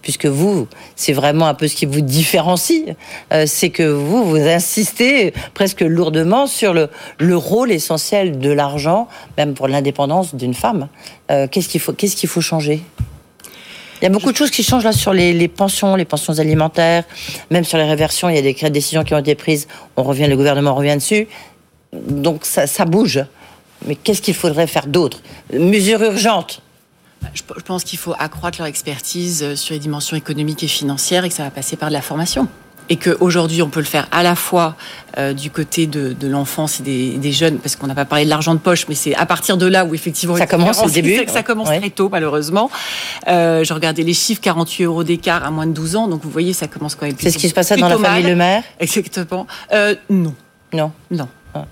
puisque 0.00 0.26
vous, 0.26 0.66
c'est 0.96 1.12
vraiment 1.12 1.46
un 1.46 1.54
peu 1.54 1.68
ce 1.68 1.76
qui 1.76 1.86
vous 1.86 2.00
différencie, 2.00 2.86
euh, 3.32 3.44
c'est 3.46 3.70
que 3.70 3.84
vous, 3.84 4.24
vous 4.24 4.48
insistez 4.48 5.32
presque 5.54 5.82
lourdement 5.82 6.48
sur 6.48 6.74
le, 6.74 6.88
le 7.20 7.36
rôle 7.36 7.70
essentiel 7.70 8.40
de 8.40 8.50
l'argent, 8.50 9.06
même 9.38 9.54
pour 9.54 9.68
l'indépendance 9.68 10.34
d'une 10.34 10.54
femme. 10.54 10.88
Euh, 11.30 11.46
qu'est-ce 11.46 11.68
qu'il 11.68 11.80
faut, 11.80 11.92
qu'est-ce 11.92 12.16
qu'il 12.16 12.28
faut 12.28 12.40
changer? 12.40 12.82
Il 14.02 14.06
y 14.06 14.08
a 14.08 14.10
beaucoup 14.10 14.32
de 14.32 14.36
choses 14.36 14.50
qui 14.50 14.64
changent 14.64 14.82
là 14.82 14.90
sur 14.90 15.12
les, 15.12 15.46
pensions, 15.46 15.94
les 15.94 16.04
pensions 16.04 16.36
alimentaires, 16.40 17.04
même 17.50 17.62
sur 17.62 17.78
les 17.78 17.84
réversions. 17.84 18.28
Il 18.28 18.34
y 18.34 18.38
a 18.38 18.42
des 18.42 18.70
décisions 18.70 19.04
qui 19.04 19.14
ont 19.14 19.18
été 19.18 19.36
prises. 19.36 19.68
On 19.96 20.02
revient, 20.02 20.26
le 20.26 20.36
gouvernement 20.36 20.74
revient 20.74 20.96
dessus. 20.96 21.28
Donc 21.92 22.44
ça, 22.44 22.66
ça 22.66 22.84
bouge. 22.84 23.24
Mais 23.86 23.94
qu'est-ce 23.94 24.20
qu'il 24.20 24.34
faudrait 24.34 24.66
faire 24.66 24.88
d'autre? 24.88 25.22
Mesures 25.52 26.02
urgentes. 26.02 26.62
Je 27.32 27.42
pense 27.64 27.84
qu'il 27.84 27.98
faut 27.98 28.14
accroître 28.18 28.58
leur 28.58 28.66
expertise 28.66 29.54
sur 29.54 29.74
les 29.74 29.78
dimensions 29.78 30.16
économiques 30.16 30.64
et 30.64 30.68
financières 30.68 31.24
et 31.24 31.28
que 31.28 31.34
ça 31.34 31.44
va 31.44 31.50
passer 31.50 31.76
par 31.76 31.88
de 31.88 31.94
la 31.94 32.02
formation. 32.02 32.48
Et 32.88 32.96
qu'aujourd'hui 32.96 33.62
on 33.62 33.68
peut 33.68 33.80
le 33.80 33.86
faire 33.86 34.06
à 34.10 34.22
la 34.22 34.34
fois 34.34 34.76
euh, 35.18 35.32
du 35.32 35.50
côté 35.50 35.86
de, 35.86 36.14
l'enfance 36.26 36.80
et 36.80 37.18
des, 37.18 37.32
jeunes, 37.32 37.58
parce 37.58 37.76
qu'on 37.76 37.86
n'a 37.86 37.94
pas 37.94 38.04
parlé 38.04 38.24
de 38.24 38.30
l'argent 38.30 38.54
de 38.54 38.60
poche, 38.60 38.86
mais 38.88 38.94
c'est 38.94 39.14
à 39.14 39.26
partir 39.26 39.56
de 39.56 39.66
là 39.66 39.84
où 39.84 39.94
effectivement 39.94 40.36
ça 40.36 40.46
commence 40.46 40.82
au 40.82 40.88
début, 40.88 41.24
ça 41.28 41.42
commence 41.42 41.68
très 41.68 41.90
tôt 41.90 42.08
malheureusement. 42.10 42.70
Euh, 43.28 43.64
je 43.64 43.72
regardais 43.74 44.02
les 44.02 44.14
chiffres, 44.14 44.40
48 44.40 44.84
euros 44.84 45.04
d'écart 45.04 45.44
à 45.44 45.50
moins 45.50 45.66
de 45.66 45.72
12 45.72 45.96
ans, 45.96 46.08
donc 46.08 46.22
vous 46.22 46.30
voyez 46.30 46.52
ça 46.52 46.68
commence 46.68 46.94
quand 46.94 47.06
même. 47.06 47.16
C'est 47.18 47.30
ce 47.30 47.38
qui 47.38 47.48
se 47.48 47.54
passait 47.54 47.76
dans 47.76 47.88
la 47.88 47.98
famille 47.98 48.24
Le 48.24 48.36
Maire. 48.36 48.62
Exactement. 48.80 49.46
Euh, 49.72 49.94
non. 50.10 50.34
Non. 50.72 50.92
Non. 51.10 51.28
Ah, 51.54 51.66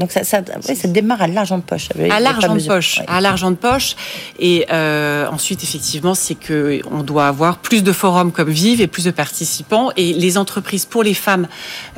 Donc 0.00 0.10
ça, 0.10 0.24
ça, 0.24 0.40
ça, 0.60 0.88
démarre 0.88 1.20
à 1.20 1.26
l'argent 1.26 1.58
de 1.58 1.62
poche. 1.62 1.88
À 2.10 2.18
l'argent 2.18 2.54
de 2.54 2.62
poche, 2.62 3.02
à 3.06 3.20
l'argent 3.20 3.50
de 3.50 3.56
poche. 3.56 3.94
Et 4.38 4.64
euh, 4.72 5.28
ensuite, 5.28 5.62
effectivement, 5.62 6.14
c'est 6.14 6.34
que 6.34 6.80
on 6.90 7.02
doit 7.02 7.26
avoir 7.26 7.58
plus 7.58 7.82
de 7.82 7.92
forums 7.92 8.32
comme 8.32 8.48
Vive 8.48 8.80
et 8.80 8.86
plus 8.86 9.04
de 9.04 9.10
participants. 9.10 9.90
Et 9.98 10.14
les 10.14 10.38
entreprises 10.38 10.86
pour 10.86 11.02
les 11.02 11.12
femmes 11.12 11.46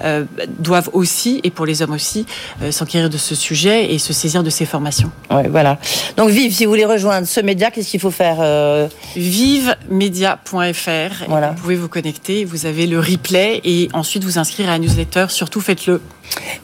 euh, 0.02 0.24
doivent 0.58 0.90
aussi, 0.92 1.40
et 1.44 1.50
pour 1.50 1.66
les 1.66 1.82
hommes 1.82 1.92
aussi, 1.92 2.26
euh, 2.62 2.72
s'enquérir 2.72 3.10
de 3.10 3.18
ce 3.18 3.36
sujet 3.36 3.94
et 3.94 3.98
se 3.98 4.12
saisir 4.12 4.42
de 4.42 4.50
ces 4.50 4.66
formations. 4.66 5.12
Ouais, 5.30 5.46
voilà. 5.48 5.78
Donc 6.16 6.30
Vive, 6.30 6.52
si 6.52 6.64
vous 6.64 6.72
voulez 6.72 6.84
rejoindre 6.84 7.28
ce 7.28 7.40
média, 7.40 7.70
qu'est-ce 7.70 7.90
qu'il 7.90 8.00
faut 8.00 8.10
faire 8.10 8.38
Vivemedia.fr. 9.14 11.24
Voilà. 11.28 11.50
Vous 11.50 11.62
pouvez 11.62 11.76
vous 11.76 11.88
connecter, 11.88 12.44
vous 12.44 12.66
avez 12.66 12.88
le 12.88 12.98
replay 12.98 13.60
et 13.62 13.88
ensuite 13.92 14.24
vous 14.24 14.38
inscrire 14.38 14.68
à 14.68 14.72
la 14.72 14.78
newsletter. 14.80 15.26
Surtout, 15.28 15.60
faites-le. 15.60 16.00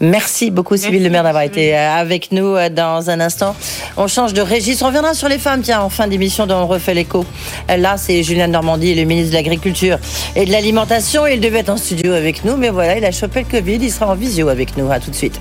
Merci 0.00 0.50
beaucoup, 0.50 0.76
Sybille 0.76 1.02
Le 1.02 1.10
Maire, 1.10 1.24
d'avoir 1.24 1.42
été 1.42 1.76
euh, 1.76 1.90
avec 1.92 2.32
nous 2.32 2.56
euh, 2.56 2.70
dans 2.70 3.10
un 3.10 3.20
instant. 3.20 3.54
On 3.96 4.08
change 4.08 4.32
de 4.32 4.40
registre. 4.40 4.82
On 4.84 4.88
reviendra 4.88 5.14
sur 5.14 5.28
les 5.28 5.38
femmes, 5.38 5.60
tiens, 5.62 5.82
en 5.82 5.90
fin 5.90 6.08
d'émission 6.08 6.46
dont 6.46 6.56
on 6.56 6.66
refait 6.66 6.94
l'écho. 6.94 7.24
Euh, 7.70 7.76
là, 7.76 7.96
c'est 7.98 8.22
Julien 8.22 8.46
Normandie, 8.46 8.94
le 8.94 9.04
ministre 9.04 9.30
de 9.30 9.36
l'Agriculture 9.36 9.98
et 10.36 10.46
de 10.46 10.52
l'Alimentation. 10.52 11.26
Il 11.26 11.40
devait 11.40 11.60
être 11.60 11.68
en 11.68 11.76
studio 11.76 12.12
avec 12.12 12.44
nous, 12.44 12.56
mais 12.56 12.70
voilà, 12.70 12.96
il 12.96 13.04
a 13.04 13.12
chopé 13.12 13.40
le 13.40 13.58
Covid. 13.58 13.76
Il 13.76 13.90
sera 13.90 14.06
en 14.06 14.14
visio 14.14 14.48
avec 14.48 14.76
nous. 14.76 14.90
À 14.90 15.00
tout 15.00 15.10
de 15.10 15.16
suite. 15.16 15.38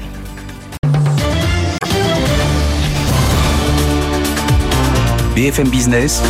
BFM 5.36 5.70
Business, 5.70 6.22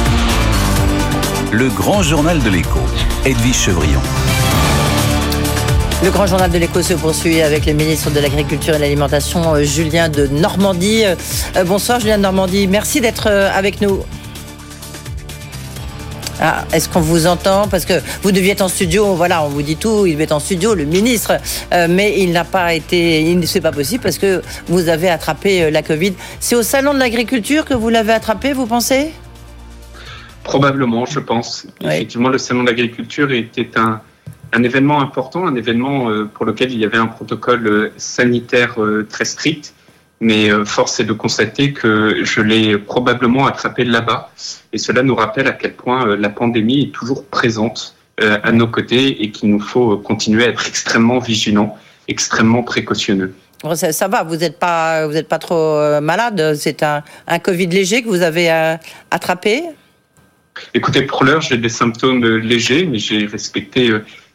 le 1.52 1.68
grand 1.70 2.04
journal 2.04 2.40
de 2.44 2.50
l'écho. 2.52 2.80
Edwige 3.26 3.56
Chevrillon. 3.56 4.02
Le 6.02 6.12
grand 6.12 6.28
journal 6.28 6.50
de 6.50 6.58
l'écho 6.58 6.82
se 6.82 6.94
poursuit 6.94 7.42
avec 7.42 7.66
le 7.66 7.74
ministre 7.74 8.10
de 8.10 8.22
l'Agriculture 8.22 8.74
et 8.74 8.78
de 8.78 8.84
l'Alimentation, 8.84 9.54
euh, 9.54 9.64
Julien 9.64 10.08
de 10.08 10.28
Normandie. 10.28 11.04
Euh, 11.04 11.16
bonsoir 11.66 12.00
Julien 12.00 12.16
de 12.18 12.24
Normandie, 12.24 12.68
merci 12.68 13.02
d'être 13.02 13.28
euh, 13.28 13.52
avec 13.54 13.82
nous. 13.82 14.00
Ah, 16.40 16.64
Est-ce 16.72 16.88
qu'on 16.88 17.02
vous 17.02 17.28
entend? 17.28 17.68
Parce 17.68 17.84
que 17.84 18.02
vous 18.24 18.32
deviez 18.32 18.54
être 18.54 18.62
en 18.62 18.70
studio, 18.70 19.14
voilà, 19.14 19.44
on 19.44 19.50
vous 19.50 19.62
dit 19.62 19.76
tout, 19.76 20.06
il 20.06 20.14
devait 20.14 20.24
être 20.24 20.32
en 20.32 20.40
studio, 20.40 20.74
le 20.74 20.86
ministre, 20.86 21.34
mais 21.90 22.22
il 22.22 22.32
n'a 22.32 22.46
pas 22.46 22.74
été, 22.74 23.38
c'est 23.46 23.60
pas 23.60 23.74
possible 23.74 24.02
parce 24.02 24.18
que 24.18 24.42
vous 24.68 24.88
avez 24.88 25.10
attrapé 25.10 25.70
la 25.70 25.84
Covid. 25.84 26.14
C'est 26.40 26.56
au 26.56 26.64
salon 26.64 26.94
de 26.94 27.00
l'agriculture 27.00 27.66
que 27.66 27.74
vous 27.74 27.90
l'avez 27.90 28.14
attrapé, 28.14 28.54
vous 28.54 28.68
pensez? 28.68 29.12
Probablement, 30.46 31.06
je 31.06 31.20
pense. 31.20 31.68
Effectivement, 31.82 32.30
le 32.30 32.38
salon 32.38 32.64
de 32.64 32.70
l'agriculture 32.70 33.30
était 33.34 33.78
un, 33.78 34.00
un 34.54 34.64
événement 34.64 35.02
important, 35.02 35.48
un 35.48 35.56
événement 35.56 36.10
euh, 36.10 36.26
pour 36.26 36.46
lequel 36.46 36.72
il 36.72 36.80
y 36.80 36.86
avait 36.86 36.98
un 36.98 37.08
protocole 37.08 37.68
euh, 37.68 37.94
sanitaire 37.98 38.82
euh, 38.82 39.08
très 39.10 39.26
strict, 39.26 39.74
mais 40.22 40.50
force 40.66 41.00
est 41.00 41.06
de 41.06 41.14
constater 41.14 41.72
que 41.72 42.26
je 42.26 42.42
l'ai 42.42 42.78
probablement 42.78 43.46
attrapé 43.48 43.86
là-bas, 43.86 44.34
et 44.74 44.78
cela 44.78 45.02
nous 45.02 45.16
rappelle 45.16 45.48
à 45.48 45.54
quel 45.54 45.74
point 45.76 46.18
la 46.18 46.28
pandémie 46.28 46.82
est 46.82 46.92
toujours 46.92 47.24
présente 47.24 47.96
à 48.18 48.52
nos 48.52 48.68
côtés 48.68 49.24
et 49.24 49.32
qu'il 49.32 49.50
nous 49.50 49.62
faut 49.62 49.96
continuer 49.96 50.44
à 50.44 50.50
être 50.50 50.68
extrêmement 50.68 51.20
vigilants, 51.20 51.78
extrêmement 52.10 52.64
précautionneux. 52.64 53.34
Ça, 53.76 54.10
va, 54.10 54.24
vous 54.24 54.36
n'êtes 54.36 54.60
pas, 54.60 55.08
vous 55.08 55.16
êtes 55.16 55.30
pas 55.30 55.40
trop 55.40 56.02
malade. 56.02 56.54
C'est 56.56 56.84
un, 56.84 57.02
un, 57.26 57.40
Covid 57.40 57.68
léger 57.68 58.04
que 58.04 58.10
vous 58.10 58.22
avez 58.22 58.50
attrapé? 59.12 59.64
Écoutez, 60.74 61.04
pour 61.04 61.24
l'heure, 61.24 61.40
j'ai 61.40 61.56
des 61.56 61.70
symptômes 61.70 62.26
légers, 62.26 62.86
mais 62.86 63.00
j'ai 63.00 63.26
respecté 63.26 63.90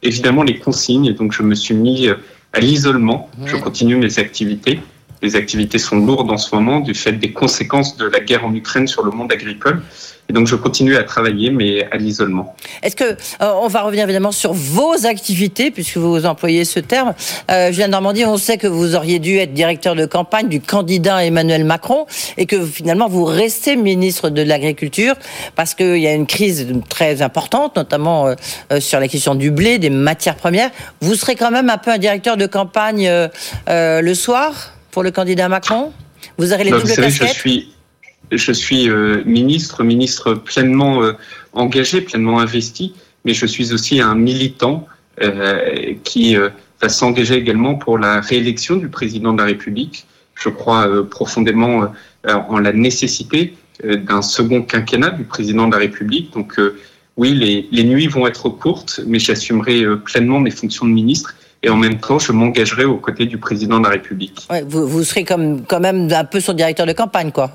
évidemment 0.05 0.43
les 0.43 0.59
consignes. 0.59 1.07
Et 1.07 1.13
donc, 1.13 1.33
je 1.33 1.43
me 1.43 1.55
suis 1.55 1.75
mis 1.75 2.09
euh, 2.09 2.15
à 2.53 2.61
l'isolement. 2.61 3.29
Je 3.45 3.57
continue 3.57 3.97
mes 3.97 4.19
activités. 4.19 4.81
Les 5.23 5.37
activités 5.37 5.79
sont 5.79 5.97
lourdes 5.97 6.31
en 6.31 6.37
ce 6.37 6.55
moment 6.55 6.81
du 6.81 6.95
fait 6.95 7.13
des 7.13 7.33
conséquences 7.33 7.97
de 7.97 8.07
la 8.07 8.21
guerre 8.21 8.45
en 8.45 8.55
Ukraine 8.55 8.87
sur 8.87 9.03
le 9.03 9.11
monde 9.11 9.33
agricole. 9.33 9.83
Et 10.29 10.33
donc, 10.33 10.47
je 10.47 10.57
continue 10.57 10.97
à 10.97 11.03
travailler, 11.03 11.51
mais 11.51 11.87
à 11.91 11.99
l'isolement. 11.99 12.57
Est-ce 12.83 12.97
que, 12.97 13.05
euh, 13.05 13.53
on 13.61 13.69
va 13.69 13.83
revenir 13.83 14.05
évidemment 14.05 14.33
sur 14.33 14.55
vos 14.55 15.07
activités, 15.07 15.71
puisque 15.71 15.99
vous 15.99 16.25
employez 16.25 16.65
ce 16.65 16.81
terme. 16.81 17.15
Euh, 17.51 17.73
Julien 17.73 17.89
Normandie, 17.89 18.25
on 18.25 18.39
sait 18.39 18.57
que 18.57 18.67
vous 18.67 18.95
auriez 18.95 19.19
dû 19.19 19.37
être 19.37 19.53
directeur 19.53 19.95
de 19.95 20.07
campagne 20.07 20.49
du 20.49 20.61
candidat 20.61 21.25
Emmanuel 21.25 21.65
Macron 21.65 22.07
et 22.39 22.47
que 22.47 22.65
finalement 22.65 23.07
vous 23.07 23.25
restez 23.25 23.77
ministre 23.77 24.31
de 24.31 24.41
l'Agriculture 24.41 25.15
parce 25.57 25.75
qu'il 25.75 25.99
y 25.99 26.07
a 26.07 26.15
une 26.15 26.27
crise 26.27 26.69
très 26.89 27.21
importante, 27.21 27.77
notamment 27.77 28.27
euh, 28.27 28.35
euh, 28.73 28.81
sur 28.81 29.01
la 29.01 29.09
question 29.09 29.35
du 29.35 29.51
blé, 29.51 29.79
des 29.79 29.91
matières 29.91 30.37
premières. 30.37 30.71
Vous 31.03 31.17
serez 31.17 31.35
quand 31.35 31.51
même 31.51 31.69
un 31.69 31.79
peu 31.79 31.91
un 31.91 31.99
directeur 31.99 32.37
de 32.37 32.47
campagne 32.47 33.11
le 33.67 34.15
soir 34.15 34.73
pour 34.91 35.03
le 35.03 35.11
candidat 35.11 35.49
Macron? 35.49 35.93
Vous 36.39 36.53
aurez 36.53 36.65
les 36.65 36.71
doubles 36.71 36.89
casquettes 36.95 37.35
je 37.35 37.39
suis 37.39 37.74
je 38.31 38.53
suis 38.53 38.89
euh, 38.89 39.23
ministre, 39.25 39.83
ministre 39.85 40.35
pleinement 40.35 41.03
euh, 41.03 41.13
engagé, 41.53 42.01
pleinement 42.01 42.41
investi, 42.41 42.95
mais 43.25 43.35
je 43.35 43.47
suis 43.47 43.73
aussi 43.73 44.01
un 44.01 44.15
militant 44.15 44.87
euh, 45.23 45.95
qui 46.05 46.37
va 46.37 46.89
s'engager 46.89 47.37
également 47.37 47.77
pour 47.77 47.99
la 47.99 48.21
réélection 48.21 48.77
du 48.77 48.89
président 48.89 49.33
de 49.33 49.39
la 49.39 49.47
République. 49.47 50.07
Je 50.35 50.49
crois 50.49 51.09
profondément 51.09 51.93
en 52.27 52.59
la 52.59 52.73
nécessité 52.73 53.55
d'un 53.85 54.21
second 54.21 54.63
quinquennat 54.63 55.11
du 55.11 55.23
président 55.23 55.69
de 55.69 55.73
la 55.73 55.79
République. 55.79 56.33
Donc 56.33 56.61
oui, 57.17 57.69
les, 57.71 57.85
nuits 57.85 58.09
vont 58.09 58.27
être 58.27 58.49
courtes, 58.49 59.01
mais 59.07 59.21
j'assumerai 59.21 59.85
pleinement 60.05 60.41
mes 60.41 60.51
fonctions 60.51 60.87
de 60.87 60.91
ministre 60.91 61.37
et 61.63 61.71
en 61.71 61.77
même 61.77 61.99
temps, 61.99 62.19
je 62.19 62.33
m'engagerai 62.33 62.85
aux 62.85 62.99
côtés 62.99 63.27
du 63.27 63.39
président 63.39 63.79
de 63.79 63.85
la 63.85 63.91
République. 63.91 64.47
vous, 64.67 64.87
vous 64.87 65.05
serez 65.05 65.25
comme, 65.25 65.65
quand 65.65 65.81
même 65.81 66.13
un 66.13 66.25
peu 66.25 66.41
son 66.41 66.53
directeur 66.53 66.85
de 66.85 66.93
campagne, 66.93 67.31
quoi. 67.31 67.53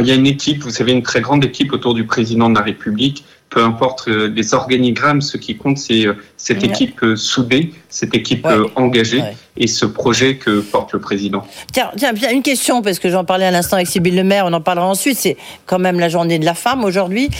Il 0.00 0.06
y 0.06 0.10
a 0.10 0.14
une 0.14 0.26
équipe, 0.26 0.62
vous 0.62 0.70
savez, 0.70 0.92
une 0.92 1.02
très 1.02 1.20
grande 1.20 1.44
équipe 1.44 1.72
autour 1.72 1.94
du 1.94 2.04
président 2.04 2.50
de 2.50 2.56
la 2.56 2.62
République. 2.62 3.24
Peu 3.50 3.62
importe 3.62 4.08
euh, 4.08 4.32
les 4.34 4.52
organigrammes, 4.52 5.20
ce 5.22 5.36
qui 5.36 5.56
compte, 5.56 5.78
c'est 5.78 6.06
euh, 6.06 6.14
cette 6.36 6.64
équipe 6.64 7.00
euh, 7.04 7.14
soudée, 7.14 7.72
cette 7.88 8.12
équipe 8.12 8.48
engagée 8.74 9.22
et 9.56 9.68
ce 9.68 9.86
projet 9.86 10.36
que 10.38 10.60
porte 10.60 10.92
le 10.92 10.98
président. 10.98 11.46
Tiens, 11.72 11.92
tiens 11.96 12.12
une 12.32 12.42
question, 12.42 12.82
parce 12.82 12.98
que 12.98 13.08
j'en 13.08 13.24
parlais 13.24 13.46
à 13.46 13.52
l'instant 13.52 13.76
avec 13.76 13.86
Sybille 13.86 14.16
Le 14.16 14.24
Maire, 14.24 14.46
on 14.46 14.52
en 14.52 14.60
parlera 14.60 14.88
ensuite, 14.88 15.16
c'est 15.16 15.36
quand 15.66 15.78
même 15.78 16.00
la 16.00 16.08
journée 16.08 16.40
de 16.40 16.44
la 16.44 16.54
femme 16.54 16.82
aujourd'hui. 16.82 17.30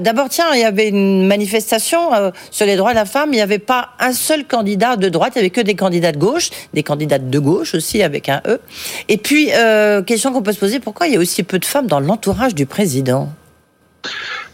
D'abord, 0.00 0.28
tiens, 0.28 0.46
il 0.54 0.60
y 0.60 0.64
avait 0.64 0.88
une 0.88 1.26
manifestation 1.26 2.10
sur 2.52 2.66
les 2.66 2.76
droits 2.76 2.92
de 2.92 2.96
la 2.96 3.06
femme, 3.06 3.30
il 3.32 3.36
n'y 3.36 3.42
avait 3.42 3.58
pas 3.58 3.90
un 3.98 4.12
seul 4.12 4.46
candidat 4.46 4.94
de 4.94 5.08
droite, 5.08 5.32
il 5.34 5.38
n'y 5.38 5.46
avait 5.46 5.50
que 5.50 5.60
des 5.60 5.74
candidats 5.74 6.12
de 6.12 6.18
gauche, 6.18 6.50
des 6.72 6.84
candidates 6.84 7.28
de 7.28 7.38
gauche 7.40 7.74
aussi 7.74 8.04
avec 8.04 8.28
un 8.28 8.40
E. 8.46 8.60
Et 9.08 9.16
puis, 9.16 9.50
question 10.06 10.32
qu'on 10.32 10.42
peut 10.42 10.52
se 10.52 10.60
poser, 10.60 10.78
pourquoi 10.78 11.08
il 11.08 11.14
y 11.14 11.16
a 11.16 11.20
aussi 11.20 11.42
peu 11.42 11.58
de 11.58 11.64
femmes 11.64 11.88
dans 11.88 11.98
l'entourage 11.98 12.54
du 12.54 12.66
président? 12.66 13.32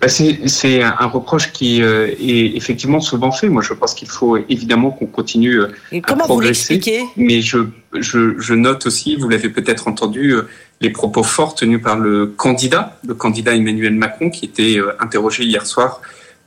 Bah, 0.01 0.09
c'est 0.09 0.83
un 0.83 1.07
reproche 1.07 1.53
qui 1.53 1.83
euh, 1.83 2.09
est 2.19 2.57
effectivement 2.57 3.01
souvent 3.01 3.33
fait. 3.33 3.51
Moi, 3.51 3.61
je 3.61 3.75
pense 3.75 3.93
qu'il 3.93 4.09
faut 4.09 4.39
évidemment 4.49 4.91
qu'on 4.93 5.07
continue 5.07 5.61
euh, 5.61 5.73
à 5.93 6.01
comment 6.01 6.25
progresser. 6.25 6.79
Vous 6.79 7.23
mais 7.23 7.43
je, 7.43 7.59
je, 7.93 8.39
je, 8.39 8.55
note 8.55 8.87
aussi, 8.87 9.17
vous 9.17 9.29
l'avez 9.29 9.51
peut-être 9.51 9.89
entendu, 9.89 10.31
euh, 10.31 10.49
les 10.81 10.89
propos 10.89 11.23
forts 11.23 11.55
tenus 11.55 11.83
par 11.83 11.99
le 11.99 12.27
candidat, 12.27 12.99
le 13.07 13.15
candidat 13.15 13.55
Emmanuel 13.55 13.95
Macron, 13.95 14.31
qui 14.31 14.47
était 14.47 14.79
interrogé 15.01 15.45
hier 15.45 15.67
soir 15.67 16.01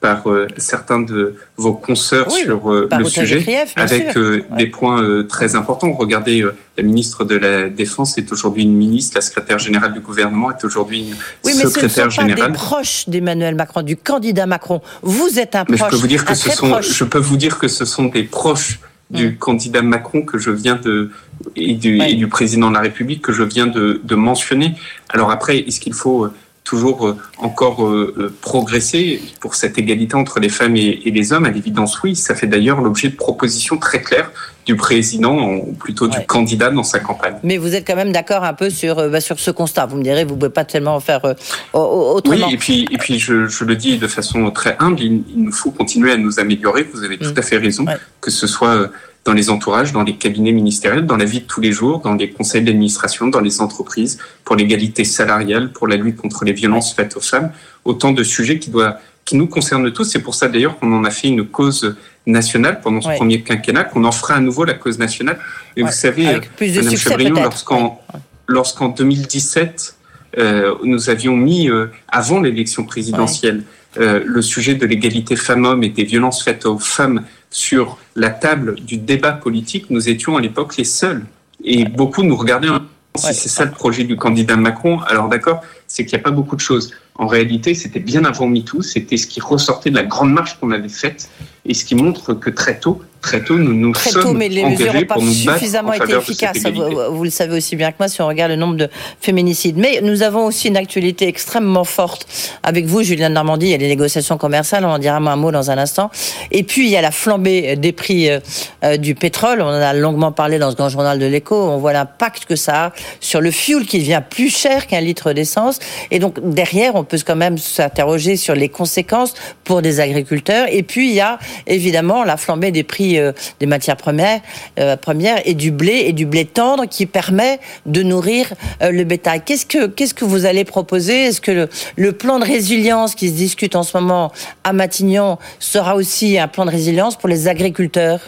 par 0.03 0.29
euh, 0.29 0.47
certains 0.57 0.99
de 0.99 1.35
vos 1.55 1.71
consoeurs 1.71 2.29
sur 2.29 2.69
euh, 2.69 2.89
le 2.99 3.05
sujet, 3.05 3.65
avec 3.77 4.17
euh, 4.17 4.43
des 4.57 4.67
points 4.67 5.23
très 5.29 5.55
importants. 5.55 5.93
Regardez, 5.93 6.45
la 6.77 6.83
ministre 6.83 7.23
de 7.23 7.37
la 7.37 7.69
Défense 7.69 8.17
est 8.17 8.29
aujourd'hui 8.29 8.63
une 8.63 8.75
ministre, 8.75 9.15
la 9.15 9.21
secrétaire 9.21 9.59
générale 9.59 9.93
du 9.93 10.01
gouvernement 10.01 10.51
est 10.51 10.61
aujourd'hui 10.65 11.07
une 11.07 11.15
oui, 11.45 11.53
mais 11.55 11.63
secrétaire 11.63 12.11
ce 12.11 12.21
ne 12.21 12.29
sont 12.29 12.35
pas 12.35 12.47
des 12.47 12.53
proches 12.53 13.07
d'Emmanuel 13.07 13.55
Macron, 13.55 13.81
du 13.81 13.95
candidat 13.95 14.45
Macron. 14.45 14.81
Vous 15.03 15.39
êtes 15.39 15.55
un 15.55 15.63
mais 15.69 15.77
je 15.77 15.85
peux 15.85 15.95
vous 15.95 16.07
dire 16.07 16.25
que 16.25 16.35
ce 16.35 16.49
sont, 16.49 16.81
je 16.81 17.03
peux 17.05 17.19
vous 17.19 17.37
dire 17.37 17.57
que 17.57 17.69
ce 17.69 17.85
sont 17.85 18.07
des 18.07 18.23
proches 18.23 18.81
du 19.09 19.27
hum. 19.27 19.35
candidat 19.37 19.83
Macron 19.83 20.23
que 20.23 20.37
je 20.37 20.51
viens 20.51 20.75
de 20.75 21.11
et 21.55 21.75
du, 21.75 22.01
et 22.01 22.15
du, 22.15 22.27
président 22.27 22.67
de 22.69 22.75
la 22.75 22.81
République 22.81 23.21
que 23.21 23.31
je 23.31 23.43
viens 23.43 23.67
de, 23.67 24.01
de 24.03 24.15
mentionner. 24.15 24.75
Alors 25.07 25.31
après, 25.31 25.59
est-ce 25.59 25.79
qu'il 25.79 25.93
faut 25.93 26.27
toujours 26.63 27.07
euh, 27.07 27.17
encore 27.37 27.85
euh, 27.85 28.13
euh, 28.17 28.35
progresser 28.41 29.21
pour 29.41 29.55
cette 29.55 29.77
égalité 29.77 30.15
entre 30.15 30.39
les 30.39 30.49
femmes 30.49 30.75
et, 30.75 31.01
les 31.05 31.33
hommes 31.33 31.45
À 31.45 31.51
l'évidence, 31.51 32.01
oui. 32.03 32.15
Ça 32.15 32.35
fait 32.35 32.47
d'ailleurs 32.47 32.81
l'objet 32.81 33.09
de 33.09 33.15
propositions 33.15 33.77
très 33.77 34.01
claires 34.01 34.31
du 34.65 34.77
président, 34.77 35.55
ou 35.55 35.73
plutôt 35.73 36.07
du 36.07 36.17
candidat 36.25 36.71
dans 36.71 36.83
sa 36.83 36.99
campagne. 36.99 37.35
Mais 37.43 37.57
vous 37.57 37.75
êtes 37.75 37.85
quand 37.85 37.97
même 37.97 38.13
d'accord 38.13 38.45
un 38.45 38.53
peu 38.53 38.69
sur, 38.69 38.95
bah, 39.09 39.19
sur 39.19 39.37
ce 39.37 39.51
constat. 39.51 39.87
Vous 39.87 39.97
me 39.97 40.03
direz, 40.03 40.23
vous 40.23 40.35
ne 40.35 40.39
pouvez 40.39 40.53
pas 40.53 40.63
tellement 40.63 41.01
faire 41.01 41.35
autrement. 41.73 42.47
Oui, 42.47 42.53
et 42.53 42.57
puis, 42.57 42.87
et 42.89 42.97
puis 42.97 43.19
je, 43.19 43.47
je, 43.47 43.65
le 43.65 43.75
dis 43.75 43.97
de 43.97 44.07
façon 44.07 44.49
très 44.51 44.77
humble, 44.79 45.01
il, 45.01 45.21
nous 45.35 45.51
faut 45.51 45.71
continuer 45.71 46.13
à 46.13 46.17
nous 46.17 46.39
améliorer. 46.39 46.87
Vous 46.93 47.03
avez 47.03 47.17
tout 47.17 47.33
mm. 47.33 47.39
à 47.39 47.41
fait 47.41 47.57
raison, 47.57 47.85
que 48.21 48.31
ce 48.31 48.47
soit 48.47 48.89
dans 49.25 49.33
les 49.33 49.49
entourages, 49.49 49.93
dans 49.93 50.03
les 50.03 50.15
cabinets 50.15 50.51
ministériels, 50.51 51.05
dans 51.05 51.17
la 51.17 51.25
vie 51.25 51.41
de 51.41 51.45
tous 51.45 51.61
les 51.61 51.71
jours, 51.71 51.99
dans 51.99 52.15
les 52.15 52.29
conseils 52.29 52.61
d'administration, 52.61 53.27
dans 53.27 53.39
les 53.39 53.61
entreprises, 53.61 54.19
pour 54.43 54.55
l'égalité 54.55 55.05
salariale, 55.05 55.71
pour 55.71 55.87
la 55.87 55.95
lutte 55.95 56.17
contre 56.17 56.43
les 56.43 56.53
violences 56.53 56.93
faites 56.93 57.15
aux 57.15 57.21
femmes, 57.21 57.51
autant 57.85 58.11
de 58.11 58.23
sujets 58.23 58.59
qui 58.59 58.69
doivent 58.69 58.97
qui 59.25 59.37
nous 59.37 59.47
concernent 59.47 59.89
tous. 59.93 60.03
C'est 60.03 60.19
pour 60.19 60.35
ça 60.35 60.49
d'ailleurs 60.49 60.77
qu'on 60.77 60.91
en 60.91 61.05
a 61.05 61.09
fait 61.09 61.29
une 61.29 61.45
cause 61.45 61.95
nationale 62.27 62.81
pendant 62.81 62.99
ce 62.99 63.07
premier 63.15 63.41
quinquennat, 63.41 63.85
qu'on 63.85 64.03
en 64.03 64.11
fera 64.11 64.33
à 64.33 64.41
nouveau 64.41 64.65
la 64.65 64.73
cause 64.73 64.99
nationale. 64.99 65.39
Et 65.77 65.83
vous 65.83 65.91
savez, 65.91 66.41
Madame 66.59 66.97
Chevrillon, 66.97 67.35
lorsqu'en 67.35 68.01
lorsqu'en 68.47 68.89
2017, 68.89 69.95
euh, 70.37 70.75
nous 70.83 71.09
avions 71.09 71.35
mis, 71.35 71.69
euh, 71.69 71.87
avant 72.07 72.39
l'élection 72.41 72.85
présidentielle, 72.85 73.63
euh, 73.97 74.23
le 74.25 74.41
sujet 74.41 74.75
de 74.75 74.85
l'égalité 74.85 75.35
femmes-hommes 75.35 75.83
et 75.83 75.89
des 75.89 76.03
violences 76.03 76.43
faites 76.43 76.65
aux 76.65 76.79
femmes 76.79 77.23
sur 77.53 77.97
la 78.15 78.31
table 78.31 78.75
du 78.81 78.97
débat 78.97 79.31
politique, 79.31 79.89
nous 79.91 80.09
étions 80.09 80.35
à 80.35 80.41
l'époque 80.41 80.75
les 80.75 80.83
seuls. 80.83 81.23
Et 81.63 81.85
beaucoup 81.85 82.23
nous 82.23 82.35
regardaient 82.35 82.67
si 83.15 83.33
c'est 83.35 83.47
ça 83.47 83.63
le 83.63 83.71
projet 83.71 84.03
du 84.03 84.17
candidat 84.17 84.55
Macron, 84.55 84.99
alors 85.01 85.29
d'accord, 85.29 85.61
c'est 85.87 86.03
qu'il 86.03 86.17
n'y 86.17 86.21
a 86.21 86.23
pas 86.23 86.31
beaucoup 86.31 86.55
de 86.55 86.61
choses. 86.61 86.91
En 87.15 87.27
réalité, 87.27 87.75
c'était 87.75 87.99
bien 87.99 88.25
avant 88.25 88.47
MeToo, 88.47 88.81
c'était 88.81 89.17
ce 89.17 89.27
qui 89.27 89.39
ressortait 89.39 89.91
de 89.91 89.95
la 89.95 90.03
grande 90.03 90.33
marche 90.33 90.59
qu'on 90.59 90.71
avait 90.71 90.89
faite 90.89 91.29
et 91.65 91.75
ce 91.75 91.85
qui 91.85 91.93
montre 91.93 92.33
que 92.33 92.49
très 92.49 92.79
tôt, 92.79 93.03
très 93.23 93.41
tôt, 93.41 93.57
nous 93.57 93.73
nous 93.73 93.93
très 93.93 94.11
sommes 94.11 94.21
tôt, 94.21 94.33
mais 94.33 94.49
les 94.49 94.65
mesures 94.65 94.93
n'ont 94.93 95.05
pas 95.05 95.17
suffisamment 95.19 95.93
été 95.93 96.13
efficaces. 96.13 96.61
Vous, 97.09 97.23
le 97.23 97.29
savez 97.29 97.57
aussi 97.57 97.75
bien 97.75 97.91
que 97.91 97.95
moi 97.97 98.09
si 98.09 98.21
on 98.21 98.27
regarde 98.27 98.51
le 98.51 98.57
nombre 98.57 98.75
de 98.75 98.89
féminicides. 99.21 99.77
Mais 99.77 100.01
nous 100.03 100.21
avons 100.21 100.45
aussi 100.45 100.67
une 100.67 100.77
actualité 100.77 101.27
extrêmement 101.27 101.85
forte 101.85 102.27
avec 102.63 102.85
vous, 102.85 103.01
Julien 103.01 103.29
Normandie. 103.29 103.67
Il 103.67 103.71
y 103.71 103.75
a 103.75 103.77
les 103.77 103.87
négociations 103.87 104.37
commerciales, 104.37 104.83
on 104.85 104.89
en 104.89 104.99
dira 104.99 105.15
un 105.17 105.35
mot 105.37 105.51
dans 105.51 105.71
un 105.71 105.77
instant. 105.77 106.11
Et 106.51 106.63
puis 106.63 106.85
il 106.85 106.89
y 106.91 106.97
a 106.97 107.01
la 107.01 107.11
flambée 107.11 107.77
des 107.77 107.93
prix 107.93 108.29
euh, 108.29 108.39
euh, 108.83 108.97
du 108.97 109.15
pétrole. 109.15 109.61
On 109.61 109.67
en 109.67 109.81
a 109.81 109.93
longuement 109.93 110.33
parlé 110.33 110.59
dans 110.59 110.69
ce 110.69 110.75
grand 110.75 110.89
journal 110.89 111.17
de 111.17 111.25
l'écho. 111.25 111.55
On 111.55 111.77
voit 111.77 111.93
l'impact 111.93 112.43
que 112.43 112.57
ça 112.57 112.87
a 112.87 112.91
sur 113.21 113.39
le 113.39 113.51
fuel 113.51 113.85
qui 113.85 113.99
devient 113.99 114.21
plus 114.29 114.53
cher 114.53 114.85
qu'un 114.85 115.01
litre 115.01 115.31
d'essence. 115.31 115.79
Et 116.11 116.19
donc 116.19 116.39
derrière, 116.43 116.95
on 116.95 117.05
peut 117.05 117.17
quand 117.25 117.37
même 117.37 117.57
s'interroger 117.57 118.35
sur 118.35 118.53
les 118.53 118.67
conséquences 118.67 119.33
pour 119.63 119.81
des 119.81 120.01
agriculteurs. 120.01 120.67
Et 120.69 120.83
puis 120.83 121.07
il 121.07 121.15
y 121.15 121.21
a 121.21 121.39
évidemment 121.67 122.25
la 122.25 122.35
flambée 122.35 122.71
des 122.71 122.83
prix 122.83 123.12
euh, 123.19 123.31
des 123.59 123.65
matières 123.65 123.97
premières, 123.97 124.41
euh, 124.79 124.95
premières 124.97 125.41
et 125.45 125.53
du 125.53 125.71
blé 125.71 126.03
et 126.05 126.13
du 126.13 126.25
blé 126.25 126.45
tendre 126.45 126.85
qui 126.85 127.05
permet 127.05 127.59
de 127.85 128.03
nourrir 128.03 128.53
euh, 128.81 128.91
le 128.91 129.03
bétail. 129.03 129.41
Qu'est-ce 129.45 129.65
que 129.65 129.87
qu'est-ce 129.87 130.13
que 130.13 130.25
vous 130.25 130.45
allez 130.45 130.65
proposer? 130.65 131.25
Est-ce 131.25 131.41
que 131.41 131.51
le, 131.51 131.69
le, 131.95 132.11
plan 132.11 132.39
de 132.39 132.45
résilience 132.45 133.15
qui 133.15 133.29
se 133.29 133.33
discute 133.33 133.75
en 133.75 133.83
ce 133.83 133.97
moment 133.97 134.31
à 134.63 134.73
Matignon 134.73 135.37
sera 135.59 135.95
aussi 135.95 136.37
un 136.37 136.47
plan 136.47 136.65
de 136.65 136.71
résilience 136.71 137.17
pour 137.17 137.29
les 137.29 137.47
agriculteurs? 137.47 138.19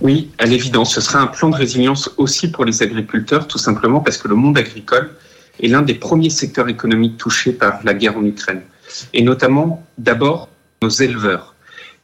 Oui, 0.00 0.30
à 0.38 0.46
l'évidence, 0.46 0.94
ce 0.94 1.00
sera 1.00 1.20
un 1.20 1.26
plan 1.26 1.50
de 1.50 1.56
résilience 1.56 2.10
aussi 2.16 2.50
pour 2.50 2.64
les 2.64 2.82
agriculteurs, 2.82 3.46
tout 3.46 3.58
simplement 3.58 4.00
parce 4.00 4.16
que 4.16 4.28
le 4.28 4.34
monde 4.34 4.58
agricole 4.58 5.10
est 5.62 5.68
l'un 5.68 5.82
des 5.82 5.94
premiers 5.94 6.30
secteurs 6.30 6.68
économiques 6.68 7.18
touchés 7.18 7.52
par 7.52 7.80
la 7.84 7.94
guerre 7.94 8.16
en 8.16 8.24
Ukraine, 8.24 8.62
et 9.12 9.22
notamment 9.22 9.84
d'abord 9.98 10.48
nos 10.82 10.88
éleveurs 10.88 11.54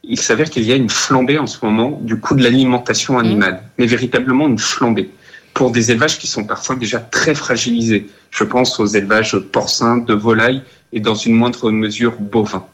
il 0.07 0.19
s'avère 0.19 0.49
qu'il 0.49 0.63
y 0.63 0.71
a 0.71 0.75
une 0.75 0.89
flambée 0.89 1.37
en 1.37 1.47
ce 1.47 1.63
moment 1.63 1.99
du 2.01 2.19
coût 2.19 2.35
de 2.35 2.43
l'alimentation 2.43 3.15
mmh. 3.15 3.19
animale, 3.19 3.63
mais 3.77 3.85
véritablement 3.85 4.47
une 4.47 4.59
flambée 4.59 5.09
pour 5.57 5.71
des 5.71 5.89
élevages 5.89 6.19
qui 6.19 6.27
sont 6.27 6.43
parfois 6.43 6.75
déjà 6.75 6.99
très 6.99 7.33
fragilisés. 7.33 8.07
Je 8.29 8.43
pense 8.43 8.79
aux 8.79 8.85
élevages 8.85 9.35
porcins, 9.39 9.97
de 9.97 10.13
volailles 10.13 10.61
et 10.93 10.99
dans 10.99 11.15
une 11.15 11.33
moindre 11.33 11.71
mesure 11.71 12.15
bovins. 12.19 12.65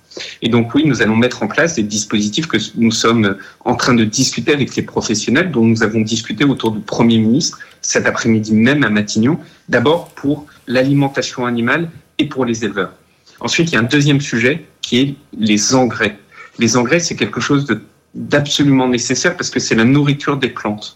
Et 0.42 0.50
donc 0.50 0.76
oui, 0.76 0.84
nous 0.86 1.02
allons 1.02 1.16
mettre 1.16 1.44
en 1.44 1.48
place 1.48 1.76
des 1.76 1.84
dispositifs 1.84 2.46
que 2.46 2.58
nous 2.76 2.92
sommes 2.92 3.38
en 3.64 3.76
train 3.76 3.94
de 3.94 4.04
discuter 4.04 4.52
avec 4.52 4.76
les 4.76 4.82
professionnels, 4.82 5.50
dont 5.50 5.64
nous 5.64 5.82
avons 5.82 6.02
discuté 6.02 6.44
autour 6.44 6.72
du 6.72 6.82
Premier 6.82 7.20
ministre 7.20 7.60
cet 7.82 8.06
après-midi 8.06 8.54
même 8.54 8.84
à 8.84 8.90
Matignon, 8.90 9.40
d'abord 9.70 10.10
pour 10.10 10.46
l'alimentation 10.68 11.46
animale 11.46 11.90
et 12.20 12.26
pour 12.26 12.44
les 12.44 12.66
éleveurs. 12.66 12.92
Ensuite, 13.40 13.72
il 13.72 13.76
y 13.76 13.78
a 13.78 13.80
un 13.80 13.84
deuxième 13.84 14.20
sujet 14.20 14.66
qui 14.82 15.00
est 15.00 15.16
les 15.38 15.74
engrais 15.74 16.18
les 16.60 16.78
engrais, 16.78 17.00
c'est 17.00 17.16
quelque 17.16 17.42
chose 17.42 17.66
d'absolument 18.14 18.88
nécessaire 18.88 19.36
parce 19.36 19.50
que 19.50 19.60
c'est 19.60 19.76
la 19.76 19.86
nourriture 19.86 20.38
des 20.38 20.50
plantes. 20.50 20.96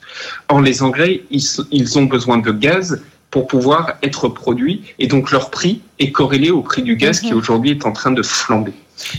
Or, 0.50 0.62
les 0.62 0.84
engrais, 0.84 1.24
ils, 1.32 1.98
ont 1.98 2.06
besoin 2.06 2.38
de 2.38 2.52
gaz 2.52 3.02
pour 3.32 3.48
pouvoir 3.48 3.96
être 4.04 4.30
produits 4.30 4.84
et 5.00 5.08
donc 5.08 5.32
leur 5.32 5.50
prix 5.50 5.82
est 6.00 6.12
corrélé 6.12 6.52
au 6.52 6.62
prix 6.62 6.84
du 6.84 6.96
gaz 6.96 7.20
qui 7.20 7.32
mhm. 7.32 7.38
aujourd'hui 7.38 7.72
est 7.72 7.86
en 7.86 7.92
train 7.92 8.12
de 8.12 8.24
flamber. 8.24 8.74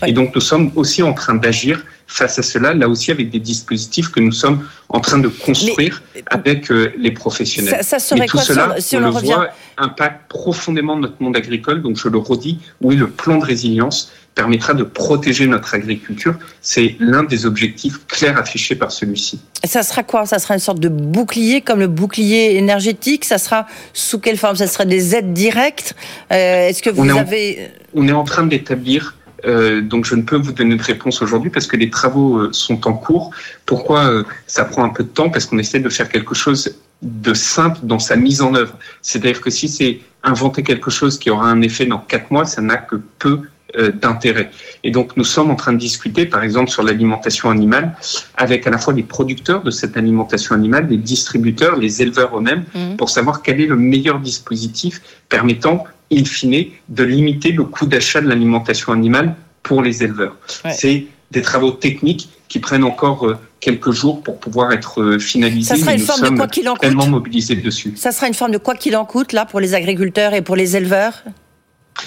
Et 0.07 0.13
donc 0.13 0.35
nous 0.35 0.41
sommes 0.41 0.73
aussi 0.75 1.03
en 1.03 1.13
train 1.13 1.35
d'agir 1.35 1.85
face 2.07 2.39
à 2.39 2.43
cela, 2.43 2.75
là 2.75 2.89
aussi 2.89 3.11
avec 3.11 3.31
des 3.31 3.39
dispositifs 3.39 4.11
que 4.11 4.19
nous 4.19 4.33
sommes 4.33 4.67
en 4.89 5.01
train 5.01 5.19
de 5.19 5.29
construire 5.29 6.03
avec 6.27 6.71
euh, 6.71 6.93
les 6.97 7.11
professionnels. 7.13 7.85
Ça, 7.85 7.99
serait 7.99 8.27
tout 8.27 8.39
quoi 8.39 8.43
cela, 8.43 8.81
si 8.81 8.97
on, 8.97 9.01
le 9.01 9.11
voit, 9.11 9.51
impacte 9.77 10.29
profondément 10.29 10.97
notre 10.97 11.23
monde 11.23 11.37
agricole. 11.37 11.83
Donc 11.83 11.97
je 11.97 12.09
le 12.09 12.19
redis, 12.19 12.59
oui, 12.81 12.97
le 12.97 13.09
plan 13.09 13.37
de 13.37 13.45
résilience 13.45 14.11
permettra 14.39 14.73
de 14.73 14.85
protéger 14.85 15.49
notre 15.49 15.75
agriculture. 15.75 16.37
C'est 16.63 16.95
l'un 17.01 17.25
des 17.25 17.45
objectifs 17.45 18.07
clairs 18.07 18.39
affichés 18.39 18.77
par 18.77 18.93
celui-ci. 18.93 19.41
Ça 19.65 19.83
sera 19.83 20.05
quoi? 20.05 20.27
Ça 20.27 20.39
sera 20.39 20.55
une 20.55 20.61
sorte 20.61 20.79
de 20.79 20.89
bouclier 20.89 21.61
comme 21.61 21.81
le 21.81 21.89
bouclier 21.89 22.57
énergétique? 22.57 23.25
Ça 23.25 23.39
sera 23.39 23.67
sous 23.93 24.21
quelle 24.21 24.39
forme? 24.39 24.55
Ça 24.55 24.69
sera 24.69 24.85
des 24.85 25.17
aides 25.17 25.33
directes? 25.33 25.97
Euh, 26.31 26.69
Est-ce 26.69 26.83
que 26.85 26.91
vous 26.91 27.11
avez... 27.11 27.73
on 27.95 28.07
est 28.07 28.13
en 28.13 28.23
train 28.23 28.47
d'établir 28.47 29.17
euh, 29.47 29.83
donc 29.83 30.05
je 30.05 30.17
ne 30.17 30.23
peux 30.23 30.35
vous 30.35 30.51
donner 30.51 30.75
de 30.75 30.83
réponse 30.83 31.23
aujourd'hui 31.23 31.49
parce 31.49 31.69
que 31.69 31.77
les 31.77 31.91
travaux 31.91 32.39
euh, 32.39 32.49
sont 32.53 32.89
en 32.89 32.93
cours. 32.93 33.31
Pourquoi 33.67 34.25
ça 34.49 34.65
prend 34.65 34.83
un 34.83 34.89
peu 34.89 35.05
de 35.05 35.09
temps? 35.09 35.31
Parce 35.31 35.47
qu'on 35.47 35.59
essaie 35.59 35.79
de 35.79 35.89
faire 35.89 36.09
quelque 36.09 36.35
chose 36.35 36.75
de 37.03 37.35
simple 37.35 37.79
dans 37.85 38.01
sa 38.01 38.17
mise 38.17 38.41
en 38.43 38.53
œuvre. 38.57 38.75
C'est-à-dire 39.01 39.41
que 39.41 39.51
si 39.51 39.69
c'est 39.69 40.01
inventer 40.25 40.65
quelque 40.65 40.91
chose 40.91 41.21
qui 41.21 41.31
aura 41.31 41.49
un 41.49 41.63
effet 41.63 41.87
dans 41.87 41.99
quatre 41.99 42.33
mois, 42.33 42.47
ça 42.47 42.63
n'a 42.63 42.79
que 42.79 42.97
peu 43.21 43.35
euh, 43.35 43.41
d'intérêt. 43.77 44.51
Et 44.83 44.91
donc 44.91 45.17
nous 45.17 45.25
sommes 45.25 45.51
en 45.51 45.55
train 45.55 45.75
de 45.75 45.79
discuter, 45.79 46.25
par 46.25 46.43
exemple, 46.43 46.71
sur 46.71 46.83
l'alimentation 46.83 47.51
animale, 47.51 47.95
avec 48.37 48.67
à 48.67 48.71
la 48.71 48.79
fois 48.79 48.95
les 48.95 49.03
producteurs 49.03 49.63
de 49.63 49.71
cette 49.71 49.97
alimentation 49.97 50.55
animale, 50.55 50.87
les 50.89 50.97
distributeurs, 50.97 51.77
les 51.77 52.01
éleveurs 52.01 52.39
eux-mêmes, 52.39 52.65
mmh. 52.75 52.97
pour 52.97 53.11
savoir 53.11 53.43
quel 53.43 53.61
est 53.61 53.67
le 53.67 53.77
meilleur 53.77 54.21
dispositif 54.21 55.03
permettant, 55.29 55.85
in 56.13 56.25
fine, 56.25 56.67
de 56.89 57.05
limiter 57.05 57.53
le 57.53 57.65
coût 57.65 57.87
d'achat 57.87 58.21
de 58.21 58.29
l'alimentation 58.29 58.93
animale 58.93 59.35
pour 59.63 59.83
les 59.83 60.03
éleveurs. 60.03 60.37
C'est 60.71 61.07
des 61.31 61.43
travaux 61.43 61.73
techniques 61.73 62.31
qui 62.49 62.59
prennent 62.59 62.85
encore 62.85 63.27
euh, 63.27 63.37
quelques 63.61 63.91
jours 63.91 64.23
pour 64.23 64.39
pouvoir 64.39 64.73
être 64.73 65.03
euh, 65.03 65.19
finalisés. 65.19 65.75
Ça 65.75 65.77
sera 65.77 65.93
une 65.93 66.01
forme 66.01 66.31
de 66.31 66.37
quoi 66.37 66.49
qu'il 66.49 66.69
en 66.69 66.75
coûte? 66.75 67.09
mobilisés 67.09 67.57
dessus. 67.57 67.93
Ça 67.97 68.13
sera 68.13 68.29
une 68.29 68.35
forme 68.35 68.53
de 68.53 68.59
quoi 68.59 68.75
qu'il 68.75 68.97
en 68.97 69.05
coûte 69.05 69.33
là 69.33 69.45
pour 69.45 69.61
les 69.61 69.75
agriculteurs 69.75 70.33
et 70.33 70.41
pour 70.41 70.57
les 70.57 70.77
éleveurs? 70.77 71.23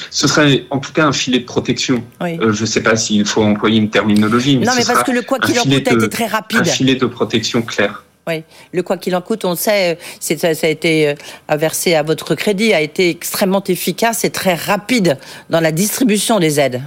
Ce 0.10 0.28
serait 0.28 0.66
en 0.70 0.80
tout 0.80 0.94
cas 0.94 1.06
un 1.06 1.14
filet 1.14 1.40
de 1.40 1.46
protection. 1.46 2.04
Euh, 2.22 2.54
je 2.54 2.62
ne 2.62 2.66
sais 2.66 2.82
pas 2.82 2.96
s'il 2.96 3.26
faut 3.26 3.44
employer 3.44 3.80
une 3.80 3.90
terminologie. 3.90 4.58
Mais 4.58 4.66
non, 4.66 4.74
mais 4.78 4.86
parce 4.86 5.04
que 5.04 5.12
le 5.12 5.22
quoi 5.22 5.40
qu'il 5.40 5.58
en 5.60 5.64
coûte 5.64 5.88
a 5.88 5.94
été 5.94 6.10
très 6.10 6.28
rapide. 6.28 6.60
Un 6.60 6.64
filet 6.64 6.96
de 6.96 7.06
protection 7.06 7.62
clair. 7.62 8.04
Oui, 8.28 8.44
le 8.72 8.84
quoi 8.84 8.98
qu'il 8.98 9.16
en 9.16 9.22
coûte, 9.22 9.46
on 9.46 9.52
le 9.52 9.56
sait, 9.56 9.98
ça, 10.20 10.54
ça 10.54 10.68
a 10.68 10.70
été 10.70 11.16
versé 11.50 11.96
à 11.96 12.04
votre 12.04 12.36
crédit, 12.36 12.72
a 12.72 12.80
été 12.80 13.10
extrêmement 13.10 13.64
efficace 13.64 14.24
et 14.24 14.30
très 14.30 14.54
rapide 14.54 15.18
dans 15.50 15.60
la 15.60 15.72
distribution 15.72 16.40
des 16.40 16.60
aides. 16.60 16.82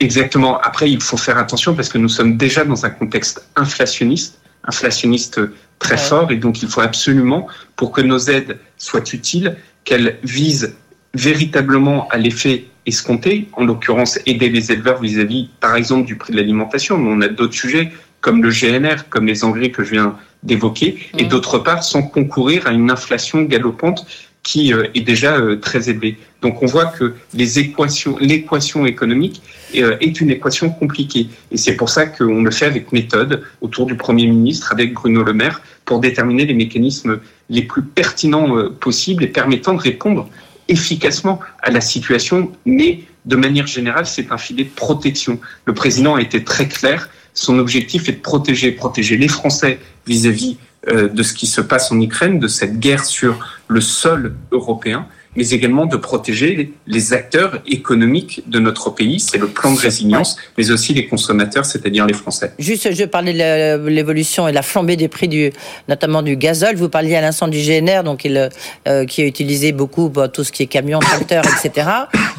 Exactement. 0.00 0.58
Après, 0.58 0.90
il 0.90 1.00
faut 1.00 1.16
faire 1.16 1.38
attention 1.38 1.76
parce 1.76 1.88
que 1.88 1.96
nous 1.96 2.08
sommes 2.08 2.36
déjà 2.36 2.64
dans 2.64 2.84
un 2.84 2.90
contexte 2.90 3.46
inflationniste, 3.54 4.40
inflationniste 4.64 5.40
très 5.78 5.96
fort, 5.96 6.32
et 6.32 6.36
donc 6.36 6.60
il 6.62 6.68
faut 6.68 6.80
absolument, 6.80 7.46
pour 7.76 7.92
que 7.92 8.00
nos 8.00 8.18
aides 8.18 8.58
soient 8.78 9.12
utiles, 9.12 9.56
qu'elles 9.84 10.18
visent 10.24 10.74
véritablement 11.14 12.08
à 12.08 12.18
l'effet 12.18 12.64
escompté, 12.86 13.48
en 13.52 13.64
l'occurrence 13.64 14.18
aider 14.26 14.48
les 14.48 14.72
éleveurs 14.72 15.00
vis-à-vis, 15.00 15.48
par 15.60 15.76
exemple, 15.76 16.06
du 16.06 16.16
prix 16.16 16.32
de 16.32 16.38
l'alimentation, 16.38 16.98
mais 16.98 17.10
on 17.12 17.20
a 17.20 17.28
d'autres 17.28 17.54
sujets 17.54 17.92
comme 18.20 18.42
le 18.42 18.50
GNR, 18.50 19.08
comme 19.10 19.26
les 19.26 19.44
engrais 19.44 19.70
que 19.70 19.84
je 19.84 19.92
viens 19.92 20.16
d'évoquer, 20.42 20.98
et 21.18 21.24
mmh. 21.24 21.28
d'autre 21.28 21.58
part, 21.58 21.82
sans 21.82 22.02
concourir 22.02 22.66
à 22.66 22.72
une 22.72 22.90
inflation 22.90 23.42
galopante 23.42 24.06
qui 24.42 24.72
euh, 24.72 24.86
est 24.94 25.00
déjà 25.00 25.36
euh, 25.36 25.56
très 25.56 25.88
élevé. 25.88 26.16
Donc 26.40 26.62
on 26.62 26.66
voit 26.66 26.86
que 26.86 27.14
les 27.34 27.58
équations, 27.58 28.16
l'équation 28.20 28.86
économique 28.86 29.42
euh, 29.76 29.96
est 30.00 30.20
une 30.20 30.30
équation 30.30 30.70
compliquée. 30.70 31.28
Et 31.50 31.56
c'est 31.56 31.76
pour 31.76 31.88
ça 31.88 32.06
qu'on 32.06 32.42
le 32.42 32.50
fait 32.50 32.66
avec 32.66 32.92
méthode 32.92 33.42
autour 33.60 33.86
du 33.86 33.94
Premier 33.94 34.26
ministre, 34.26 34.72
avec 34.72 34.94
Bruno 34.94 35.22
Le 35.22 35.32
Maire, 35.32 35.62
pour 35.84 36.00
déterminer 36.00 36.44
les 36.44 36.54
mécanismes 36.54 37.20
les 37.50 37.62
plus 37.62 37.82
pertinents 37.82 38.68
possibles 38.80 39.24
et 39.24 39.28
permettant 39.28 39.74
de 39.74 39.80
répondre 39.80 40.28
efficacement 40.72 41.38
à 41.62 41.70
la 41.70 41.80
situation, 41.80 42.50
mais 42.66 43.04
de 43.24 43.36
manière 43.36 43.66
générale, 43.66 44.06
c'est 44.06 44.32
un 44.32 44.38
filet 44.38 44.64
de 44.64 44.70
protection. 44.70 45.38
Le 45.64 45.74
président 45.74 46.16
a 46.16 46.20
été 46.20 46.42
très 46.42 46.66
clair. 46.66 47.08
Son 47.34 47.58
objectif 47.58 48.08
est 48.08 48.12
de 48.12 48.20
protéger, 48.20 48.72
protéger 48.72 49.16
les 49.16 49.28
Français 49.28 49.78
vis-à-vis 50.06 50.56
euh, 50.88 51.08
de 51.08 51.22
ce 51.22 51.32
qui 51.32 51.46
se 51.46 51.60
passe 51.60 51.92
en 51.92 52.00
Ukraine, 52.00 52.40
de 52.40 52.48
cette 52.48 52.80
guerre 52.80 53.04
sur 53.04 53.38
le 53.68 53.80
sol 53.80 54.34
européen, 54.50 55.06
mais 55.36 55.50
également 55.50 55.86
de 55.86 55.96
protéger 55.96 56.72
les 56.86 57.12
acteurs 57.12 57.60
économiques 57.66 58.42
de 58.46 58.58
notre 58.58 58.90
pays. 58.90 59.20
C'est 59.20 59.38
le 59.38 59.48
plan 59.48 59.72
de 59.72 59.78
résilience, 59.78 60.36
mais 60.58 60.70
aussi 60.70 60.92
les 60.94 61.06
consommateurs, 61.06 61.64
c'est-à-dire 61.64 62.06
les 62.06 62.14
Français. 62.14 62.52
Juste, 62.58 62.94
je 62.94 63.04
parlais 63.04 63.32
de 63.32 63.88
l'évolution 63.88 64.46
et 64.48 64.52
la 64.52 64.62
flambée 64.62 64.96
des 64.96 65.08
prix, 65.08 65.28
du, 65.28 65.50
notamment 65.88 66.22
du 66.22 66.36
gazole. 66.36 66.76
Vous 66.76 66.88
parliez 66.88 67.16
à 67.16 67.20
l'instant 67.20 67.48
du 67.48 67.58
GNR, 67.58 68.02
donc 68.04 68.24
il, 68.24 68.50
euh, 68.88 69.06
qui 69.06 69.22
a 69.22 69.26
utilisé 69.26 69.72
beaucoup 69.72 70.08
bah, 70.08 70.28
tout 70.28 70.44
ce 70.44 70.52
qui 70.52 70.64
est 70.64 70.66
camion, 70.66 70.98
tracteur, 70.98 71.44
etc. 71.44 71.88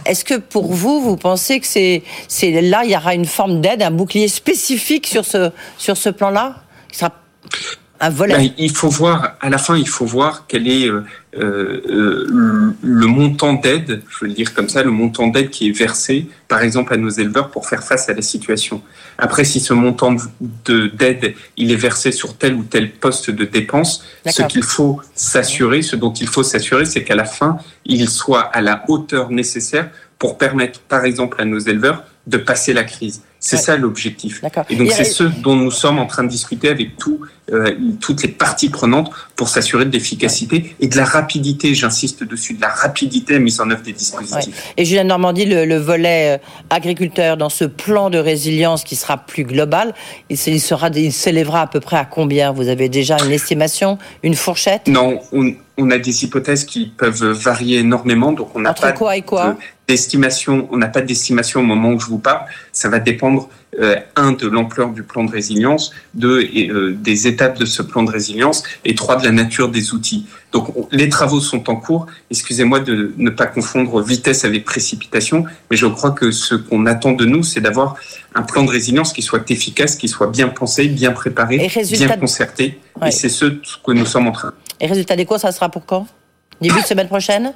Est-ce 0.06 0.24
que 0.24 0.36
pour 0.36 0.74
vous, 0.74 1.02
vous 1.02 1.18
pensez 1.18 1.60
que 1.60 1.68
c'est 1.68 2.04
là, 2.42 2.84
il 2.84 2.92
y 2.92 2.96
aura 2.96 3.16
une 3.16 3.26
forme 3.26 3.62
d'aide, 3.62 3.82
un 3.82 3.92
bouclier 3.92 4.28
spécifique 4.28 5.08
sur 5.08 5.26
ce, 5.26 5.52
sur 5.78 5.98
ce 5.98 6.10
plan-là? 6.10 6.64
Ben, 8.10 8.50
il 8.58 8.72
faut 8.72 8.90
voir, 8.90 9.36
à 9.40 9.50
la 9.50 9.58
fin, 9.58 9.78
il 9.78 9.88
faut 9.88 10.06
voir 10.06 10.46
quel 10.48 10.68
est 10.68 10.88
euh, 10.88 11.04
euh, 11.38 12.74
le 12.82 13.08
montant 13.08 13.54
d'aide, 13.54 14.02
je 14.10 14.20
veux 14.22 14.28
le 14.28 14.34
dire 14.34 14.54
comme 14.54 14.70
ça, 14.70 14.84
le 14.84 14.92
montant 14.92 15.28
d'aide 15.28 15.50
qui 15.50 15.70
est 15.70 15.72
versé, 15.72 16.28
par 16.48 16.62
exemple, 16.62 16.94
à 16.94 16.98
nos 16.98 17.10
éleveurs 17.10 17.50
pour 17.50 17.68
faire 17.68 17.84
face 17.84 18.10
à 18.10 18.14
la 18.14 18.22
situation. 18.22 18.82
Après, 19.18 19.44
si 19.44 19.60
ce 19.60 19.74
montant 19.74 20.16
d'aide, 20.42 21.36
il 21.58 21.72
est 21.72 21.78
versé 21.78 22.12
sur 22.12 22.38
tel 22.38 22.54
ou 22.56 22.64
tel 22.64 22.92
poste 22.92 23.32
de 23.32 23.46
dépense, 23.46 24.04
ce 24.26 24.44
qu'il 24.44 24.64
faut 24.64 25.02
s'assurer, 25.16 25.82
ce 25.82 25.96
dont 25.96 26.14
il 26.14 26.28
faut 26.28 26.44
s'assurer, 26.44 26.86
c'est 26.86 27.04
qu'à 27.04 27.16
la 27.16 27.26
fin, 27.26 27.58
il 27.86 28.10
soit 28.10 28.42
à 28.42 28.62
la 28.62 28.84
hauteur 28.88 29.32
nécessaire 29.32 29.90
pour 30.20 30.38
permettre, 30.38 30.80
par 30.82 31.06
exemple, 31.06 31.42
à 31.42 31.46
nos 31.46 31.60
éleveurs 31.60 32.04
de 32.28 32.38
passer 32.38 32.74
la 32.74 32.84
crise. 32.84 33.22
C'est 33.44 33.58
ça 33.58 33.76
l'objectif. 33.76 34.42
Et 34.70 34.76
donc 34.78 34.90
c'est 34.92 35.04
ce 35.04 35.24
dont 35.24 35.58
nous 35.58 35.72
sommes 35.72 36.00
en 36.00 36.06
train 36.06 36.24
de 36.24 36.30
discuter 36.30 36.70
avec 36.70 36.96
tout, 36.96 37.20
euh, 37.52 37.76
toutes 38.00 38.24
les 38.24 38.30
parties 38.30 38.70
prenantes 38.70 39.12
pour 39.36 39.50
s'assurer 39.50 39.84
de 39.84 39.92
l'efficacité 39.92 40.74
et 40.80 40.88
de 40.88 40.96
la 40.96 41.04
rapidité, 41.04 41.76
j'insiste 41.76 42.24
dessus, 42.24 42.54
de 42.54 42.62
la 42.62 42.70
rapidité 42.70 43.36
à 43.36 43.40
mise 43.40 43.60
en 43.60 43.70
œuvre 43.70 43.84
des 43.84 43.92
dispositifs. 43.92 44.74
Et 44.78 44.86
Julien 44.86 45.04
Normandie, 45.04 45.46
le, 45.46 45.76
volet 45.76 46.38
euh, 46.38 46.44
agriculteur 46.70 47.36
dans 47.36 47.50
ce 47.50 47.66
plan 47.66 48.10
de 48.10 48.18
résilience 48.18 48.86
qui 48.86 48.96
sera 48.96 49.18
plus 49.18 49.44
global, 49.44 49.94
il, 50.30 50.38
s'élèvera 50.38 51.64
à 51.64 51.68
peu 51.68 51.82
près 51.82 51.98
à 51.98 52.06
combien? 52.06 52.54
Vous 52.54 52.70
avez 52.70 52.88
déjà 52.88 53.18
une 53.26 53.32
estimation, 53.34 53.98
une 54.24 54.36
fourchette? 54.36 54.88
Non, 54.88 55.20
on, 55.34 55.54
a 55.92 55.98
des 55.98 56.24
hypothèses 56.24 56.66
qui 56.66 56.88
peuvent 56.88 57.26
varier 57.32 57.80
énormément, 57.80 58.32
donc 58.32 58.56
on 58.56 58.60
n'a 58.60 58.74
pas 58.74 58.92
quoi 58.92 59.18
et 59.18 59.22
quoi 59.22 59.58
d'estimation. 59.88 60.68
On 60.72 60.78
n'a 60.78 60.88
pas 60.88 61.02
d'estimation 61.02 61.60
au 61.60 61.64
moment 61.64 61.92
où 61.92 62.00
je 62.00 62.08
vous 62.08 62.20
parle. 62.20 62.46
Ça 62.72 62.90
va 62.90 63.00
dépendre 63.00 63.50
euh, 63.80 63.96
un, 64.16 64.32
de 64.32 64.48
l'ampleur 64.48 64.90
du 64.90 65.04
plan 65.04 65.24
de 65.24 65.32
résilience, 65.32 65.92
deux, 66.14 66.42
et, 66.42 66.70
euh, 66.70 66.96
des 66.98 67.28
étapes 67.28 67.58
de 67.58 67.66
ce 67.66 67.82
plan 67.82 68.04
de 68.04 68.12
résilience, 68.12 68.64
et 68.86 68.96
trois, 68.96 69.16
de 69.16 69.26
la 69.26 69.32
nature 69.32 69.70
des 69.70 69.94
outils. 69.94 70.26
Donc 70.52 70.74
les 70.92 71.10
travaux 71.10 71.40
sont 71.40 71.70
en 71.70 71.76
cours. 71.76 72.08
Excusez-moi 72.30 72.80
de 72.80 73.14
ne 73.18 73.30
pas 73.30 73.48
confondre 73.48 74.02
vitesse 74.02 74.46
avec 74.46 74.64
précipitation, 74.64 75.46
mais 75.70 75.78
je 75.78 75.88
crois 75.88 76.12
que 76.12 76.32
ce 76.32 76.56
qu'on 76.56 76.86
attend 76.86 77.14
de 77.14 77.26
nous, 77.26 77.44
c'est 77.44 77.62
d'avoir 77.62 77.96
un 78.36 78.44
plan 78.44 78.64
de 78.64 78.70
résilience 78.70 79.12
qui 79.12 79.22
soit 79.22 79.50
efficace, 79.50 79.96
qui 79.96 80.08
soit 80.08 80.28
bien 80.28 80.50
pensé, 80.50 80.88
bien 80.88 81.12
préparé, 81.12 81.58
bien 81.92 82.18
concerté. 82.18 82.80
Et 83.06 83.12
c'est 83.12 83.30
ce 83.30 83.46
que 83.46 83.92
nous 83.92 84.06
sommes 84.06 84.28
en 84.28 84.32
train. 84.32 84.54
Et 84.84 84.86
résultat 84.86 85.16
des 85.16 85.26
cours, 85.26 85.40
ça 85.40 85.54
sera 85.54 85.70
pour 85.70 85.86
quand? 85.86 86.06
Début 86.60 86.82
de 86.82 86.86
semaine 86.86 87.08
prochaine? 87.08 87.54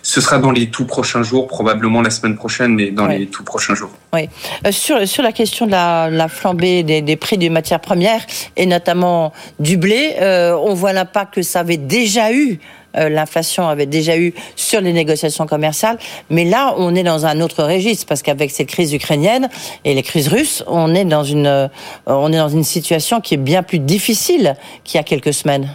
Ce 0.00 0.22
sera 0.22 0.38
dans 0.38 0.50
les 0.50 0.70
tout 0.70 0.86
prochains 0.86 1.22
jours, 1.22 1.46
probablement 1.46 2.00
la 2.00 2.08
semaine 2.08 2.34
prochaine, 2.34 2.74
mais 2.74 2.90
dans 2.90 3.06
les 3.06 3.26
tout 3.26 3.44
prochains 3.44 3.74
jours. 3.74 3.90
Oui. 4.14 4.28
Euh, 4.66 4.72
sur, 4.72 5.06
sur 5.06 5.22
la 5.22 5.32
question 5.32 5.66
de 5.66 5.72
la, 5.72 6.28
flambée 6.28 6.82
des, 6.82 7.16
prix 7.16 7.36
des 7.36 7.50
matières 7.50 7.80
premières, 7.80 8.24
et 8.56 8.64
notamment 8.64 9.34
du 9.60 9.76
blé, 9.76 10.14
euh, 10.20 10.56
on 10.56 10.72
voit 10.72 10.94
l'impact 10.94 11.34
que 11.34 11.42
ça 11.42 11.60
avait 11.60 11.76
déjà 11.76 12.32
eu 12.32 12.58
l'inflation 12.94 13.68
avait 13.68 13.86
déjà 13.86 14.18
eu 14.18 14.34
sur 14.56 14.80
les 14.80 14.92
négociations 14.92 15.46
commerciales. 15.46 15.98
Mais 16.30 16.44
là, 16.44 16.74
on 16.76 16.94
est 16.94 17.02
dans 17.02 17.26
un 17.26 17.40
autre 17.40 17.62
registre 17.64 18.06
parce 18.06 18.22
qu'avec 18.22 18.50
cette 18.50 18.68
crise 18.68 18.92
ukrainienne 18.92 19.48
et 19.84 19.94
les 19.94 20.02
crises 20.02 20.28
russes, 20.28 20.62
on 20.66 20.94
est 20.94 21.04
dans 21.04 21.24
une, 21.24 21.70
on 22.06 22.32
est 22.32 22.38
dans 22.38 22.48
une 22.48 22.64
situation 22.64 23.20
qui 23.20 23.34
est 23.34 23.38
bien 23.38 23.62
plus 23.62 23.78
difficile 23.78 24.56
qu'il 24.84 24.96
y 24.96 25.00
a 25.00 25.04
quelques 25.04 25.34
semaines. 25.34 25.68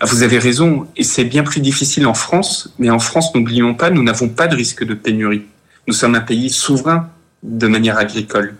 Ah, 0.00 0.06
vous 0.06 0.22
avez 0.22 0.38
raison, 0.38 0.86
et 0.96 1.04
c'est 1.04 1.24
bien 1.24 1.42
plus 1.42 1.60
difficile 1.60 2.06
en 2.06 2.14
France, 2.14 2.72
mais 2.78 2.90
en 2.90 2.98
France, 2.98 3.34
n'oublions 3.34 3.74
pas, 3.74 3.90
nous 3.90 4.02
n'avons 4.02 4.28
pas 4.28 4.46
de 4.46 4.56
risque 4.56 4.84
de 4.84 4.94
pénurie. 4.94 5.42
Nous 5.86 5.94
sommes 5.94 6.14
un 6.14 6.20
pays 6.20 6.50
souverain 6.50 7.08
de 7.42 7.66
manière 7.66 7.96
agricole. 7.96 8.56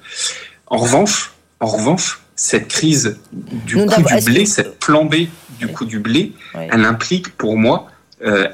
En 0.67 0.79
revanche, 0.79 1.33
en 1.61 1.67
revanche, 1.67 2.21
cette 2.37 2.69
crise 2.69 3.19
du 3.33 3.85
coût 3.87 4.03
du 4.03 4.25
blé, 4.25 4.47
cette 4.47 4.83
flambée 4.83 5.29
du 5.59 5.69
coût 5.69 5.85
du 5.85 5.99
blé, 5.99 6.33
elle 6.55 6.85
implique 6.85 7.37
pour 7.37 7.57
moi 7.57 7.89
euh, 8.25 8.49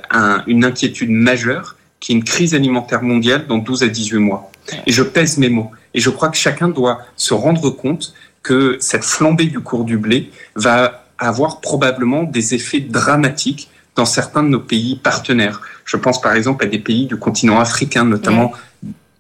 une 0.46 0.64
inquiétude 0.64 1.11
majeure 1.11 1.76
qui 2.00 2.12
est 2.12 2.16
une 2.16 2.24
crise 2.24 2.55
alimentaire 2.55 3.02
mondiale 3.02 3.46
dans 3.46 3.59
12 3.59 3.82
à 3.82 3.88
18 3.88 4.18
mois. 4.18 4.50
Et 4.86 4.92
je 4.92 5.02
pèse 5.02 5.38
mes 5.38 5.48
mots. 5.48 5.70
Et 5.94 6.00
je 6.00 6.11
crois 6.11 6.28
que 6.28 6.36
chacun 6.36 6.68
doit 6.68 7.00
se 7.16 7.32
rendre 7.34 7.70
compte 7.70 8.14
que 8.42 8.76
cette 8.80 9.05
flambée 9.05 9.46
du 9.46 9.61
cours 9.61 9.84
du 9.84 9.96
blé 9.96 10.30
va 10.55 11.07
avoir 11.18 11.61
probablement 11.61 12.24
des 12.24 12.55
effets 12.55 12.80
dramatiques 12.80 13.70
dans 13.94 14.05
certains 14.05 14.42
de 14.42 14.48
nos 14.48 14.61
pays 14.61 14.96
partenaires. 14.96 15.62
Je 15.84 15.96
pense 15.96 16.20
par 16.20 16.34
exemple 16.34 16.64
à 16.64 16.68
des 16.68 16.78
pays 16.78 17.07
du 17.07 17.16
continent 17.16 17.59
africain, 17.61 18.05
notamment 18.05 18.52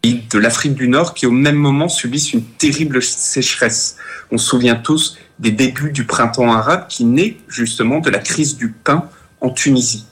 de 0.04 0.38
l'Afrique 0.38 0.74
du 0.74 0.88
Nord, 0.88 1.14
qui 1.14 1.26
au 1.26 1.30
même 1.30 1.56
moment 1.56 1.88
subissent 1.88 2.32
une 2.32 2.42
terrible 2.42 3.02
sécheresse. 3.02 3.96
On 4.30 4.36
se 4.36 4.46
souvient 4.46 4.74
tous 4.74 5.16
des 5.38 5.50
débuts 5.50 5.90
du 5.90 6.04
printemps 6.04 6.52
arabe 6.52 6.86
qui 6.88 7.04
naît 7.04 7.36
justement 7.48 8.00
de 8.00 8.10
la 8.10 8.18
crise 8.18 8.56
du 8.56 8.68
pain 8.68 9.08
en 9.40 9.50
Tunisie. 9.50 10.06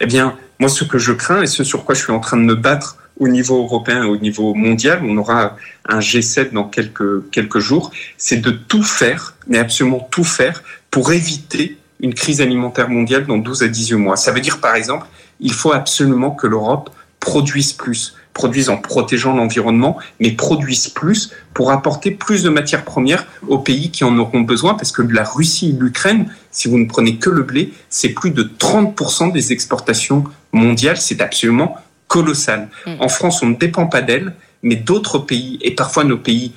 Eh 0.00 0.06
bien, 0.06 0.36
moi, 0.58 0.68
ce 0.68 0.84
que 0.84 0.98
je 0.98 1.12
crains 1.12 1.42
et 1.42 1.46
ce 1.46 1.64
sur 1.64 1.84
quoi 1.84 1.94
je 1.94 2.02
suis 2.02 2.12
en 2.12 2.20
train 2.20 2.36
de 2.36 2.42
me 2.42 2.54
battre 2.54 2.96
au 3.18 3.28
niveau 3.28 3.62
européen 3.62 4.04
et 4.04 4.06
au 4.06 4.16
niveau 4.16 4.54
mondial, 4.54 5.00
on 5.04 5.16
aura 5.16 5.56
un 5.88 5.98
G7 5.98 6.52
dans 6.52 6.64
quelques, 6.64 7.58
jours, 7.58 7.90
c'est 8.16 8.38
de 8.38 8.50
tout 8.50 8.82
faire, 8.82 9.34
mais 9.46 9.58
absolument 9.58 10.06
tout 10.10 10.24
faire, 10.24 10.62
pour 10.90 11.12
éviter 11.12 11.78
une 12.00 12.14
crise 12.14 12.40
alimentaire 12.40 12.88
mondiale 12.88 13.26
dans 13.26 13.38
12 13.38 13.64
à 13.64 13.68
18 13.68 13.96
mois. 13.96 14.16
Ça 14.16 14.30
veut 14.30 14.40
dire, 14.40 14.60
par 14.60 14.76
exemple, 14.76 15.06
il 15.40 15.52
faut 15.52 15.72
absolument 15.72 16.30
que 16.30 16.46
l'Europe 16.46 16.90
produise 17.18 17.72
plus, 17.72 18.14
produise 18.38 18.70
en 18.70 18.76
protégeant 18.76 19.34
l'environnement, 19.34 19.98
mais 20.20 20.30
produise 20.30 20.88
plus 20.88 21.32
pour 21.54 21.72
apporter 21.72 22.12
plus 22.12 22.44
de 22.44 22.50
matières 22.50 22.84
premières 22.84 23.26
aux 23.48 23.58
pays 23.58 23.90
qui 23.90 24.04
en 24.04 24.16
auront 24.16 24.42
besoin, 24.42 24.74
parce 24.74 24.92
que 24.92 25.02
la 25.02 25.24
Russie 25.24 25.70
et 25.70 25.72
l'Ukraine, 25.72 26.32
si 26.52 26.68
vous 26.68 26.78
ne 26.78 26.86
prenez 26.86 27.16
que 27.16 27.30
le 27.30 27.42
blé, 27.42 27.72
c'est 27.90 28.10
plus 28.10 28.30
de 28.30 28.44
30% 28.44 29.32
des 29.32 29.50
exportations 29.52 30.22
mondiales, 30.52 30.98
c'est 30.98 31.20
absolument 31.20 31.76
colossal. 32.06 32.68
Mm. 32.86 32.92
En 33.00 33.08
France, 33.08 33.42
on 33.42 33.46
ne 33.46 33.56
dépend 33.56 33.88
pas 33.88 34.02
d'elle, 34.02 34.34
mais 34.62 34.76
d'autres 34.76 35.18
pays, 35.18 35.58
et 35.60 35.74
parfois 35.74 36.04
nos 36.04 36.18
pays 36.18 36.52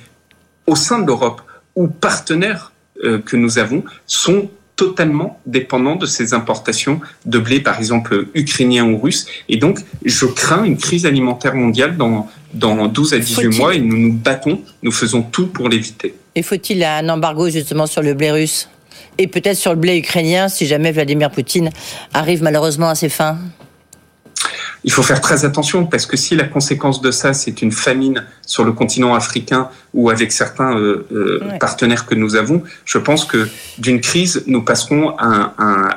au 0.68 0.76
sein 0.76 1.00
de 1.00 1.06
l'Europe, 1.08 1.42
ou 1.74 1.88
partenaires 1.88 2.70
euh, 3.02 3.18
que 3.18 3.36
nous 3.36 3.58
avons, 3.58 3.82
sont 4.06 4.48
totalement 4.82 5.38
dépendants 5.46 5.94
de 5.94 6.06
ces 6.06 6.34
importations 6.34 7.00
de 7.24 7.38
blé, 7.38 7.60
par 7.60 7.78
exemple 7.78 8.26
ukrainien 8.34 8.84
ou 8.84 8.98
russe. 8.98 9.26
Et 9.48 9.56
donc, 9.56 9.78
je 10.04 10.26
crains 10.26 10.64
une 10.64 10.76
crise 10.76 11.06
alimentaire 11.06 11.54
mondiale 11.54 11.96
dans, 11.96 12.28
dans 12.52 12.88
12 12.88 13.14
à 13.14 13.18
18 13.20 13.58
mois 13.58 13.76
et 13.76 13.78
nous 13.78 13.96
nous 13.96 14.12
battons, 14.12 14.60
nous 14.82 14.90
faisons 14.90 15.22
tout 15.22 15.46
pour 15.46 15.68
l'éviter. 15.68 16.16
Et 16.34 16.42
faut-il 16.42 16.82
un 16.82 17.08
embargo 17.08 17.48
justement 17.48 17.86
sur 17.86 18.02
le 18.02 18.14
blé 18.14 18.32
russe? 18.32 18.68
Et 19.18 19.28
peut-être 19.28 19.56
sur 19.56 19.72
le 19.72 19.78
blé 19.78 19.98
ukrainien 19.98 20.48
si 20.48 20.66
jamais 20.66 20.90
Vladimir 20.90 21.30
Poutine 21.30 21.70
arrive 22.12 22.42
malheureusement 22.42 22.88
à 22.88 22.96
ses 22.96 23.08
fins? 23.08 23.38
Il 24.84 24.92
faut 24.92 25.02
faire 25.02 25.20
très 25.20 25.44
attention 25.44 25.86
parce 25.86 26.06
que 26.06 26.16
si 26.16 26.34
la 26.34 26.44
conséquence 26.44 27.00
de 27.00 27.10
ça, 27.10 27.32
c'est 27.32 27.62
une 27.62 27.72
famine 27.72 28.24
sur 28.44 28.64
le 28.64 28.72
continent 28.72 29.14
africain 29.14 29.68
ou 29.94 30.10
avec 30.10 30.32
certains 30.32 30.76
euh, 30.76 31.06
euh, 31.12 31.58
partenaires 31.60 32.06
que 32.06 32.14
nous 32.14 32.34
avons, 32.34 32.62
je 32.84 32.98
pense 32.98 33.24
que 33.24 33.48
d'une 33.78 34.00
crise, 34.00 34.42
nous 34.46 34.62
passerons 34.62 35.14
à, 35.18 35.54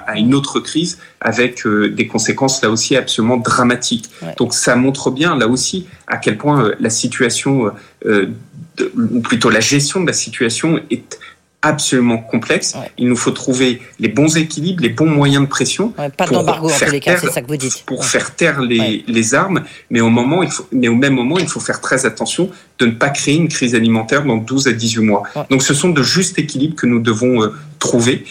à, 0.07 0.17
une 0.17 0.36
autre 0.36 0.59
crise 0.59 0.99
avec 1.19 1.65
euh, 1.65 1.89
des 1.89 2.07
conséquences 2.07 2.61
là 2.61 2.69
aussi 2.69 2.95
absolument 2.95 3.38
dramatiques. 3.38 4.09
Donc 4.38 4.53
ça 4.53 4.75
montre 4.75 5.09
bien 5.09 5.36
là 5.36 5.47
aussi 5.47 5.88
à 6.07 6.17
quel 6.17 6.38
point 6.38 6.71
la 6.79 6.89
situation, 6.89 7.71
ou 8.05 9.21
plutôt 9.21 9.49
la 9.49 9.59
gestion 9.59 10.01
de 10.01 10.07
la 10.07 10.13
situation 10.13 10.79
est 10.91 11.19
absolument 11.62 12.18
complexe. 12.18 12.76
Il 12.97 13.08
nous 13.08 13.16
faut 13.16 13.32
trouver 13.32 13.82
les 13.99 14.08
bons 14.08 14.38
équilibres, 14.38 14.84
les 14.84 14.89
bons 14.89 15.10
moyens 15.10 15.43
de 15.43 15.49
pression 15.49 15.89
pas 15.89 16.10
pour, 16.28 16.72
faire, 16.72 16.91
taire, 16.99 17.20
ça 17.20 17.41
que 17.41 17.47
vous 17.47 17.58
dites. 17.58 17.84
pour 17.86 18.06
faire 18.06 18.36
taire 18.36 18.62
les, 18.62 19.03
les, 19.08 19.34
armes, 19.34 19.64
mais 19.89 20.01
au, 20.01 20.10
moment, 20.10 20.43
il 20.43 20.51
faut, 20.51 20.68
mais 20.72 20.88
au 20.88 20.95
même 20.95 21.14
moment, 21.14 21.39
il 21.39 21.47
faut 21.47 21.60
faire 21.60 21.82
très 21.82 22.06
attention 22.06 22.49
de 22.80 22.86
ne 22.86 22.91
pas 22.91 23.10
créer 23.10 23.36
une 23.36 23.47
crise 23.47 23.74
alimentaire 23.74 24.24
dans 24.26 24.38
12 24.38 24.68
à 24.68 24.74
18 24.74 25.03
mois. 25.03 25.24
Donc 25.49 25.64
ce 25.64 25.74
sont 25.74 25.89
de 25.89 26.03
justes 26.03 26.38
équilibres 26.38 26.76
que 26.76 26.86
nous 26.86 26.99
devons 26.99 27.41
euh, 27.41 27.53
trouver. 27.80 28.26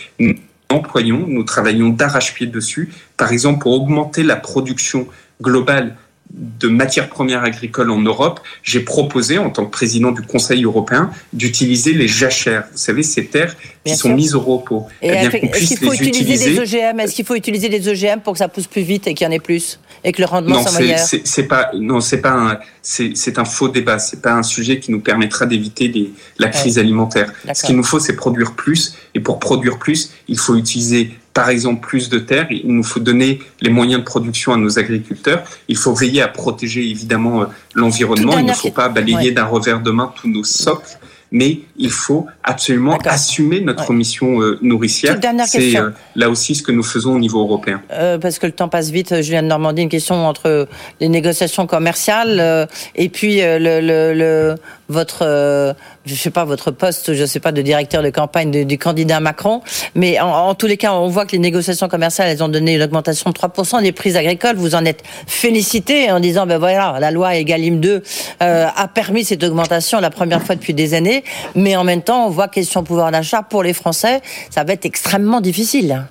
employons, 0.68 1.24
nous 1.26 1.44
travaillons 1.44 1.90
d'arrache-pied 1.90 2.46
dessus, 2.46 2.92
par 3.16 3.32
exemple 3.32 3.60
pour 3.60 3.72
augmenter 3.72 4.22
la 4.22 4.36
production 4.36 5.06
globale 5.42 5.96
de 6.34 6.68
matières 6.68 7.08
premières 7.08 7.44
agricoles 7.44 7.90
en 7.90 8.00
Europe, 8.00 8.40
j'ai 8.62 8.80
proposé, 8.80 9.38
en 9.38 9.50
tant 9.50 9.64
que 9.64 9.70
président 9.70 10.10
du 10.10 10.22
Conseil 10.22 10.64
européen, 10.64 11.10
d'utiliser 11.32 11.92
les 11.92 12.08
jachères. 12.08 12.64
Vous 12.72 12.78
savez, 12.78 13.04
ces 13.04 13.26
terres 13.26 13.56
qui 13.84 13.94
sont 13.94 14.14
mises 14.14 14.34
au 14.34 14.40
repos. 14.40 14.86
Et 15.00 15.10
eh 15.10 15.46
est-ce 15.46 15.68
qu'il 15.68 15.78
faut 15.78 15.92
utiliser 15.92 16.50
les 16.50 16.58
OGM 16.58 16.98
Est-ce 17.00 17.14
qu'il 17.14 17.24
faut 17.24 17.36
utiliser 17.36 17.68
les 17.68 17.88
OGM 17.88 18.20
pour 18.20 18.32
que 18.32 18.40
ça 18.40 18.48
pousse 18.48 18.66
plus 18.66 18.82
vite 18.82 19.06
et 19.06 19.14
qu'il 19.14 19.24
y 19.24 19.28
en 19.28 19.32
ait 19.32 19.38
plus 19.38 19.78
et 20.02 20.12
que 20.12 20.20
le 20.20 20.26
rendement 20.26 20.66
soit 20.66 20.80
meilleur? 20.80 20.98
c'est 20.98 21.44
pas 21.44 21.70
non, 21.74 22.00
c'est 22.00 22.20
pas 22.20 22.32
un 22.32 22.58
c'est 22.82 23.38
un 23.38 23.44
faux 23.44 23.68
débat. 23.68 23.98
C'est 23.98 24.20
pas 24.20 24.32
un 24.32 24.42
sujet 24.42 24.78
qui 24.78 24.90
nous 24.90 25.00
permettra 25.00 25.46
d'éviter 25.46 26.12
la 26.38 26.48
crise 26.48 26.78
alimentaire. 26.78 27.32
Ce 27.54 27.64
qu'il 27.64 27.76
nous 27.76 27.84
faut, 27.84 27.98
c'est 27.98 28.16
produire 28.16 28.54
plus. 28.54 28.96
Et 29.14 29.20
pour 29.20 29.38
produire 29.38 29.78
plus, 29.78 30.12
il 30.28 30.38
faut 30.38 30.56
utiliser 30.56 31.14
par 31.34 31.50
exemple 31.50 31.86
plus 31.86 32.08
de 32.08 32.18
terres, 32.20 32.46
il 32.50 32.68
nous 32.68 32.84
faut 32.84 33.00
donner 33.00 33.40
les 33.60 33.70
moyens 33.70 34.00
de 34.00 34.04
production 34.04 34.52
à 34.52 34.56
nos 34.56 34.78
agriculteurs, 34.78 35.42
il 35.68 35.76
faut 35.76 35.92
veiller 35.92 36.22
à 36.22 36.28
protéger 36.28 36.88
évidemment 36.88 37.42
euh, 37.42 37.46
l'environnement, 37.74 38.38
il 38.38 38.46
ne 38.46 38.52
faut 38.52 38.70
pas 38.70 38.88
balayer 38.88 39.32
d'un 39.32 39.44
revers 39.44 39.80
de 39.80 39.90
main 39.90 40.12
tous 40.16 40.28
nos 40.28 40.44
socles 40.44 40.98
mais 41.32 41.62
il 41.76 41.90
faut 41.90 42.26
absolument 42.44 42.96
assumer 42.98 43.60
notre 43.60 43.92
mission 43.92 44.40
euh, 44.40 44.56
nourricière. 44.62 45.18
C'est 45.46 45.76
euh, 45.76 45.90
là 46.14 46.30
aussi 46.30 46.54
ce 46.54 46.62
que 46.62 46.70
nous 46.70 46.84
faisons 46.84 47.16
au 47.16 47.18
niveau 47.18 47.40
européen. 47.40 47.82
parce 48.20 48.38
que 48.38 48.46
le 48.46 48.52
temps 48.52 48.68
passe 48.68 48.90
vite, 48.90 49.20
Julien 49.20 49.42
de 49.42 49.48
Normandie, 49.48 49.82
une 49.82 49.88
question 49.88 50.28
entre 50.28 50.68
les 51.00 51.08
négociations 51.08 51.66
commerciales 51.66 52.68
et 52.94 53.08
puis 53.08 53.40
le, 53.40 53.80
le, 53.80 54.54
votre 54.88 55.74
je 56.06 56.14
sais 56.14 56.30
pas 56.30 56.44
votre 56.44 56.70
poste, 56.70 57.14
je 57.14 57.24
sais 57.24 57.40
pas 57.40 57.52
de 57.52 57.62
directeur 57.62 58.02
de 58.02 58.10
campagne 58.10 58.64
du 58.64 58.78
candidat 58.78 59.20
Macron, 59.20 59.62
mais 59.94 60.20
en, 60.20 60.54
tous 60.54 60.66
les 60.66 60.76
cas, 60.76 60.92
on 60.92 61.08
voit 61.08 61.26
que 61.26 61.32
les 61.32 61.38
négociations 61.38 61.88
commerciales, 61.88 62.28
elles 62.28 62.42
ont 62.42 62.48
donné 62.48 62.74
une 62.74 62.82
augmentation 62.82 63.30
de 63.30 63.36
3% 63.36 63.82
des 63.82 63.92
prix 63.92 64.16
agricoles. 64.16 64.56
Vous 64.56 64.74
en 64.74 64.84
êtes 64.84 65.02
félicité 65.26 66.10
en 66.10 66.20
disant 66.20 66.46
ben 66.46 66.58
voilà, 66.58 66.98
la 67.00 67.10
loi 67.10 67.36
Egalim 67.36 67.80
2 67.80 68.02
euh, 68.42 68.66
a 68.74 68.88
permis 68.88 69.24
cette 69.24 69.42
augmentation 69.42 70.00
la 70.00 70.10
première 70.10 70.42
fois 70.42 70.54
depuis 70.54 70.74
des 70.74 70.94
années, 70.94 71.24
mais 71.54 71.76
en 71.76 71.84
même 71.84 72.02
temps, 72.02 72.26
on 72.26 72.30
voit 72.30 72.48
question 72.48 72.84
pouvoir 72.84 73.10
d'achat 73.10 73.42
pour 73.42 73.62
les 73.62 73.72
Français, 73.72 74.20
ça 74.50 74.64
va 74.64 74.74
être 74.74 74.84
extrêmement 74.84 75.40
difficile. 75.40 76.04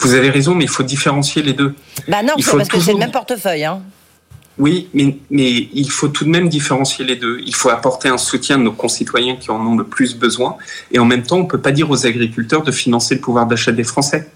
Vous 0.00 0.14
avez 0.14 0.30
raison, 0.30 0.54
mais 0.54 0.64
il 0.64 0.70
faut 0.70 0.82
différencier 0.82 1.42
les 1.42 1.52
deux. 1.52 1.74
Bah 2.08 2.22
non, 2.22 2.34
parce 2.36 2.68
que 2.68 2.80
c'est 2.80 2.92
le 2.92 2.98
même 2.98 3.10
portefeuille. 3.10 3.64
Hein. 3.64 3.82
Oui, 4.58 4.88
mais, 4.94 5.18
mais 5.30 5.68
il 5.72 5.90
faut 5.90 6.08
tout 6.08 6.24
de 6.24 6.30
même 6.30 6.48
différencier 6.48 7.04
les 7.04 7.16
deux. 7.16 7.40
Il 7.44 7.54
faut 7.54 7.68
apporter 7.68 8.08
un 8.08 8.16
soutien 8.16 8.56
à 8.56 8.58
nos 8.58 8.72
concitoyens 8.72 9.36
qui 9.36 9.50
en 9.50 9.64
ont 9.66 9.76
le 9.76 9.84
plus 9.84 10.16
besoin. 10.16 10.56
Et 10.90 10.98
en 10.98 11.04
même 11.04 11.22
temps, 11.22 11.36
on 11.36 11.42
ne 11.42 11.48
peut 11.48 11.60
pas 11.60 11.72
dire 11.72 11.90
aux 11.90 12.06
agriculteurs 12.06 12.62
de 12.62 12.72
financer 12.72 13.16
le 13.16 13.20
pouvoir 13.20 13.46
d'achat 13.46 13.72
des 13.72 13.84
Français. 13.84 14.30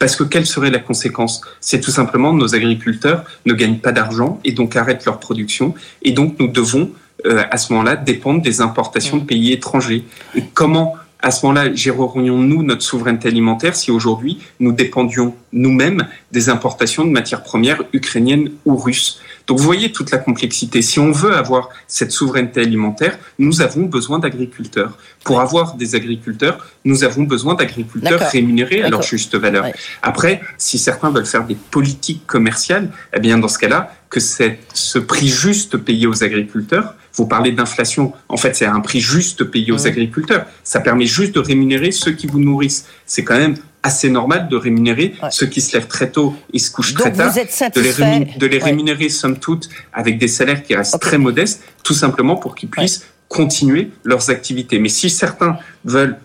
Parce 0.00 0.16
que 0.16 0.24
quelle 0.24 0.46
serait 0.46 0.70
la 0.70 0.80
conséquence? 0.80 1.42
C'est 1.60 1.80
tout 1.80 1.90
simplement 1.90 2.32
nos 2.32 2.54
agriculteurs 2.54 3.24
ne 3.46 3.52
gagnent 3.52 3.78
pas 3.78 3.92
d'argent 3.92 4.40
et 4.44 4.52
donc 4.52 4.74
arrêtent 4.74 5.04
leur 5.04 5.20
production. 5.20 5.74
Et 6.02 6.12
donc 6.12 6.40
nous 6.40 6.48
devons, 6.48 6.90
euh, 7.26 7.44
à 7.50 7.56
ce 7.56 7.72
moment-là, 7.72 7.96
dépendre 7.96 8.40
des 8.42 8.62
importations 8.62 9.18
de 9.18 9.24
pays 9.24 9.52
étrangers. 9.52 10.04
Et 10.34 10.42
comment 10.52 10.94
à 11.22 11.30
ce 11.30 11.44
moment-là, 11.44 11.74
gérerions-nous 11.74 12.62
notre 12.62 12.82
souveraineté 12.82 13.28
alimentaire 13.28 13.76
si 13.76 13.90
aujourd'hui 13.90 14.38
nous 14.58 14.72
dépendions 14.72 15.34
nous-mêmes 15.52 16.06
des 16.32 16.48
importations 16.48 17.04
de 17.04 17.10
matières 17.10 17.42
premières 17.42 17.82
ukrainiennes 17.92 18.52
ou 18.64 18.76
russes? 18.76 19.20
Donc 19.50 19.58
vous 19.58 19.64
voyez 19.64 19.90
toute 19.90 20.12
la 20.12 20.18
complexité. 20.18 20.80
Si 20.80 21.00
on 21.00 21.10
veut 21.10 21.34
avoir 21.34 21.70
cette 21.88 22.12
souveraineté 22.12 22.60
alimentaire, 22.60 23.18
nous 23.40 23.62
avons 23.62 23.82
besoin 23.82 24.20
d'agriculteurs. 24.20 24.96
Pour 25.24 25.40
avoir 25.40 25.74
des 25.74 25.96
agriculteurs, 25.96 26.64
nous 26.84 27.02
avons 27.02 27.24
besoin 27.24 27.56
d'agriculteurs 27.56 28.20
rémunérés 28.30 28.82
à 28.82 28.88
leur 28.88 29.02
juste 29.02 29.34
valeur. 29.34 29.66
Après, 30.02 30.40
si 30.56 30.78
certains 30.78 31.10
veulent 31.10 31.26
faire 31.26 31.44
des 31.48 31.56
politiques 31.56 32.28
commerciales, 32.28 32.92
eh 33.12 33.18
bien 33.18 33.38
dans 33.38 33.48
ce 33.48 33.58
cas-là, 33.58 33.92
que 34.08 34.20
ce 34.20 34.98
prix 35.00 35.26
juste 35.26 35.76
payé 35.78 36.06
aux 36.06 36.22
agriculteurs 36.22 36.94
vous 37.14 37.26
parlez 37.26 37.52
d'inflation. 37.52 38.12
En 38.28 38.36
fait, 38.36 38.54
c'est 38.54 38.66
un 38.66 38.80
prix 38.80 39.00
juste 39.00 39.44
payé 39.44 39.72
aux 39.72 39.86
agriculteurs. 39.86 40.46
Ça 40.62 40.80
permet 40.80 41.06
juste 41.06 41.34
de 41.34 41.40
rémunérer 41.40 41.90
ceux 41.90 42.12
qui 42.12 42.26
vous 42.26 42.38
nourrissent. 42.38 42.86
C'est 43.04 43.24
quand 43.24 43.36
même 43.36 43.56
assez 43.82 44.10
normal 44.10 44.48
de 44.48 44.56
rémunérer 44.56 45.14
ceux 45.30 45.46
qui 45.46 45.60
se 45.60 45.76
lèvent 45.76 45.86
très 45.86 46.10
tôt 46.10 46.34
et 46.52 46.58
se 46.58 46.70
couchent 46.70 46.94
très 46.94 47.12
tard, 47.12 47.32
de 47.32 47.80
les, 47.80 47.90
rémunérer, 47.90 48.38
de 48.38 48.46
les 48.46 48.58
rémunérer 48.58 49.08
somme 49.08 49.38
toute 49.38 49.68
avec 49.92 50.18
des 50.18 50.28
salaires 50.28 50.62
qui 50.62 50.74
restent 50.74 51.00
très 51.00 51.18
modestes, 51.18 51.62
tout 51.82 51.94
simplement 51.94 52.36
pour 52.36 52.54
qu'ils 52.54 52.68
puissent 52.68 53.06
continuer 53.28 53.90
leurs 54.04 54.28
activités. 54.28 54.78
Mais 54.78 54.88
si 54.88 55.08
certains 55.08 55.56
veulent 55.84 56.18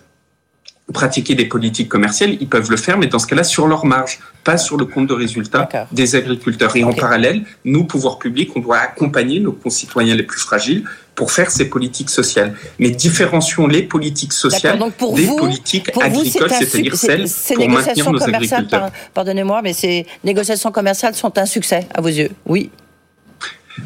pratiquer 0.93 1.33
des 1.33 1.45
politiques 1.45 1.89
commerciales, 1.89 2.37
ils 2.39 2.47
peuvent 2.47 2.69
le 2.69 2.77
faire, 2.77 2.97
mais 2.97 3.07
dans 3.07 3.17
ce 3.19 3.25
cas-là, 3.27 3.43
sur 3.43 3.67
leur 3.67 3.85
marge, 3.85 4.19
pas 4.43 4.57
sur 4.57 4.77
le 4.77 4.85
compte 4.85 5.07
de 5.07 5.13
résultat 5.13 5.67
des 5.91 6.15
agriculteurs. 6.15 6.75
Et 6.75 6.83
en 6.83 6.93
parallèle, 6.93 7.43
nous, 7.63 7.85
pouvoirs 7.85 8.19
publics, 8.19 8.51
on 8.55 8.59
doit 8.59 8.77
accompagner 8.77 9.39
nos 9.39 9.51
concitoyens 9.51 10.15
les 10.15 10.23
plus 10.23 10.39
fragiles 10.39 10.83
pour 11.15 11.31
faire 11.31 11.49
ces 11.49 11.69
politiques 11.69 12.09
sociales. 12.09 12.53
Mais 12.77 12.91
différencions 12.91 13.67
les 13.67 13.81
politiques 13.81 14.33
sociales 14.33 14.79
des 15.15 15.27
politiques 15.27 15.89
agricoles, 15.99 16.51
c'est-à-dire 16.51 16.95
celles 16.95 17.27
pour 17.55 17.69
maintenir 17.69 18.11
nos 18.11 18.21
agriculteurs. 18.21 18.91
Pardonnez-moi, 19.13 19.61
mais 19.63 19.73
ces 19.73 20.05
négociations 20.23 20.71
commerciales 20.71 21.15
sont 21.15 21.35
un 21.37 21.45
succès 21.45 21.87
à 21.93 22.01
vos 22.01 22.09
yeux, 22.09 22.29
oui 22.45 22.69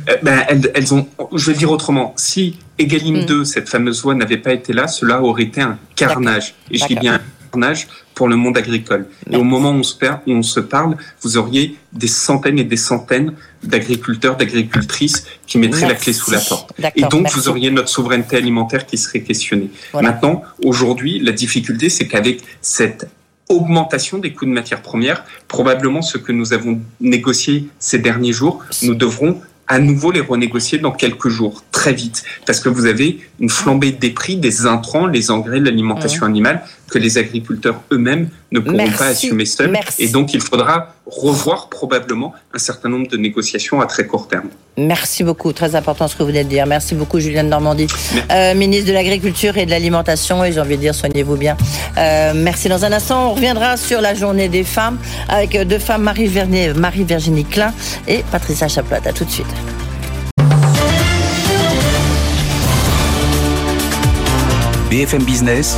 euh, 0.07 0.17
ben, 0.21 0.45
elles, 0.75 0.93
ont, 0.93 1.07
je 1.33 1.51
vais 1.51 1.57
dire 1.57 1.71
autrement, 1.71 2.13
si 2.15 2.59
Egalim 2.79 3.25
2, 3.25 3.41
hmm. 3.41 3.45
cette 3.45 3.69
fameuse 3.69 4.03
loi, 4.03 4.15
n'avait 4.15 4.37
pas 4.37 4.53
été 4.53 4.73
là, 4.73 4.87
cela 4.87 5.21
aurait 5.21 5.43
été 5.43 5.61
un 5.61 5.77
carnage. 5.95 6.55
Et 6.71 6.77
je 6.77 6.85
dis 6.87 6.95
bien 6.95 7.15
un 7.15 7.21
carnage 7.51 7.87
pour 8.15 8.29
le 8.29 8.37
monde 8.37 8.57
agricole. 8.57 9.07
Et 9.29 9.35
au 9.35 9.43
moment 9.43 9.71
où 9.71 9.75
on, 9.75 9.83
se 9.83 9.95
où 10.05 10.31
on 10.31 10.41
se 10.41 10.61
parle, 10.61 10.95
vous 11.21 11.37
auriez 11.37 11.75
des 11.91 12.07
centaines 12.07 12.57
et 12.57 12.63
des 12.63 12.77
centaines 12.77 13.33
d'agriculteurs, 13.63 14.37
d'agricultrices 14.37 15.25
qui 15.45 15.57
mettraient 15.57 15.87
la 15.87 15.95
clé 15.95 16.13
sous 16.13 16.31
la 16.31 16.39
porte. 16.39 16.73
Et 16.95 17.03
donc, 17.03 17.29
vous 17.33 17.49
auriez 17.49 17.69
notre 17.69 17.89
souveraineté 17.89 18.37
alimentaire 18.37 18.85
qui 18.85 18.97
serait 18.97 19.21
questionnée. 19.21 19.69
Maintenant, 19.93 20.43
aujourd'hui, 20.63 21.19
la 21.19 21.33
difficulté, 21.33 21.89
c'est 21.89 22.07
qu'avec 22.07 22.41
cette 22.61 23.09
augmentation 23.49 24.19
des 24.19 24.31
coûts 24.31 24.45
de 24.45 24.51
matières 24.51 24.81
premières, 24.81 25.25
probablement 25.47 26.01
ce 26.01 26.17
que 26.17 26.31
nous 26.31 26.53
avons 26.53 26.79
négocié 27.01 27.67
ces 27.79 27.97
derniers 27.97 28.31
jours, 28.31 28.63
nous 28.83 28.95
devrons 28.95 29.41
à 29.69 29.77
nouveau 29.77 30.11
les 30.11 30.19
renégocier 30.19 30.79
dans 30.79 30.91
quelques 30.91 31.29
jours, 31.29 31.63
très 31.71 31.93
vite, 31.93 32.23
parce 32.47 32.59
que 32.59 32.69
vous 32.69 32.87
avez 32.87 33.19
une 33.39 33.49
flambée 33.49 33.91
des 33.91 34.09
prix 34.09 34.35
des 34.35 34.65
intrants, 34.65 35.05
les 35.05 35.29
engrais, 35.29 35.59
l'alimentation 35.59 36.25
mmh. 36.25 36.29
animale, 36.29 36.63
que 36.89 36.99
les 36.99 37.17
agriculteurs 37.17 37.81
eux-mêmes 37.91 38.29
ne 38.51 38.59
pourront 38.59 38.91
pas 38.97 39.07
assumer 39.07 39.45
seuls. 39.45 39.77
Et 39.97 40.07
donc, 40.07 40.33
il 40.33 40.41
faudra 40.41 40.95
revoir 41.05 41.69
probablement 41.69 42.33
un 42.53 42.59
certain 42.59 42.89
nombre 42.89 43.07
de 43.07 43.17
négociations 43.17 43.81
à 43.81 43.85
très 43.85 44.05
court 44.05 44.27
terme. 44.27 44.49
Merci 44.77 45.23
beaucoup, 45.23 45.51
très 45.51 45.75
important 45.75 46.07
ce 46.07 46.15
que 46.15 46.23
vous 46.23 46.29
venez 46.29 46.43
de 46.43 46.49
dire. 46.49 46.65
Merci 46.65 46.95
beaucoup, 46.95 47.19
Juliane 47.19 47.49
Normandie, 47.49 47.87
euh, 48.31 48.53
ministre 48.55 48.87
de 48.87 48.93
l'Agriculture 48.93 49.57
et 49.57 49.65
de 49.65 49.71
l'Alimentation. 49.71 50.43
Et 50.43 50.51
j'ai 50.51 50.61
envie 50.61 50.77
de 50.77 50.81
dire, 50.81 50.95
soignez-vous 50.95 51.35
bien. 51.35 51.57
Euh, 51.97 52.33
merci. 52.35 52.69
Dans 52.69 52.85
un 52.85 52.91
instant, 52.91 53.31
on 53.31 53.33
reviendra 53.33 53.77
sur 53.77 54.01
la 54.01 54.13
journée 54.13 54.47
des 54.47 54.63
femmes 54.63 54.97
avec 55.27 55.57
deux 55.67 55.79
femmes, 55.79 56.03
Marie-Virginie 56.03 57.45
Klein 57.45 57.73
et 58.07 58.23
Patricia 58.31 58.67
Chaplot. 58.67 58.97
À 59.05 59.13
tout 59.13 59.25
de 59.25 59.31
suite. 59.31 59.47
BFM 64.89 65.23
Business, 65.23 65.77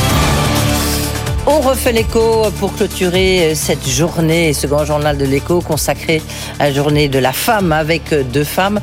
On 1.47 1.59
refait 1.59 1.91
l'écho 1.91 2.43
pour 2.59 2.73
clôturer 2.75 3.55
cette 3.55 3.87
journée, 3.87 4.53
ce 4.53 4.67
grand 4.67 4.85
journal 4.85 5.17
de 5.17 5.25
l'écho 5.25 5.59
consacré 5.59 6.21
à 6.59 6.67
la 6.67 6.73
journée 6.73 7.09
de 7.09 7.17
la 7.17 7.33
femme 7.33 7.71
avec 7.71 8.13
deux 8.31 8.43
femmes. 8.43 8.79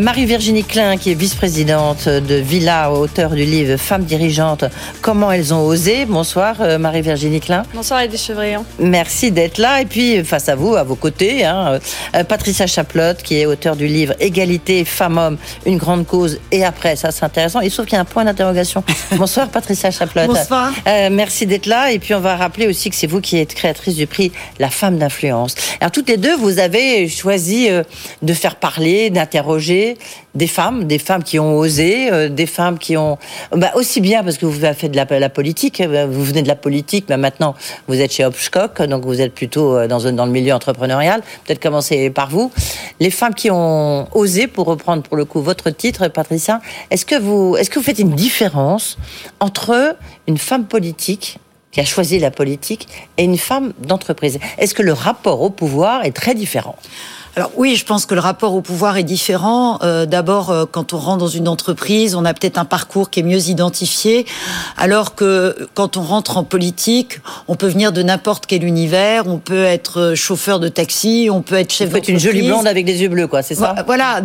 Marie-Virginie 0.00 0.64
Klein, 0.64 0.96
qui 0.96 1.10
est 1.10 1.14
vice-présidente 1.14 2.08
de 2.08 2.34
Villa, 2.36 2.90
auteur 2.90 3.30
du 3.30 3.44
livre 3.44 3.76
Femmes 3.76 4.04
dirigeantes, 4.04 4.64
comment 5.02 5.30
elles 5.30 5.52
ont 5.52 5.66
osé. 5.66 6.06
Bonsoir 6.06 6.56
Marie-Virginie 6.78 7.40
Klein. 7.40 7.64
Bonsoir 7.74 8.00
Edith 8.00 8.20
Chevrillon. 8.20 8.64
Merci 8.78 9.30
d'être 9.30 9.58
là. 9.58 9.82
Et 9.82 9.86
puis 9.86 10.24
face 10.24 10.48
à 10.48 10.54
vous, 10.54 10.76
à 10.76 10.84
vos 10.84 10.96
côtés, 10.96 11.44
hein, 11.44 11.78
euh, 12.16 12.24
Patricia 12.24 12.66
Chaplotte, 12.66 13.22
qui 13.22 13.38
est 13.38 13.44
auteur 13.44 13.76
du 13.76 13.86
livre 13.86 14.14
Égalité 14.18 14.86
femmes-hommes, 14.86 15.36
une 15.66 15.76
grande 15.76 16.06
cause 16.06 16.40
et 16.52 16.64
après. 16.64 16.96
Ça 16.96 17.10
c'est 17.10 17.24
intéressant. 17.24 17.60
Il 17.60 17.70
se 17.70 17.76
trouve 17.76 17.86
qu'il 17.86 17.96
y 17.96 17.98
a 17.98 18.02
un 18.02 18.06
point 18.06 18.24
d'interrogation. 18.24 18.82
Bonsoir 19.12 19.48
Patricia 19.48 19.90
Chaplotte. 19.90 20.28
Bonsoir. 20.28 20.72
Euh, 20.86 21.10
merci 21.12 21.44
d'être 21.44 21.66
là. 21.66 21.92
Et 21.92 21.98
puis 21.98 22.07
on 22.14 22.20
va 22.20 22.36
rappeler 22.36 22.66
aussi 22.66 22.90
que 22.90 22.96
c'est 22.96 23.06
vous 23.06 23.20
qui 23.20 23.38
êtes 23.38 23.54
créatrice 23.54 23.96
du 23.96 24.06
prix 24.06 24.32
La 24.58 24.70
femme 24.70 24.98
d'influence. 24.98 25.54
Alors 25.80 25.90
toutes 25.90 26.08
les 26.08 26.16
deux, 26.16 26.36
vous 26.36 26.58
avez 26.58 27.08
choisi 27.08 27.70
euh, 27.70 27.82
de 28.22 28.34
faire 28.34 28.56
parler, 28.56 29.10
d'interroger 29.10 29.96
des 30.34 30.46
femmes, 30.46 30.84
des 30.84 30.98
femmes 30.98 31.24
qui 31.24 31.38
ont 31.38 31.56
osé, 31.58 32.12
euh, 32.12 32.28
des 32.28 32.46
femmes 32.46 32.78
qui 32.78 32.96
ont 32.96 33.18
bah, 33.52 33.72
aussi 33.74 34.00
bien 34.00 34.22
parce 34.22 34.38
que 34.38 34.46
vous 34.46 34.64
avez 34.64 34.74
fait 34.74 34.88
de 34.88 34.96
la, 34.96 35.28
politique, 35.28 35.80
euh, 35.80 36.06
vous 36.08 36.24
venez 36.24 36.42
de 36.42 36.48
la 36.48 36.56
politique, 36.56 37.06
mais 37.08 37.16
maintenant 37.16 37.54
vous 37.88 38.00
êtes 38.00 38.12
chez 38.12 38.24
Hopscock, 38.24 38.82
donc 38.82 39.04
vous 39.04 39.20
êtes 39.20 39.34
plutôt 39.34 39.86
dans, 39.86 40.12
dans 40.12 40.26
le 40.26 40.32
milieu 40.32 40.54
entrepreneurial. 40.54 41.22
Peut-être 41.44 41.60
commencer 41.60 42.10
par 42.10 42.30
vous. 42.30 42.52
Les 43.00 43.10
femmes 43.10 43.34
qui 43.34 43.50
ont 43.50 44.08
osé, 44.16 44.46
pour 44.46 44.66
reprendre 44.66 45.02
pour 45.02 45.16
le 45.16 45.24
coup 45.24 45.40
votre 45.40 45.70
titre, 45.70 46.08
Patricia, 46.08 46.60
est-ce 46.90 47.04
que 47.04 47.18
vous 47.18 47.56
est-ce 47.56 47.70
que 47.70 47.78
vous 47.78 47.84
faites 47.84 47.98
une 47.98 48.14
différence 48.14 48.98
entre 49.40 49.96
une 50.26 50.38
femme 50.38 50.66
politique 50.66 51.38
qui 51.70 51.80
a 51.80 51.84
choisi 51.84 52.18
la 52.18 52.30
politique 52.30 52.88
et 53.16 53.24
une 53.24 53.38
femme 53.38 53.72
d'entreprise. 53.80 54.38
Est-ce 54.58 54.74
que 54.74 54.82
le 54.82 54.92
rapport 54.92 55.42
au 55.42 55.50
pouvoir 55.50 56.04
est 56.04 56.12
très 56.12 56.34
différent? 56.34 56.76
Alors 57.38 57.52
oui, 57.54 57.76
je 57.76 57.84
pense 57.84 58.04
que 58.04 58.16
le 58.16 58.20
rapport 58.20 58.52
au 58.52 58.62
pouvoir 58.62 58.96
est 58.96 59.04
différent. 59.04 59.78
Euh, 59.84 60.06
D'abord, 60.06 60.50
euh, 60.50 60.64
quand 60.68 60.92
on 60.92 60.98
rentre 60.98 61.18
dans 61.18 61.28
une 61.28 61.46
entreprise, 61.46 62.16
on 62.16 62.24
a 62.24 62.34
peut-être 62.34 62.58
un 62.58 62.64
parcours 62.64 63.10
qui 63.10 63.20
est 63.20 63.22
mieux 63.22 63.48
identifié, 63.48 64.26
alors 64.76 65.14
que 65.14 65.68
quand 65.74 65.96
on 65.96 66.02
rentre 66.02 66.36
en 66.36 66.42
politique, 66.42 67.20
on 67.46 67.54
peut 67.54 67.68
venir 67.68 67.92
de 67.92 68.02
n'importe 68.02 68.46
quel 68.46 68.64
univers, 68.64 69.28
on 69.28 69.38
peut 69.38 69.62
être 69.62 70.14
chauffeur 70.16 70.58
de 70.58 70.66
taxi, 70.66 71.28
on 71.30 71.40
peut 71.40 71.54
être 71.54 71.72
chef 71.72 71.90
d'entreprise. 71.90 72.12
une 72.12 72.18
jolie 72.18 72.48
blonde 72.48 72.66
avec 72.66 72.84
des 72.84 73.02
yeux 73.02 73.08
bleus, 73.08 73.28
quoi, 73.28 73.42
c'est 73.42 73.54
ça? 73.54 73.72
Voilà, 73.86 74.20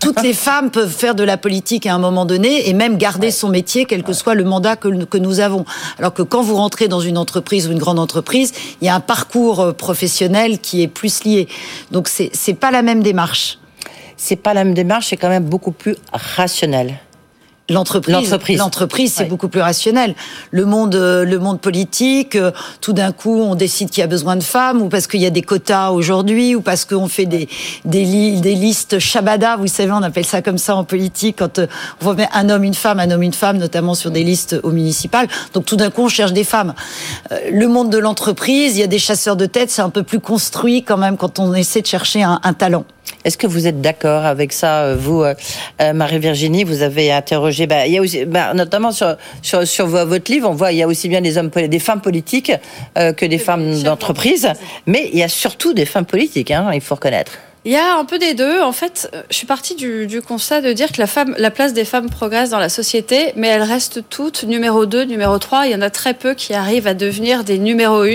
toutes 0.00 0.22
les 0.22 0.32
femmes 0.32 0.70
peuvent 0.70 0.88
faire 0.90 1.14
de 1.14 1.24
la 1.24 1.36
politique 1.36 1.84
à 1.84 1.94
un 1.94 1.98
moment 1.98 2.24
donné 2.24 2.70
et 2.70 2.72
même 2.72 2.96
garder 2.96 3.32
son 3.32 3.50
métier, 3.50 3.84
quel 3.84 4.02
que 4.02 4.14
soit 4.14 4.34
le 4.34 4.44
mandat 4.44 4.76
que, 4.76 5.04
que 5.04 5.18
nous 5.18 5.40
avons. 5.40 5.66
Alors 5.98 6.14
que 6.14 6.22
quand 6.22 6.40
vous 6.40 6.56
rentrez 6.56 6.88
dans 6.88 7.00
une 7.00 7.18
entreprise 7.18 7.68
ou 7.68 7.72
une 7.72 7.78
grande 7.78 7.98
entreprise, 7.98 8.52
il 8.80 8.86
y 8.86 8.88
a 8.88 8.94
un 8.94 9.00
parcours 9.00 9.60
euh, 9.60 9.72
professionnel 9.72 10.58
qui 10.58 10.80
est 10.80 10.88
plus 10.88 11.22
lié. 11.24 11.48
Donc 11.90 12.08
c'est 12.08 12.30
c'est 12.46 12.54
pas 12.54 12.70
la 12.70 12.82
même 12.82 13.02
démarche. 13.02 13.58
C'est 14.16 14.36
pas 14.36 14.54
la 14.54 14.62
même 14.62 14.72
démarche, 14.72 15.08
c'est 15.08 15.16
quand 15.16 15.28
même 15.28 15.42
beaucoup 15.42 15.72
plus 15.72 15.96
rationnel. 16.12 16.94
L'entreprise, 17.68 18.30
l'entreprise, 18.56 19.12
c'est 19.14 19.24
beaucoup 19.24 19.48
plus 19.48 19.60
rationnel. 19.60 20.14
Le 20.52 20.64
monde, 20.64 20.94
euh, 20.94 21.24
le 21.24 21.40
monde 21.40 21.60
politique, 21.60 22.36
euh, 22.36 22.52
tout 22.80 22.92
d'un 22.92 23.10
coup, 23.10 23.40
on 23.40 23.56
décide 23.56 23.90
qu'il 23.90 24.02
y 24.02 24.04
a 24.04 24.06
besoin 24.06 24.36
de 24.36 24.42
femmes, 24.44 24.82
ou 24.82 24.88
parce 24.88 25.08
qu'il 25.08 25.20
y 25.20 25.26
a 25.26 25.30
des 25.30 25.42
quotas 25.42 25.90
aujourd'hui, 25.90 26.54
ou 26.54 26.60
parce 26.60 26.84
qu'on 26.84 27.08
fait 27.08 27.26
des 27.26 27.48
des, 27.84 28.38
des 28.38 28.54
listes 28.54 29.00
Shabada, 29.00 29.56
vous 29.56 29.66
savez, 29.66 29.90
on 29.90 30.02
appelle 30.02 30.24
ça 30.24 30.42
comme 30.42 30.58
ça 30.58 30.76
en 30.76 30.84
politique, 30.84 31.36
quand 31.40 31.58
euh, 31.58 31.66
on 32.04 32.14
met 32.14 32.28
un 32.32 32.48
homme, 32.50 32.62
une 32.62 32.74
femme, 32.74 33.00
un 33.00 33.10
homme, 33.10 33.22
une 33.24 33.32
femme, 33.32 33.58
notamment 33.58 33.94
sur 33.94 34.12
des 34.12 34.22
listes 34.22 34.60
au 34.62 34.70
municipal. 34.70 35.26
Donc 35.52 35.64
tout 35.64 35.76
d'un 35.76 35.90
coup, 35.90 36.02
on 36.02 36.08
cherche 36.08 36.32
des 36.32 36.44
femmes. 36.44 36.72
Le 37.50 37.66
monde 37.66 37.90
de 37.90 37.98
l'entreprise, 37.98 38.76
il 38.76 38.80
y 38.80 38.84
a 38.84 38.86
des 38.86 39.00
chasseurs 39.00 39.36
de 39.36 39.46
tête, 39.46 39.72
c'est 39.72 39.82
un 39.82 39.90
peu 39.90 40.04
plus 40.04 40.20
construit 40.20 40.84
quand 40.84 40.98
même 40.98 41.16
quand 41.16 41.40
on 41.40 41.52
essaie 41.52 41.82
de 41.82 41.86
chercher 41.86 42.22
un, 42.22 42.38
un 42.44 42.52
talent. 42.52 42.84
Est-ce 43.24 43.36
que 43.36 43.46
vous 43.46 43.66
êtes 43.66 43.80
d'accord 43.80 44.24
avec 44.24 44.52
ça, 44.52 44.82
euh, 44.82 44.96
vous, 44.96 45.22
euh, 45.22 45.34
euh, 45.80 45.92
Marie-Virginie? 45.92 46.62
Vous 46.62 46.82
avez 46.82 47.10
interrogé, 47.10 47.66
bah, 47.66 47.86
il 47.86 47.92
y 47.92 47.98
a 47.98 48.00
aussi, 48.00 48.24
bah, 48.24 48.54
notamment 48.54 48.92
sur, 48.92 49.16
sur, 49.42 49.66
sur, 49.66 49.86
votre 49.86 50.30
livre, 50.30 50.48
on 50.48 50.54
voit 50.54 50.70
il 50.70 50.78
y 50.78 50.82
a 50.82 50.86
aussi 50.86 51.08
bien 51.08 51.20
des 51.20 51.36
hommes, 51.36 51.50
des 51.50 51.78
femmes 51.80 52.00
politiques 52.00 52.52
que 52.94 53.26
des 53.26 53.38
femmes 53.38 53.82
d'entreprise, 53.82 54.48
mais 54.86 55.10
il 55.12 55.18
y 55.18 55.22
a 55.22 55.28
surtout 55.28 55.72
des 55.72 55.86
femmes 55.86 56.06
politiques, 56.06 56.50
hein, 56.50 56.70
il 56.72 56.80
faut 56.80 56.94
reconnaître. 56.94 57.32
Il 57.64 57.72
y 57.72 57.76
a 57.76 57.96
un 57.96 58.04
peu 58.04 58.20
des 58.20 58.34
deux. 58.34 58.62
En 58.62 58.70
fait, 58.70 59.10
je 59.28 59.34
suis 59.34 59.46
partie 59.46 59.74
du, 59.74 60.06
du, 60.06 60.22
constat 60.22 60.60
de 60.60 60.72
dire 60.72 60.92
que 60.92 61.00
la, 61.00 61.08
femme, 61.08 61.34
la 61.36 61.50
place 61.50 61.72
des 61.72 61.84
femmes 61.84 62.08
progresse 62.08 62.50
dans 62.50 62.60
la 62.60 62.68
société, 62.68 63.32
mais 63.34 63.48
elles 63.48 63.64
restent 63.64 64.08
toutes 64.08 64.44
numéro 64.44 64.86
2, 64.86 65.04
numéro 65.04 65.36
3. 65.36 65.66
Il 65.66 65.72
y 65.72 65.74
en 65.74 65.82
a 65.82 65.90
très 65.90 66.14
peu 66.14 66.34
qui 66.34 66.54
arrivent 66.54 66.86
à 66.86 66.94
devenir 66.94 67.42
des 67.42 67.58
numéro 67.58 68.02
1. 68.02 68.06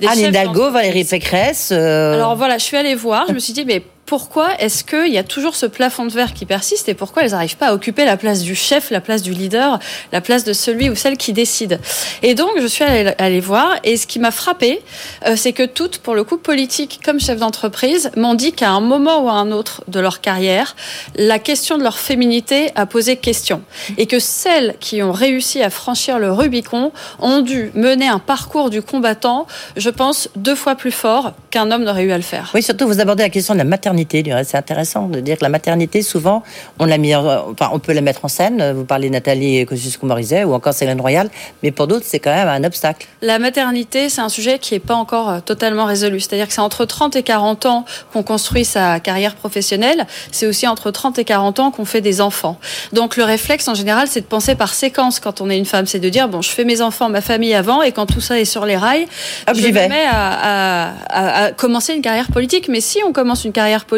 Des 0.00 0.06
Anne 0.06 0.18
Hidalgo, 0.20 0.70
Valérie 0.70 1.04
Pécresse. 1.04 1.72
Alors 1.72 2.36
voilà, 2.36 2.58
je 2.58 2.64
suis 2.64 2.76
allée 2.76 2.94
voir, 2.94 3.24
je 3.28 3.32
me 3.32 3.40
suis 3.40 3.52
dit, 3.52 3.64
mais 3.64 3.82
pourquoi 4.12 4.50
est-ce 4.58 4.84
qu'il 4.84 5.10
y 5.10 5.16
a 5.16 5.24
toujours 5.24 5.56
ce 5.56 5.64
plafond 5.64 6.04
de 6.04 6.12
verre 6.12 6.34
qui 6.34 6.44
persiste 6.44 6.86
et 6.90 6.92
pourquoi 6.92 7.22
elles 7.22 7.30
n'arrivent 7.30 7.56
pas 7.56 7.68
à 7.68 7.72
occuper 7.72 8.04
la 8.04 8.18
place 8.18 8.42
du 8.42 8.54
chef, 8.54 8.90
la 8.90 9.00
place 9.00 9.22
du 9.22 9.32
leader, 9.32 9.78
la 10.12 10.20
place 10.20 10.44
de 10.44 10.52
celui 10.52 10.90
ou 10.90 10.94
celle 10.94 11.16
qui 11.16 11.32
décide? 11.32 11.80
Et 12.22 12.34
donc, 12.34 12.50
je 12.60 12.66
suis 12.66 12.84
allée, 12.84 13.40
voir 13.40 13.74
et 13.84 13.96
ce 13.96 14.06
qui 14.06 14.18
m'a 14.18 14.30
frappé, 14.30 14.82
euh, 15.26 15.34
c'est 15.34 15.54
que 15.54 15.62
toutes, 15.62 15.96
pour 15.96 16.14
le 16.14 16.24
coup, 16.24 16.36
politiques 16.36 17.00
comme 17.02 17.20
chefs 17.20 17.38
d'entreprise, 17.38 18.10
m'ont 18.14 18.34
dit 18.34 18.52
qu'à 18.52 18.68
un 18.68 18.82
moment 18.82 19.24
ou 19.24 19.30
à 19.30 19.32
un 19.32 19.50
autre 19.50 19.82
de 19.88 19.98
leur 19.98 20.20
carrière, 20.20 20.76
la 21.16 21.38
question 21.38 21.78
de 21.78 21.82
leur 21.82 21.98
féminité 21.98 22.70
a 22.74 22.84
posé 22.84 23.16
question. 23.16 23.62
Et 23.96 24.04
que 24.04 24.18
celles 24.18 24.74
qui 24.78 25.02
ont 25.02 25.12
réussi 25.12 25.62
à 25.62 25.70
franchir 25.70 26.18
le 26.18 26.30
Rubicon 26.30 26.92
ont 27.18 27.40
dû 27.40 27.70
mener 27.74 28.08
un 28.08 28.18
parcours 28.18 28.68
du 28.68 28.82
combattant, 28.82 29.46
je 29.78 29.88
pense, 29.88 30.28
deux 30.36 30.54
fois 30.54 30.74
plus 30.74 30.92
fort 30.92 31.32
qu'un 31.50 31.70
homme 31.70 31.84
n'aurait 31.84 32.04
eu 32.04 32.12
à 32.12 32.18
le 32.18 32.22
faire. 32.22 32.50
Oui, 32.54 32.62
surtout, 32.62 32.86
vous 32.86 33.00
abordez 33.00 33.22
la 33.22 33.30
question 33.30 33.54
de 33.54 33.58
la 33.58 33.64
maternité 33.64 34.01
c'est 34.10 34.56
intéressant 34.56 35.08
de 35.08 35.20
dire 35.20 35.38
que 35.38 35.42
la 35.42 35.48
maternité, 35.48 36.02
souvent, 36.02 36.42
on 36.78 36.84
l'a 36.84 36.98
mis, 36.98 37.14
enfin, 37.14 37.70
on 37.72 37.78
peut 37.78 37.92
la 37.92 38.00
mettre 38.00 38.24
en 38.24 38.28
scène. 38.28 38.72
Vous 38.72 38.84
parlez 38.84 39.08
de 39.08 39.12
Nathalie 39.12 39.64
Kosciusko-Morizet 39.64 40.44
ou 40.44 40.54
encore 40.54 40.74
Céline 40.74 41.00
Royal, 41.00 41.30
mais 41.62 41.70
pour 41.70 41.86
d'autres, 41.86 42.06
c'est 42.06 42.18
quand 42.18 42.34
même 42.34 42.48
un 42.48 42.64
obstacle. 42.64 43.06
La 43.20 43.38
maternité, 43.38 44.08
c'est 44.08 44.20
un 44.20 44.28
sujet 44.28 44.58
qui 44.58 44.74
n'est 44.74 44.80
pas 44.80 44.94
encore 44.94 45.30
euh, 45.30 45.40
totalement 45.40 45.84
résolu. 45.84 46.20
C'est-à-dire 46.20 46.46
que 46.46 46.52
c'est 46.52 46.60
entre 46.60 46.84
30 46.84 47.16
et 47.16 47.22
40 47.22 47.66
ans 47.66 47.84
qu'on 48.12 48.22
construit 48.22 48.64
sa 48.64 49.00
carrière 49.00 49.34
professionnelle. 49.34 50.06
C'est 50.30 50.46
aussi 50.46 50.66
entre 50.66 50.90
30 50.90 51.18
et 51.18 51.24
40 51.24 51.60
ans 51.60 51.70
qu'on 51.70 51.84
fait 51.84 52.00
des 52.00 52.20
enfants. 52.20 52.58
Donc 52.92 53.16
le 53.16 53.24
réflexe, 53.24 53.68
en 53.68 53.74
général, 53.74 54.08
c'est 54.08 54.20
de 54.20 54.26
penser 54.26 54.54
par 54.54 54.74
séquence 54.74 55.20
quand 55.20 55.40
on 55.40 55.50
est 55.50 55.58
une 55.58 55.66
femme. 55.66 55.86
C'est 55.86 56.00
de 56.00 56.08
dire, 56.08 56.28
bon, 56.28 56.42
je 56.42 56.50
fais 56.50 56.64
mes 56.64 56.80
enfants, 56.80 57.08
ma 57.08 57.20
famille 57.20 57.54
avant, 57.54 57.82
et 57.82 57.92
quand 57.92 58.06
tout 58.06 58.20
ça 58.20 58.38
est 58.38 58.44
sur 58.44 58.66
les 58.66 58.76
rails, 58.76 59.06
je 59.48 59.66
me 59.66 59.88
mets 59.88 60.06
à, 60.10 60.92
à 61.10 61.52
commencer 61.52 61.94
une 61.94 62.02
carrière 62.02 62.28
politique. 62.28 62.68
Mais 62.68 62.80
si 62.80 63.00
on 63.06 63.12
commence 63.12 63.44
une 63.44 63.52
carrière 63.52 63.84
politique 63.84 63.91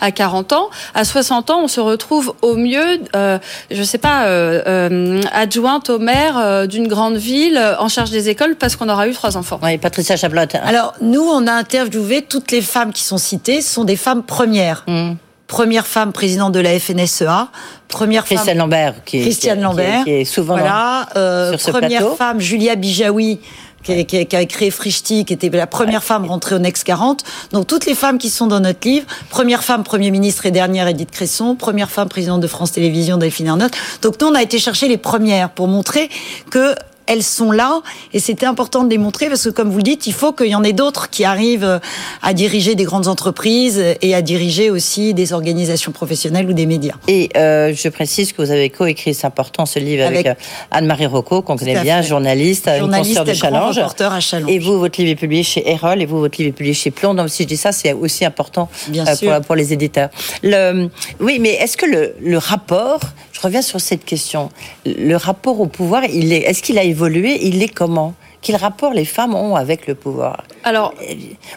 à 0.00 0.10
40 0.10 0.52
ans. 0.52 0.70
À 0.94 1.04
60 1.04 1.50
ans, 1.50 1.60
on 1.64 1.68
se 1.68 1.80
retrouve 1.80 2.34
au 2.42 2.54
mieux, 2.54 3.00
euh, 3.14 3.38
je 3.70 3.82
sais 3.82 3.98
pas, 3.98 4.24
euh, 4.24 4.62
euh, 4.66 5.22
adjointe 5.32 5.90
au 5.90 5.98
maire 5.98 6.38
euh, 6.38 6.66
d'une 6.66 6.88
grande 6.88 7.16
ville 7.16 7.60
en 7.78 7.88
charge 7.88 8.10
des 8.10 8.28
écoles 8.28 8.56
parce 8.56 8.76
qu'on 8.76 8.88
aura 8.88 9.08
eu 9.08 9.12
trois 9.12 9.36
enfants. 9.36 9.60
Oui, 9.62 9.78
Patricia 9.78 10.16
Chablotte. 10.16 10.54
Alors, 10.54 10.94
nous, 11.00 11.22
on 11.22 11.46
a 11.46 11.52
interviewé 11.52 12.22
toutes 12.22 12.50
les 12.50 12.62
femmes 12.62 12.92
qui 12.92 13.02
sont 13.02 13.18
citées, 13.18 13.60
sont 13.60 13.84
des 13.84 13.96
femmes 13.96 14.22
premières. 14.22 14.84
Hmm. 14.86 15.14
première 15.46 15.86
femme 15.86 16.12
présidente 16.12 16.52
de 16.52 16.60
la 16.60 16.78
FNSEA, 16.78 17.48
première 17.88 18.24
Christiane 18.24 18.46
femme 18.46 18.58
Lambert, 18.58 18.94
qui, 19.04 19.20
Christiane 19.20 19.60
Lambert, 19.60 20.04
qui, 20.04 20.10
est, 20.12 20.24
souvent 20.24 20.56
voilà, 20.56 21.08
euh, 21.16 21.50
sur 21.50 21.60
ce 21.60 21.70
première 21.72 22.16
femme 22.16 22.40
Julia 22.40 22.76
Bijawi, 22.76 23.40
qui, 23.82 24.36
a 24.36 24.44
créé 24.44 24.70
Frischti, 24.70 25.24
qui 25.24 25.32
était 25.32 25.48
la 25.48 25.66
première 25.66 26.04
femme 26.04 26.24
rentrée 26.26 26.54
au 26.54 26.58
Next 26.58 26.84
40. 26.84 27.24
Donc 27.52 27.66
toutes 27.66 27.86
les 27.86 27.94
femmes 27.94 28.18
qui 28.18 28.30
sont 28.30 28.46
dans 28.46 28.60
notre 28.60 28.86
livre, 28.86 29.06
première 29.30 29.64
femme 29.64 29.84
Premier 29.84 30.10
ministre 30.10 30.46
et 30.46 30.50
dernière 30.50 30.86
Edith 30.88 31.10
Cresson, 31.10 31.56
première 31.56 31.90
femme 31.90 32.08
présidente 32.08 32.40
de 32.40 32.46
France 32.46 32.72
Télévisions 32.72 33.16
Delphine 33.16 33.48
Arnott. 33.48 33.72
Donc 34.02 34.20
nous, 34.20 34.28
on 34.28 34.34
a 34.34 34.42
été 34.42 34.58
chercher 34.58 34.88
les 34.88 34.98
premières 34.98 35.50
pour 35.50 35.68
montrer 35.68 36.10
que 36.50 36.74
elles 37.10 37.24
sont 37.24 37.50
là 37.50 37.82
et 38.12 38.20
c'était 38.20 38.46
important 38.46 38.84
de 38.84 38.90
les 38.90 38.98
montrer 38.98 39.28
parce 39.28 39.42
que 39.42 39.48
comme 39.48 39.68
vous 39.68 39.78
le 39.78 39.82
dites, 39.82 40.06
il 40.06 40.12
faut 40.12 40.32
qu'il 40.32 40.46
y 40.46 40.54
en 40.54 40.62
ait 40.62 40.72
d'autres 40.72 41.10
qui 41.10 41.24
arrivent 41.24 41.64
euh, 41.64 41.78
à 42.22 42.34
diriger 42.34 42.76
des 42.76 42.84
grandes 42.84 43.08
entreprises 43.08 43.82
et 44.00 44.14
à 44.14 44.22
diriger 44.22 44.70
aussi 44.70 45.12
des 45.12 45.32
organisations 45.32 45.90
professionnelles 45.90 46.48
ou 46.48 46.52
des 46.52 46.66
médias. 46.66 46.94
Et 47.08 47.28
euh, 47.36 47.72
je 47.74 47.88
précise 47.88 48.32
que 48.32 48.40
vous 48.40 48.52
avez 48.52 48.70
coécrit, 48.70 49.12
c'est 49.12 49.26
important, 49.26 49.66
ce 49.66 49.80
livre 49.80 50.06
avec, 50.06 50.24
euh, 50.24 50.34
Anne-Marie 50.70 51.06
Rocco, 51.06 51.42
qu'on 51.42 51.56
connaît 51.56 51.80
bien, 51.80 52.00
journaliste, 52.00 52.70
journaliste 52.78 53.24
de 53.24 53.34
Challenge. 53.34 53.78
à 53.78 54.20
Challenge. 54.20 54.48
Et 54.48 54.60
vous, 54.60 54.78
votre 54.78 55.00
livre 55.00 55.10
est 55.10 55.16
publié 55.16 55.42
chez 55.42 55.68
Erol 55.68 56.00
et 56.00 56.06
vous, 56.06 56.20
votre 56.20 56.38
livre 56.38 56.50
est 56.50 56.56
publié 56.56 56.74
chez 56.74 56.92
Plon. 56.92 57.14
Donc 57.14 57.28
si 57.28 57.42
je 57.42 57.48
dis 57.48 57.56
ça, 57.56 57.72
c'est 57.72 57.92
aussi 57.92 58.24
important 58.24 58.68
bien 58.86 59.04
pour, 59.04 59.40
pour, 59.40 59.56
les 59.56 59.72
éditeurs. 59.72 60.10
Le, 60.44 60.88
oui, 61.18 61.38
mais 61.40 61.54
est-ce 61.54 61.76
que 61.76 61.86
le, 61.86 62.14
le 62.22 62.38
rapport, 62.38 63.00
je 63.40 63.46
reviens 63.46 63.62
sur 63.62 63.80
cette 63.80 64.04
question, 64.04 64.50
le 64.84 65.16
rapport 65.16 65.60
au 65.60 65.66
pouvoir, 65.66 66.04
il 66.04 66.30
est, 66.34 66.40
est-ce 66.40 66.62
qu'il 66.62 66.78
a 66.78 66.82
évolué? 66.82 67.46
Il 67.46 67.62
est 67.62 67.68
comment? 67.68 68.12
Quel 68.42 68.56
rapport 68.56 68.92
les 68.92 69.06
femmes 69.06 69.34
ont 69.34 69.56
avec 69.56 69.86
le 69.86 69.94
pouvoir? 69.94 70.44
Alors, 70.62 70.92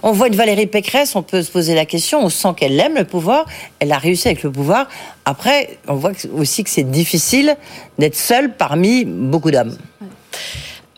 on 0.02 0.14
voit 0.14 0.28
une 0.28 0.36
Valérie 0.36 0.68
Pécresse, 0.68 1.14
on 1.18 1.24
peut 1.24 1.44
se 1.44 1.52
poser 1.52 1.76
la 1.76 1.86
question, 1.86 2.24
on 2.24 2.30
sent 2.30 2.50
qu'elle 2.56 2.80
aime 2.80 2.96
le 2.96 3.04
pouvoir, 3.04 3.46
elle 3.80 3.92
a 3.92 3.98
réussi 3.98 4.30
avec 4.30 4.44
le 4.44 4.52
pouvoir. 4.52 4.88
Après, 5.26 5.78
on 5.90 5.96
voit 5.96 6.14
aussi 6.34 6.64
que 6.64 6.70
c'est 6.70 6.90
difficile 6.90 7.58
d'être 8.00 8.16
seule 8.16 8.56
parmi 8.56 9.04
beaucoup 9.04 9.52
d'hommes. 9.52 9.78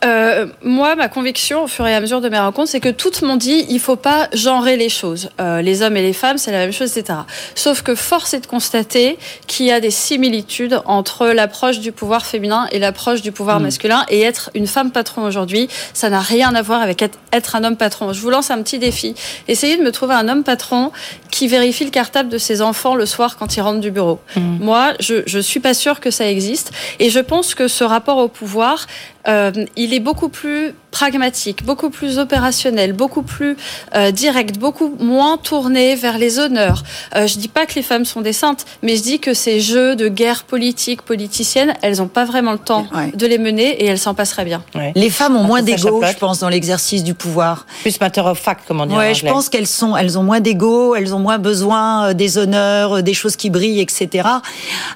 Euh, 0.04 0.48
moi, 0.62 0.96
ma 0.96 1.08
conviction 1.08 1.64
au 1.64 1.68
fur 1.68 1.88
et 1.88 1.96
à 1.96 2.02
mesure 2.02 2.22
de 2.22 2.30
mes 2.30 2.38
rencontres, 2.38 2.70
c'est 2.70 2.80
que 2.80 2.90
toutes 2.90 3.22
m'ont 3.22 3.38
dit 3.38 3.66
il 3.70 3.80
faut 3.80 3.96
pas 3.96 4.28
genrer 4.34 4.78
les 4.78 4.90
choses. 4.90 5.30
Euh, 5.40 5.62
les 5.62 5.82
hommes 5.82 5.96
et 5.96 6.02
les 6.02 6.14
femmes, 6.14 6.38
c'est 6.38 6.52
la 6.52 6.60
même 6.60 6.74
chose, 6.74 6.96
etc. 6.96 7.20
Sauf 7.56 7.82
que 7.82 7.96
force 7.96 8.34
est 8.34 8.42
de 8.42 8.46
constater 8.46 9.18
qu'il 9.48 9.66
y 9.66 9.72
a 9.72 9.80
des 9.80 9.92
similitudes 9.92 10.80
entre 10.86 11.28
l'approche 11.28 11.80
du 11.80 11.92
pouvoir 11.92 12.26
féminin 12.26 12.68
et 12.72 12.80
l'approche 12.80 13.22
du 13.22 13.32
pouvoir 13.32 13.60
mm. 13.60 13.64
masculin. 13.64 14.06
Et 14.10 14.22
être 14.22 14.52
une 14.54 14.68
femme 14.68 14.92
patron 14.92 15.24
aujourd'hui, 15.24 15.70
ça 15.94 16.10
n'a 16.10 16.20
rien 16.20 16.54
à 16.56 16.62
voir 16.62 16.82
avec 16.82 17.04
être 17.32 17.56
un 17.56 17.64
homme 17.64 17.78
patron. 17.78 18.12
Je 18.14 18.22
vous 18.22 18.30
lance 18.30 18.52
un 18.52 18.62
petit 18.62 18.80
défi. 18.80 19.16
Essayez 19.48 19.78
de 19.78 19.84
me 19.84 19.92
trouver 19.92 20.16
un 20.16 20.28
homme 20.28 20.44
patron 20.44 20.92
qui 21.32 21.48
vérifie 21.48 21.86
le 21.86 21.92
cartable 21.92 22.30
de 22.30 22.38
ses 22.38 22.62
enfants 22.62 22.96
le 22.96 23.06
soir 23.06 23.38
quand 23.38 23.56
ils 23.56 23.62
rentrent 23.62 23.82
du 23.82 23.92
bureau. 23.92 24.20
Mm. 24.36 24.58
Moi, 24.60 24.94
je, 25.00 25.24
je 25.26 25.40
suis 25.40 25.62
pas 25.62 25.74
sûre 25.74 26.00
que 26.00 26.12
ça 26.12 26.30
existe. 26.30 26.72
Et 27.00 27.10
je 27.10 27.20
pense 27.20 27.56
que 27.56 27.68
ce 27.68 27.84
rapport 27.84 28.18
au 28.18 28.28
pouvoir 28.28 28.88
euh, 29.28 29.52
il 29.76 29.94
est 29.94 30.00
beaucoup 30.00 30.30
plus 30.30 30.74
pragmatique, 30.92 31.66
beaucoup 31.66 31.90
plus 31.90 32.20
opérationnel, 32.20 32.94
beaucoup 32.94 33.22
plus 33.22 33.58
euh, 33.96 34.12
direct, 34.12 34.58
beaucoup 34.58 34.96
moins 35.00 35.38
tourné 35.38 35.96
vers 35.96 36.18
les 36.18 36.40
honneurs. 36.40 36.84
Euh, 37.16 37.28
je 37.28 37.38
dis 37.38 37.50
pas 37.50 37.66
que 37.66 37.76
les 37.76 37.82
femmes 37.82 38.06
sont 38.06 38.22
des 38.22 38.32
saintes, 38.32 38.66
mais 38.82 38.96
je 38.96 39.02
dis 39.02 39.20
que 39.20 39.34
ces 39.34 39.60
jeux 39.60 39.98
de 39.98 40.08
guerre 40.08 40.46
politique, 40.46 41.02
politicienne, 41.02 41.74
elles 41.82 41.98
n'ont 41.98 42.08
pas 42.08 42.24
vraiment 42.24 42.54
le 42.54 42.60
temps 42.60 42.88
de 43.14 43.28
les 43.28 43.38
mener 43.38 43.72
et 43.84 43.88
elles 43.88 44.00
s'en 44.00 44.14
passeraient 44.14 44.46
bien. 44.46 44.64
Les 44.96 45.10
femmes 45.10 45.36
ont 45.36 45.44
moins 45.44 45.62
d'ego, 45.62 46.02
je 46.02 46.18
pense, 46.18 46.40
dans 46.40 46.50
l'exercice 46.50 47.04
du 47.04 47.14
pouvoir. 47.14 47.66
Plus 47.82 48.00
matter 48.00 48.22
of 48.22 48.40
fact, 48.40 48.62
comment 48.66 48.86
dire. 48.86 48.98
Ouais, 48.98 49.14
je 49.14 49.26
pense 49.26 49.50
qu'elles 49.50 49.68
sont, 49.68 49.98
elles 49.98 50.18
ont 50.18 50.24
moins 50.24 50.40
d'ego, 50.40 50.96
elles 50.96 51.14
ont 51.14 51.20
moins 51.20 51.40
besoin 51.40 52.14
des 52.14 52.38
honneurs, 52.38 53.04
des 53.04 53.14
choses 53.14 53.36
qui 53.36 53.50
brillent, 53.50 53.82
etc. 53.82 54.30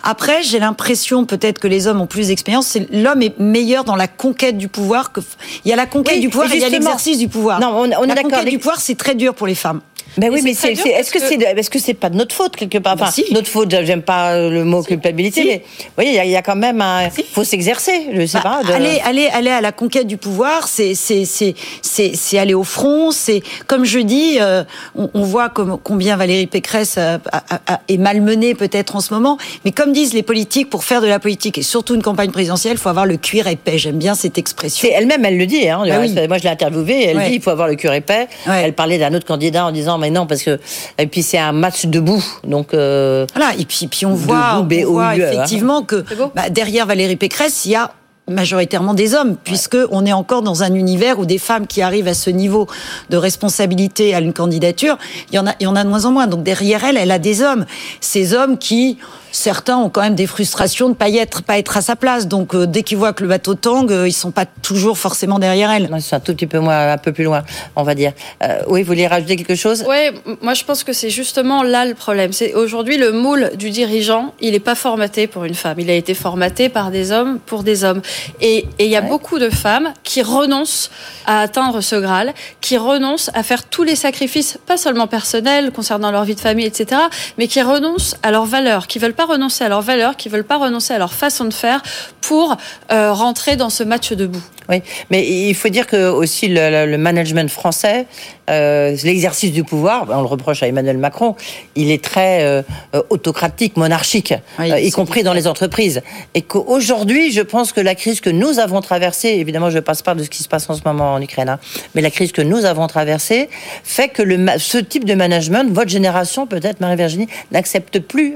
Après, 0.04 0.44
j'ai 0.44 0.60
l'impression 0.60 1.26
peut-être 1.26 1.60
que 1.60 1.68
les 1.68 1.88
hommes 1.88 2.00
ont 2.00 2.08
plus 2.08 2.28
d'expérience. 2.28 2.78
L'homme 2.92 3.22
est 3.22 3.38
meilleur 3.38 3.84
dans 3.84 3.98
la 3.98 4.08
conquête 4.20 4.58
du 4.58 4.68
pouvoir. 4.68 5.12
Que... 5.12 5.22
Il 5.66 5.70
y 5.70 5.74
a 5.74 5.76
la 5.76 5.88
conquête 5.88 6.20
du 6.20 6.30
pouvoir 6.30 6.52
et 6.52 6.58
il 6.58 6.62
y 6.62 6.66
a 6.66 6.70
l'exercice 6.70 7.18
du 7.18 7.30
pouvoir. 7.30 7.60
Non, 7.60 7.70
on, 7.70 8.04
on 8.04 8.04
la 8.04 8.22
conquête 8.22 8.46
du 8.46 8.60
pouvoir, 8.60 8.80
c'est 8.80 8.96
très 8.96 9.16
dur 9.16 9.34
pour 9.34 9.48
les 9.48 9.56
femmes. 9.56 9.82
Ben 10.18 10.30
oui, 10.32 10.42
mais 10.44 10.52
est-ce 10.52 11.12
que, 11.12 11.20
c'est, 11.20 11.40
est-ce 11.40 11.70
que 11.70 11.80
c'est 11.80 11.94
pas 11.94 12.10
de 12.10 12.18
notre 12.18 12.36
faute 12.36 12.56
quelque 12.56 12.78
part? 12.78 12.96
Enfin, 12.96 13.12
si. 13.12 13.26
Notre 13.32 13.48
faute, 13.48 13.70
j'aime 13.70 14.02
pas 14.02 14.38
le 14.38 14.64
mot 14.64 14.82
culpabilité, 14.84 15.44
mais 15.46 15.64
vous 15.80 15.92
voyez, 15.96 16.20
il 16.24 16.32
y, 16.32 16.36
a 16.36 16.42
quand 16.42 16.56
même 16.56 16.82
un, 16.82 17.10
faut 17.32 17.44
s'exercer, 17.44 18.08
je 18.14 18.26
sais 18.26 18.40
bah, 18.44 18.62
pas. 18.64 18.74
Aller, 18.74 19.00
aller, 19.06 19.28
aller 19.28 19.50
à 19.50 19.62
la 19.62 19.72
conquête 19.72 20.08
du 20.08 20.18
pouvoir, 20.18 20.68
c'est, 20.68 20.96
c'est, 20.96 21.26
c'est, 21.26 21.56
c'est, 21.82 22.38
aller 22.38 22.54
au 22.54 22.64
front. 22.64 23.12
C'est 23.12 23.42
comme 23.68 23.86
je 23.86 24.00
dis, 24.00 24.38
euh, 24.40 24.64
on, 24.96 25.10
on, 25.14 25.24
voit 25.24 25.50
comme, 25.50 25.78
combien 25.84 26.18
Valérie 26.18 26.48
Pécresse 26.48 26.98
a, 26.98 27.20
a, 27.32 27.82
est 27.88 27.98
malmenée 27.98 28.56
peut-être 28.56 28.96
en 28.96 29.02
ce 29.02 29.14
moment, 29.14 29.38
mais 29.66 29.72
comme 29.72 29.94
disent 29.94 30.14
les 30.14 30.24
politiques, 30.24 30.70
pour 30.70 30.84
faire 30.84 31.02
de 31.02 31.08
la 31.08 31.20
politique 31.20 31.58
et 31.58 31.62
surtout 31.62 31.96
une 31.96 32.02
campagne 32.02 32.32
présidentielle, 32.32 32.74
il 32.74 32.80
faut 32.80 32.90
avoir 32.90 33.06
le 33.06 33.18
cuir 33.18 33.48
épais. 33.48 33.78
J'aime 33.78 33.98
bien 33.98 34.16
cette 34.16 34.38
expression. 34.38 34.90
Elle-même, 34.92 35.24
elle 35.26 35.38
le 35.38 35.46
dit. 35.46 35.70
Hein, 35.70 35.84
bah 35.86 35.98
oui. 36.00 36.14
Moi, 36.28 36.38
je 36.38 36.44
l'ai 36.44 36.50
interviewée. 36.50 37.06
Elle 37.06 37.20
dit, 37.30 37.36
il 37.36 37.42
faut 37.42 37.52
avoir 37.52 37.68
le 37.68 37.76
cuir 37.76 37.94
épais. 37.94 38.28
Elle 38.48 38.74
parlait 38.74 38.98
d'un 38.98 39.14
autre 39.14 39.26
candidat 39.26 39.66
en 39.66 39.72
disant 39.72 39.99
mais 40.00 40.10
non, 40.10 40.26
parce 40.26 40.44
que 40.44 40.60
et 40.98 41.08
puis 41.08 41.24
c'est 41.24 41.38
un 41.38 41.52
match 41.52 41.86
debout, 41.86 42.24
donc 42.44 42.74
euh, 42.74 43.26
voilà. 43.36 43.54
Et 43.58 43.66
puis 43.66 43.88
puis 43.88 44.06
on 44.06 44.14
voit, 44.14 44.58
on 44.60 44.92
voit 44.92 45.10
hein. 45.10 45.14
effectivement 45.14 45.84
que 45.84 46.04
bah, 46.36 46.50
derrière 46.50 46.86
Valérie 46.86 47.16
Pécresse, 47.16 47.66
il 47.66 47.72
y 47.72 47.76
a 47.76 47.92
majoritairement 48.30 48.94
des 48.94 49.16
hommes, 49.16 49.36
puisque 49.44 49.78
on 49.92 50.06
est 50.06 50.14
encore 50.14 50.42
dans 50.42 50.64
un 50.64 50.74
univers 50.74 51.20
où 51.20 51.26
des 51.26 51.38
femmes 51.38 51.68
qui 51.68 51.82
arrivent 51.82 52.08
à 52.08 52.14
ce 52.14 52.30
niveau 52.30 52.68
de 53.10 53.18
responsabilité 53.18 54.14
à 54.14 54.20
une 54.20 54.34
candidature, 54.34 54.98
il 55.32 55.36
y 55.36 55.40
en 55.40 55.48
a, 55.48 55.54
il 55.60 55.64
y 55.64 55.68
en 55.68 55.76
a 55.76 55.84
de 55.84 55.90
moins 55.90 56.06
en 56.06 56.12
moins. 56.12 56.28
Donc 56.28 56.44
derrière 56.44 56.84
elle, 56.84 56.98
elle 56.98 57.12
a 57.12 57.20
des 57.20 57.42
hommes. 57.42 57.66
Ces 58.02 58.34
hommes 58.34 58.58
qui 58.58 58.98
certains 59.32 59.78
ont 59.78 59.90
quand 59.90 60.02
même 60.02 60.16
des 60.16 60.28
frustrations 60.28 60.88
de 60.88 60.92
ne 60.92 60.96
pas 60.96 61.10
être, 61.10 61.44
pas 61.44 61.58
être 61.58 61.78
à 61.78 61.82
sa 61.82 61.96
place. 61.96 62.28
Donc 62.28 62.56
euh, 62.56 62.66
dès 62.66 62.84
qu'ils 62.84 62.98
voient 62.98 63.14
que 63.14 63.24
le 63.24 63.30
bateau 63.30 63.56
tangue, 63.56 63.92
euh, 63.92 64.08
ils 64.08 64.14
sont 64.14 64.32
pas 64.32 64.46
toujours 64.46 64.98
forcément 64.98 65.40
derrière 65.40 65.72
elle. 65.72 65.90
C'est 66.00 66.16
un 66.16 66.20
tout 66.20 66.34
petit 66.34 66.48
peu 66.48 66.60
moins, 66.60 66.94
un 66.94 66.98
peu 66.98 67.12
plus 67.12 67.24
loin, 67.24 67.44
on 67.76 67.84
va 67.84 67.96
dire. 67.96 68.14
Euh, 68.44 68.62
oui, 68.68 68.82
vous 68.82 68.88
voulez 68.88 69.08
rajouter 69.08 69.36
quelque 69.36 69.56
chose? 69.56 69.86
Oui, 69.88 70.36
moi 70.42 70.54
je 70.54 70.64
pense 70.64 70.84
que 70.84 70.94
c'est 70.94 71.10
justement 71.10 71.64
là 71.64 71.86
le 71.86 71.94
problème. 71.94 72.34
C'est 72.34 72.54
aujourd'hui 72.54 72.98
le 72.98 73.12
moule 73.12 73.52
du 73.56 73.70
dirigeant, 73.70 74.34
il 74.40 74.52
n'est 74.52 74.60
pas 74.60 74.76
formaté 74.76 75.28
pour 75.28 75.46
une 75.46 75.56
femme. 75.56 75.80
Il 75.80 75.90
a 75.90 75.96
été 75.96 76.14
formaté 76.14 76.70
par 76.70 76.92
des 76.92 77.12
hommes 77.12 77.40
pour 77.46 77.64
des 77.64 77.84
hommes. 77.84 78.02
Et 78.42 78.66
il 78.80 78.88
y 78.88 78.96
a 78.96 79.02
beaucoup 79.02 79.40
de 79.40 79.50
femmes 79.50 79.94
qui 80.04 80.22
renoncent 80.22 80.90
à 81.26 81.42
atteindre 81.42 81.82
ce 81.82 81.96
Graal, 81.96 82.34
qui 82.62 82.78
renoncent 82.78 83.30
à 83.34 83.44
faire 83.44 83.64
tous 83.64 83.84
les 83.84 83.96
sacrifices, 83.96 84.58
pas 84.66 84.78
seulement 84.78 85.08
personnels 85.08 85.72
concernant 85.72 86.12
leur 86.12 86.24
vie 86.24 86.36
de 86.36 86.40
famille, 86.40 86.66
etc., 86.66 87.02
mais 87.38 87.48
qui 87.48 87.62
renoncent 87.62 88.16
à 88.24 88.32
leurs 88.32 88.46
valeurs, 88.46 88.88
qui 88.88 89.00
veulent 89.00 89.14
pas 89.20 89.26
renoncer 89.26 89.66
à 89.66 89.68
leurs 89.68 89.82
valeurs, 89.82 90.16
qui 90.16 90.30
veulent 90.30 90.46
pas 90.46 90.56
renoncer 90.56 90.94
à 90.94 90.98
leur 90.98 91.12
façon 91.12 91.44
de 91.44 91.54
faire 91.54 91.84
pour 92.22 92.56
euh, 92.90 93.12
rentrer 93.12 93.58
dans 93.58 93.70
ce 93.70 93.84
match 93.84 94.14
debout. 94.14 94.42
Oui, 94.70 94.82
mais 95.10 95.28
il 95.28 95.54
faut 95.56 95.68
dire 95.68 95.88
que 95.88 96.10
aussi 96.10 96.48
le, 96.48 96.96
management 96.96 97.50
français, 97.50 98.08
euh, 98.50 98.96
l'exercice 99.04 99.52
du 99.52 99.64
pouvoir, 99.64 100.06
on 100.10 100.22
le 100.22 100.28
reproche 100.28 100.64
à 100.64 100.68
Emmanuel 100.68 100.98
Macron, 100.98 101.36
il 101.76 101.92
est 101.92 102.04
très 102.04 102.44
euh, 102.44 102.62
autocratique, 103.10 103.78
monarchique, 103.78 104.34
y 104.60 104.92
compris 104.92 105.24
dans 105.24 105.34
les 105.34 105.48
entreprises. 105.48 106.02
Et 106.34 106.42
qu'aujourd'hui, 106.42 107.32
je 107.32 107.42
pense 107.42 107.72
que 107.72 107.82
la 107.82 107.96
crise 107.96 108.22
que 108.22 108.30
nous 108.30 108.60
avons 108.60 108.82
traversée, 108.82 109.30
évidemment, 109.30 109.70
je 109.70 109.76
ne 109.76 109.82
passe 109.82 110.02
pas 110.02 110.16
de 110.16 110.24
ce 110.24 110.30
qui 110.30 110.44
se 110.44 110.48
passe 110.48 110.70
en 110.70 110.76
ce 110.76 110.82
moment 110.86 111.14
en 111.14 111.22
Ukraine, 111.22 111.50
hein, 111.50 111.60
mais 111.96 112.02
la 112.02 112.12
crise 112.12 112.32
que 112.32 112.42
nous 112.42 112.66
avons 112.66 112.88
traversée 112.88 113.50
fait 113.84 114.10
que 114.10 114.22
le, 114.22 114.46
ce 114.58 114.78
type 114.78 115.06
de 115.06 115.14
management, 115.14 115.72
votre 115.72 115.92
génération, 115.92 116.48
peut-être 116.48 116.80
Marie-Virginie, 116.80 117.28
n'accepte 117.52 118.00
plus 118.00 118.36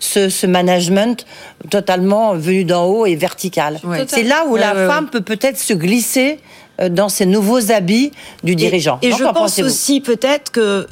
ce, 0.00 0.46
management 0.46 1.26
totalement 1.70 2.34
venu 2.34 2.64
d'en 2.64 2.86
haut 2.86 3.06
et 3.06 3.16
vertical. 3.16 3.80
C'est 4.06 4.22
là 4.22 4.44
où 4.48 4.56
la 4.56 4.74
femme 4.74 5.08
peut 5.10 5.20
peut-être 5.20 5.58
se 5.58 5.72
glisser 5.72 6.16
euh, 6.26 6.38
dans 6.90 7.08
ces 7.08 7.26
nouveaux 7.26 7.70
habits 7.70 8.12
du 8.44 8.54
dirigeant. 8.54 8.98
Et, 9.02 9.12
je 9.12 9.24
pense 9.24 9.58
aussi 9.58 10.00
peut-être 10.00 10.52
que 10.52 10.86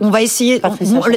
on 0.00 0.10
va 0.10 0.22
essayer. 0.22 0.60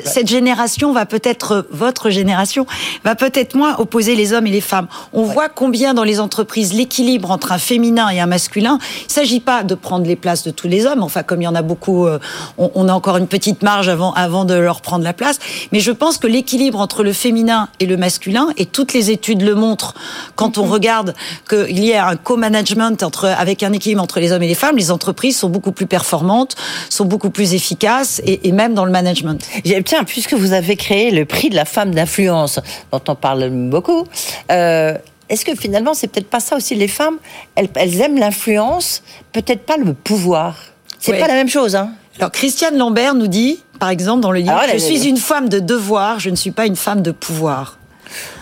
cette 0.06 0.28
génération 0.28 0.94
va 0.94 1.06
peut-être, 1.06 1.68
votre 1.72 2.10
génération, 2.10 2.66
va 3.04 3.16
peut-être 3.16 3.56
moins 3.56 3.76
opposer 3.78 4.16
les 4.16 4.34
hommes 4.34 4.48
et 4.48 4.52
les 4.52 4.62
femmes. 4.62 4.88
On 5.14 5.24
voit 5.24 5.50
combien 5.50 5.94
dans 5.94 6.04
les 6.04 6.20
entreprises 6.20 6.74
l'équilibre 6.74 7.32
entre 7.32 7.52
un 7.52 7.58
féminin 7.58 8.10
et 8.10 8.20
un 8.20 8.26
masculin. 8.26 8.80
Il 9.02 9.08
ne 9.08 9.12
s'agit 9.12 9.40
pas 9.40 9.64
de 9.64 9.76
prendre 9.76 10.06
les 10.06 10.16
places 10.16 10.44
de 10.44 10.52
tous 10.52 10.68
les 10.68 10.86
hommes. 10.86 11.04
Enfin, 11.04 11.24
comme 11.24 11.42
il 11.42 11.46
y 11.46 11.48
en 11.48 11.56
a 11.56 11.62
beaucoup, 11.62 12.06
euh, 12.06 12.20
on, 12.58 12.88
a 12.88 12.94
encore 12.94 13.18
une 13.18 13.28
petite 13.28 13.62
marge 13.64 13.90
avant, 13.90 14.14
avant 14.14 14.46
de 14.46 14.54
leur 14.54 14.82
prendre 14.82 15.04
la 15.04 15.14
place. 15.14 15.40
Mais 15.72 15.80
je 15.80 15.92
pense 15.92 16.18
que 16.18 16.28
l'équilibre 16.28 16.80
entre 16.80 17.04
le 17.04 17.14
féminin 17.14 17.70
et 17.80 17.86
le 17.86 17.98
masculin, 17.98 18.48
et 18.58 18.66
toutes 18.66 18.94
les 18.94 19.12
études 19.12 19.42
le 19.42 19.56
montrent, 19.56 19.94
quand 20.36 20.58
on 20.58 20.66
mhm. 20.66 20.72
regarde 20.72 21.14
qu'il 21.50 21.84
y 21.84 21.94
a 21.94 22.08
un 22.08 22.16
co-management 22.16 23.04
entre, 23.04 23.26
avec 23.26 23.64
un 23.64 23.74
équilibre 23.74 24.02
entre 24.02 24.20
les 24.20 24.32
hommes 24.32 24.44
et 24.44 24.48
les 24.48 24.56
femmes, 24.56 24.78
les 24.78 24.92
entreprises 24.92 25.38
sont 25.38 25.50
beaucoup 25.50 25.72
plus 25.72 25.86
performantes, 25.86 26.56
sont 26.90 27.06
beaucoup 27.06 27.30
plus 27.30 27.54
efficaces 27.54 28.22
et, 28.26 28.48
et 28.48 28.52
même 28.52 28.71
dans 28.74 28.86
le 28.86 28.92
management. 28.92 29.46
Tiens, 29.86 30.04
puisque 30.04 30.34
vous 30.34 30.54
avez 30.54 30.76
créé 30.76 31.12
le 31.12 31.26
prix 31.26 31.50
de 31.50 31.56
la 31.56 31.66
femme 31.66 31.94
d'influence, 31.94 32.60
dont 32.92 33.02
on 33.08 33.16
parle 33.16 33.50
beaucoup, 33.50 34.06
euh, 34.52 34.98
est-ce 35.30 35.46
que 35.46 35.56
finalement, 35.56 35.94
c'est 35.94 36.08
peut-être 36.08 36.30
pas 36.30 36.40
ça 36.40 36.58
aussi 36.58 36.76
Les 36.76 36.88
femmes, 36.88 37.18
elles, 37.56 38.02
aiment 38.02 38.20
l'influence, 38.20 39.04
peut-être 39.32 39.66
pas 39.66 39.78
le 39.78 39.94
pouvoir? 39.94 40.58
C'est 41.00 41.18
pas 41.18 41.28
la 41.28 41.34
même 41.34 41.50
chose, 41.50 41.76
hein 41.76 41.92
alors 42.20 42.32
Christiane 42.32 42.78
Lambert 42.78 43.16
nous 43.16 43.28
dit, 43.28 43.64
par 43.80 43.90
exemple, 43.90 44.22
dans 44.22 44.32
le 44.32 44.40
livre, 44.40 44.62
je 44.72 44.78
suis 44.78 45.08
une 45.08 45.18
femme 45.18 45.50
de 45.50 45.60
devoir, 45.60 46.20
je 46.20 46.30
ne 46.30 46.36
suis 46.36 46.52
pas 46.52 46.66
une 46.66 46.76
femme 46.76 47.02
de 47.02 47.12
pouvoir. 47.12 47.80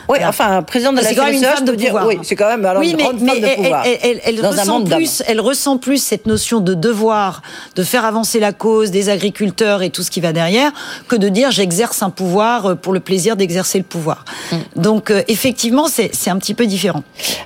Oui, 0.10 0.18
enfin, 0.26 0.64
président 0.64 0.92
de 0.92 1.02
la 1.02 1.14
quand 1.14 1.26
même 1.26 1.36
une 1.36 1.44
femme 1.44 1.66
de 1.66 1.72
pouvoir. 1.72 2.08
oui, 2.08 2.18
c'est 2.24 2.36
quand 2.36 2.50
même 2.50 2.66
alors, 2.66 2.82
oui, 2.82 2.96
mais, 2.98 3.04
une 3.04 3.10
grande 3.10 3.42
de 3.42 3.56
pouvoir. 3.56 3.86
Elle, 3.86 4.20
elle, 4.26 4.44
ressent 4.44 4.84
plus, 4.84 5.24
elle 5.28 5.40
ressent 5.40 5.78
plus 5.78 6.02
cette 6.02 6.26
notion 6.26 6.62
de 6.62 6.74
devoir, 6.74 7.44
de 7.76 7.84
faire 7.84 8.06
avancer 8.06 8.40
la 8.40 8.52
cause 8.52 8.90
des 8.90 9.10
agriculteurs 9.10 9.84
et 9.84 9.92
tout 9.92 10.02
ce 10.02 10.10
qui 10.10 10.20
va 10.20 10.34
derrière, 10.34 10.72
que 11.08 11.16
de 11.16 11.30
dire 11.30 11.52
j'exerce 11.52 12.02
un 12.02 12.10
pouvoir 12.10 12.66
euh, 12.66 12.76
pour 12.76 12.92
le 12.92 13.02
plaisir 13.02 13.36
d'exercer 13.36 13.78
le 13.78 13.84
pouvoir. 13.84 14.26
Mm. 14.52 14.56
Donc, 14.78 15.12
euh, 15.12 15.22
effectivement, 15.28 15.86
c'est 15.88 16.30
un 16.32 16.40
petit 16.40 16.56
peu 16.56 16.66
différent. 16.66 17.04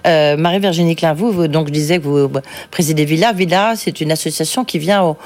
Euh, 0.07 0.37
Marie-Virginie 0.37 0.95
Klein, 0.95 1.11
vous, 1.11 1.49
donc 1.49 1.67
je 1.67 1.73
disais 1.73 1.99
que 1.99 2.03
vous 2.03 2.31
présidez 2.71 3.03
Villa. 3.03 3.33
Villa, 3.33 3.73
c'est 3.75 3.99
une 3.99 4.11
association 4.11 4.63
qui 4.63 4.79
vient, 4.79 5.03
au, 5.03 5.17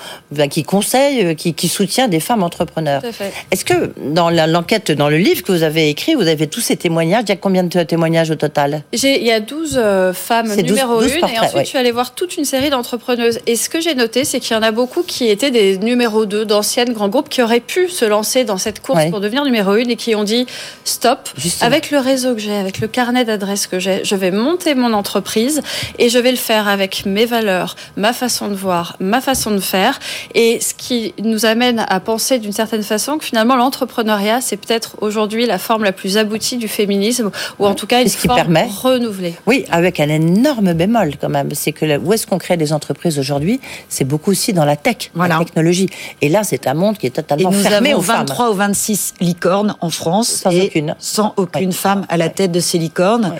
qui 0.49 0.63
conseille, 0.63 1.35
qui, 1.35 1.53
qui, 1.53 1.67
soutient 1.67 2.07
des 2.07 2.19
femmes 2.19 2.41
entrepreneurs. 2.41 3.03
Est-ce 3.51 3.63
que 3.63 3.91
dans 4.01 4.31
l'enquête, 4.31 4.91
dans 4.91 5.09
le 5.09 5.17
livre 5.17 5.43
que 5.43 5.51
vous 5.51 5.63
avez 5.63 5.89
écrit, 5.89 6.15
vous 6.15 6.27
avez 6.27 6.47
tous 6.47 6.61
ces 6.61 6.77
témoignages 6.77 7.26
il 7.27 7.31
y 7.31 7.33
a 7.33 7.37
combien 7.37 7.63
de 7.63 7.83
témoignages 7.83 8.31
au 8.31 8.35
total 8.35 8.83
Il 8.93 9.23
y 9.23 9.31
a 9.31 9.39
12 9.39 9.75
euh, 9.77 10.13
femmes 10.13 10.53
numéro 10.55 10.99
1 10.99 11.05
et 11.05 11.39
ensuite 11.39 11.61
je 11.61 11.63
suis 11.63 11.77
allée 11.77 11.91
voir 11.91 12.13
toute 12.13 12.37
une 12.37 12.45
série 12.45 12.69
d'entrepreneuses. 12.69 13.39
Et 13.47 13.55
ce 13.55 13.69
que 13.69 13.81
j'ai 13.81 13.95
noté, 13.95 14.23
c'est 14.23 14.39
qu'il 14.39 14.55
y 14.55 14.59
en 14.59 14.63
a 14.63 14.71
beaucoup 14.71 15.03
qui 15.03 15.27
étaient 15.27 15.51
des 15.51 15.77
numéros 15.77 16.25
2 16.25 16.45
d'anciennes 16.45 16.93
grands 16.93 17.09
groupes 17.09 17.29
qui 17.29 17.41
auraient 17.41 17.59
pu 17.59 17.89
se 17.89 18.05
lancer 18.05 18.43
dans 18.43 18.57
cette 18.57 18.79
course 18.81 19.05
pour 19.09 19.19
devenir 19.19 19.43
numéro 19.43 19.71
1 19.71 19.89
et 19.89 19.95
qui 19.95 20.15
ont 20.15 20.23
dit 20.23 20.45
stop, 20.85 21.29
avec 21.61 21.91
le 21.91 21.99
réseau 21.99 22.33
que 22.33 22.39
j'ai, 22.39 22.55
avec 22.55 22.79
le 22.79 22.87
carnet 22.87 23.25
d'adresses 23.25 23.67
que 23.67 23.79
j'ai, 23.79 24.03
je 24.03 24.15
vais 24.15 24.31
monter 24.31 24.75
mon 24.75 24.93
entreprise 24.93 25.61
et 25.99 26.09
je 26.09 26.19
vais 26.19 26.31
le 26.31 26.37
faire 26.37 26.67
avec 26.67 27.05
mes 27.05 27.25
valeurs, 27.25 27.75
ma 27.95 28.13
façon 28.13 28.47
de 28.47 28.55
voir, 28.55 28.95
ma 28.99 29.21
façon 29.21 29.51
de 29.51 29.59
faire. 29.59 29.99
Et 30.33 30.59
ce 30.59 30.73
qui 30.73 31.13
nous 31.21 31.45
amène 31.45 31.85
à 31.87 31.99
penser 31.99 32.39
d'une 32.39 32.51
certaine 32.51 32.83
façon 32.83 33.17
que 33.17 33.25
finalement 33.25 33.55
l'entrepreneuriat, 33.55 34.41
c'est 34.41 34.57
peut-être 34.57 34.95
aujourd'hui 35.01 35.45
la 35.45 35.57
forme 35.57 35.83
la 35.83 35.91
plus 35.91 36.17
aboutie 36.17 36.57
du 36.57 36.67
féminisme 36.67 37.16
ou 37.59 37.65
en 37.65 37.73
tout 37.73 37.87
cas 37.87 38.01
une 38.01 38.09
ce 38.09 38.17
qui 38.17 38.27
permet 38.27 38.67
renouvelée. 38.81 39.35
Oui, 39.45 39.65
avec 39.69 39.99
un 39.99 40.09
énorme 40.09 40.73
bémol 40.73 41.13
quand 41.19 41.29
même, 41.29 41.49
c'est 41.53 41.71
que 41.71 41.97
où 41.97 42.13
est-ce 42.13 42.27
qu'on 42.27 42.37
crée 42.37 42.57
des 42.57 42.73
entreprises 42.73 43.19
aujourd'hui 43.19 43.59
C'est 43.89 44.03
beaucoup 44.03 44.31
aussi 44.31 44.53
dans 44.53 44.65
la 44.65 44.75
tech, 44.75 45.11
la 45.15 45.37
technologie. 45.39 45.89
Et 46.21 46.29
là, 46.29 46.43
c'est 46.43 46.67
un 46.67 46.73
monde 46.73 46.97
qui 46.97 47.07
est 47.07 47.11
totalement 47.11 47.51
fermé 47.51 47.93
aux 47.93 48.01
23 48.01 48.51
ou 48.51 48.53
26 48.53 49.15
licornes 49.19 49.75
en 49.81 49.89
France 49.89 50.29
sans 50.29 50.57
aucune, 50.57 50.95
sans 50.99 51.33
aucune 51.37 51.73
femme 51.73 52.05
à 52.09 52.17
la 52.17 52.29
tête 52.29 52.51
de 52.51 52.59
ces 52.59 52.77
licornes. 52.77 53.33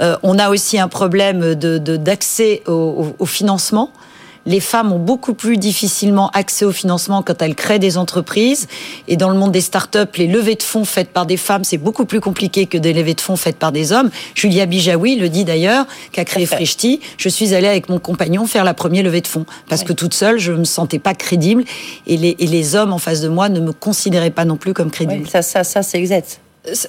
Euh, 0.00 0.16
on 0.22 0.38
a 0.38 0.50
aussi 0.50 0.78
un 0.78 0.88
problème 0.88 1.54
de 1.54 1.78
d'accès 1.78 2.62
au, 2.66 3.14
au 3.18 3.26
financement 3.26 3.90
les 4.46 4.60
femmes 4.60 4.92
ont 4.92 4.98
beaucoup 4.98 5.34
plus 5.34 5.56
difficilement 5.56 6.30
accès 6.30 6.64
au 6.64 6.72
financement 6.72 7.22
quand 7.22 7.40
elles 7.42 7.54
créent 7.54 7.78
des 7.78 7.96
entreprises. 7.96 8.68
Et 9.08 9.16
dans 9.16 9.30
le 9.30 9.36
monde 9.36 9.52
des 9.52 9.60
startups, 9.60 9.98
les 10.16 10.26
levées 10.26 10.56
de 10.56 10.62
fonds 10.62 10.84
faites 10.84 11.10
par 11.10 11.26
des 11.26 11.36
femmes, 11.36 11.64
c'est 11.64 11.78
beaucoup 11.78 12.04
plus 12.04 12.20
compliqué 12.20 12.66
que 12.66 12.78
des 12.78 12.92
levées 12.92 13.14
de 13.14 13.20
fonds 13.20 13.36
faites 13.36 13.56
par 13.56 13.72
des 13.72 13.92
hommes. 13.92 14.10
Julia 14.34 14.66
Bijawi 14.66 15.16
le 15.16 15.28
dit 15.28 15.44
d'ailleurs, 15.44 15.86
qui 16.12 16.20
a 16.20 16.24
créé 16.24 16.46
Frishti. 16.46 17.00
Je 17.16 17.28
suis 17.28 17.54
allée 17.54 17.68
avec 17.68 17.88
mon 17.88 17.98
compagnon 17.98 18.46
faire 18.46 18.64
la 18.64 18.74
première 18.74 19.04
levée 19.04 19.20
de 19.20 19.26
fonds 19.26 19.46
parce 19.68 19.84
que 19.84 19.92
toute 19.92 20.14
seule, 20.14 20.38
je 20.38 20.52
me 20.52 20.64
sentais 20.64 20.98
pas 20.98 21.14
crédible 21.14 21.64
et 22.06 22.16
les, 22.16 22.36
et 22.38 22.46
les 22.46 22.74
hommes 22.74 22.92
en 22.92 22.98
face 22.98 23.20
de 23.20 23.28
moi 23.28 23.48
ne 23.48 23.60
me 23.60 23.72
considéraient 23.72 24.30
pas 24.30 24.44
non 24.44 24.56
plus 24.56 24.74
comme 24.74 24.90
crédible. 24.90 25.28
ça, 25.28 25.42
ça, 25.42 25.64
ça, 25.64 25.82
c'est 25.82 25.98
exact. 25.98 26.41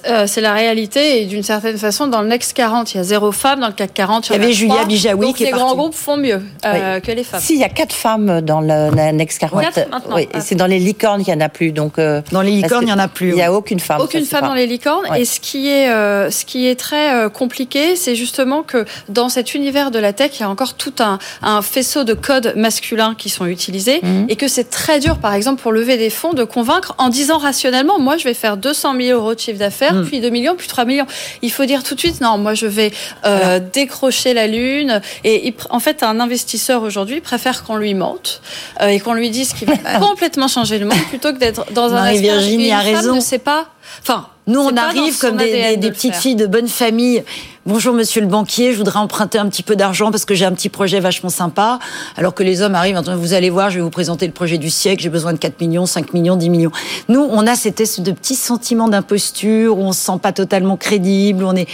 Euh, 0.06 0.28
c'est 0.28 0.40
la 0.40 0.52
réalité 0.52 1.20
et 1.20 1.26
d'une 1.26 1.42
certaine 1.42 1.76
façon 1.78 2.06
dans 2.06 2.22
le 2.22 2.28
Next 2.28 2.52
40 2.52 2.94
il 2.94 2.98
y 2.98 3.00
a 3.00 3.02
zéro 3.02 3.32
femme. 3.32 3.58
Dans 3.58 3.66
le 3.66 3.72
CAC 3.72 3.92
40 3.92 4.28
il 4.28 4.32
y, 4.32 4.36
avait 4.36 4.52
Julia 4.52 4.84
Bijawi 4.84 5.26
donc 5.26 5.36
qui 5.36 5.44
les 5.44 5.50
grands 5.50 5.74
groupes 5.74 5.94
font 5.94 6.16
mieux 6.16 6.40
euh, 6.64 7.00
que 7.00 7.10
les 7.10 7.24
femmes. 7.24 7.40
Si 7.40 7.54
il 7.54 7.60
y 7.60 7.64
a 7.64 7.68
quatre 7.68 7.92
femmes 7.92 8.40
dans 8.40 8.60
le 8.60 8.90
Next 9.12 9.40
40 9.40 9.64
oui, 10.12 10.28
ah. 10.32 10.40
c'est 10.40 10.54
dans 10.54 10.68
les 10.68 10.78
licornes 10.78 11.24
qu'il 11.24 11.34
n'y 11.34 11.42
en 11.42 11.44
a 11.44 11.48
plus 11.48 11.72
donc 11.72 11.98
euh, 11.98 12.22
dans 12.30 12.40
les 12.40 12.52
licornes 12.52 12.84
il 12.84 12.86
n'y 12.86 12.92
en 12.92 13.00
a 13.00 13.08
plus 13.08 13.30
il 13.30 13.34
n'y 13.34 13.42
a 13.42 13.52
aucune 13.52 13.80
femme 13.80 14.00
aucune 14.00 14.24
femme 14.24 14.44
dans 14.44 14.54
les 14.54 14.68
licornes. 14.68 15.06
Et 15.16 15.24
ce 15.24 15.40
qui 15.40 15.68
est 15.68 15.88
ce 15.88 16.44
qui 16.44 16.68
est 16.68 16.76
très 16.76 17.28
compliqué 17.30 17.96
c'est 17.96 18.14
justement 18.14 18.62
que 18.62 18.84
dans 19.08 19.28
cet 19.28 19.54
univers 19.54 19.90
de 19.90 19.98
la 19.98 20.12
tech 20.12 20.30
il 20.38 20.40
y 20.40 20.44
a 20.44 20.50
encore 20.50 20.74
tout 20.74 20.94
un, 21.00 21.18
un 21.42 21.62
faisceau 21.62 22.04
de 22.04 22.14
codes 22.14 22.52
masculins 22.54 23.16
qui 23.18 23.28
sont 23.28 23.46
utilisés 23.46 23.98
mhm. 24.04 24.26
et 24.28 24.36
que 24.36 24.46
c'est 24.46 24.70
très 24.70 25.00
dur 25.00 25.18
par 25.18 25.34
exemple 25.34 25.60
pour 25.60 25.72
lever 25.72 25.96
des 25.96 26.10
fonds 26.10 26.32
de 26.32 26.44
convaincre 26.44 26.94
en 26.98 27.08
disant 27.08 27.38
rationnellement 27.38 27.98
moi 27.98 28.16
je 28.16 28.24
vais 28.24 28.34
faire 28.34 28.56
200 28.56 28.94
000 29.00 29.18
euros 29.18 29.34
de 29.34 29.40
chiffre 29.40 29.63
d'affaires, 29.64 29.94
mm. 29.94 30.06
puis 30.06 30.20
2 30.20 30.30
millions, 30.30 30.54
puis 30.56 30.68
3 30.68 30.84
millions. 30.84 31.06
Il 31.42 31.50
faut 31.50 31.64
dire 31.64 31.82
tout 31.82 31.94
de 31.94 32.00
suite, 32.00 32.20
non, 32.20 32.38
moi 32.38 32.54
je 32.54 32.66
vais 32.66 32.92
euh, 33.24 33.60
décrocher 33.72 34.34
la 34.34 34.46
lune. 34.46 35.00
Et 35.24 35.54
en 35.70 35.80
fait, 35.80 36.02
un 36.02 36.20
investisseur 36.20 36.82
aujourd'hui 36.82 37.20
préfère 37.20 37.64
qu'on 37.64 37.76
lui 37.76 37.94
mente 37.94 38.42
euh, 38.80 38.88
et 38.88 39.00
qu'on 39.00 39.14
lui 39.14 39.30
dise 39.30 39.52
qu'il 39.52 39.68
va 39.68 39.76
complètement 40.00 40.48
changer 40.48 40.78
le 40.78 40.86
monde 40.86 41.04
plutôt 41.08 41.32
que 41.32 41.38
d'être 41.38 41.72
dans 41.72 41.92
un 41.94 42.12
Virginie 42.12 42.72
a 42.72 42.80
raison. 42.80 43.16
ne 43.16 43.20
sait 43.20 43.38
pas. 43.38 43.68
Enfin, 44.02 44.28
nous, 44.46 44.60
on 44.60 44.76
arrive 44.76 45.18
comme 45.18 45.36
des, 45.36 45.76
des 45.76 45.90
petites 45.90 46.14
filles 46.14 46.36
de 46.36 46.46
bonne 46.46 46.68
famille 46.68 47.22
Bonjour 47.66 47.94
monsieur 47.94 48.20
le 48.20 48.26
banquier, 48.26 48.72
je 48.72 48.76
voudrais 48.76 48.98
emprunter 48.98 49.38
un 49.38 49.48
petit 49.48 49.62
peu 49.62 49.74
d'argent 49.74 50.10
parce 50.10 50.26
que 50.26 50.34
j'ai 50.34 50.44
un 50.44 50.52
petit 50.52 50.68
projet 50.68 51.00
vachement 51.00 51.30
sympa. 51.30 51.78
Alors 52.14 52.34
que 52.34 52.42
les 52.42 52.60
hommes 52.60 52.74
arrivent, 52.74 53.00
vous 53.16 53.32
allez 53.32 53.48
voir, 53.48 53.70
je 53.70 53.76
vais 53.76 53.80
vous 53.80 53.88
présenter 53.88 54.26
le 54.26 54.34
projet 54.34 54.58
du 54.58 54.68
siècle, 54.68 55.02
j'ai 55.02 55.08
besoin 55.08 55.32
de 55.32 55.38
4 55.38 55.58
millions, 55.62 55.86
5 55.86 56.12
millions, 56.12 56.36
10 56.36 56.50
millions. 56.50 56.72
Nous, 57.08 57.20
on 57.20 57.46
a 57.46 57.52
espèce 57.52 58.00
de 58.00 58.12
petit 58.12 58.34
sentiment 58.34 58.86
d'imposture, 58.86 59.78
où 59.78 59.80
on 59.80 59.92
se 59.92 60.00
sent 60.00 60.18
pas 60.20 60.32
totalement 60.32 60.76
crédible, 60.76 61.42
on 61.42 61.56
est, 61.56 61.66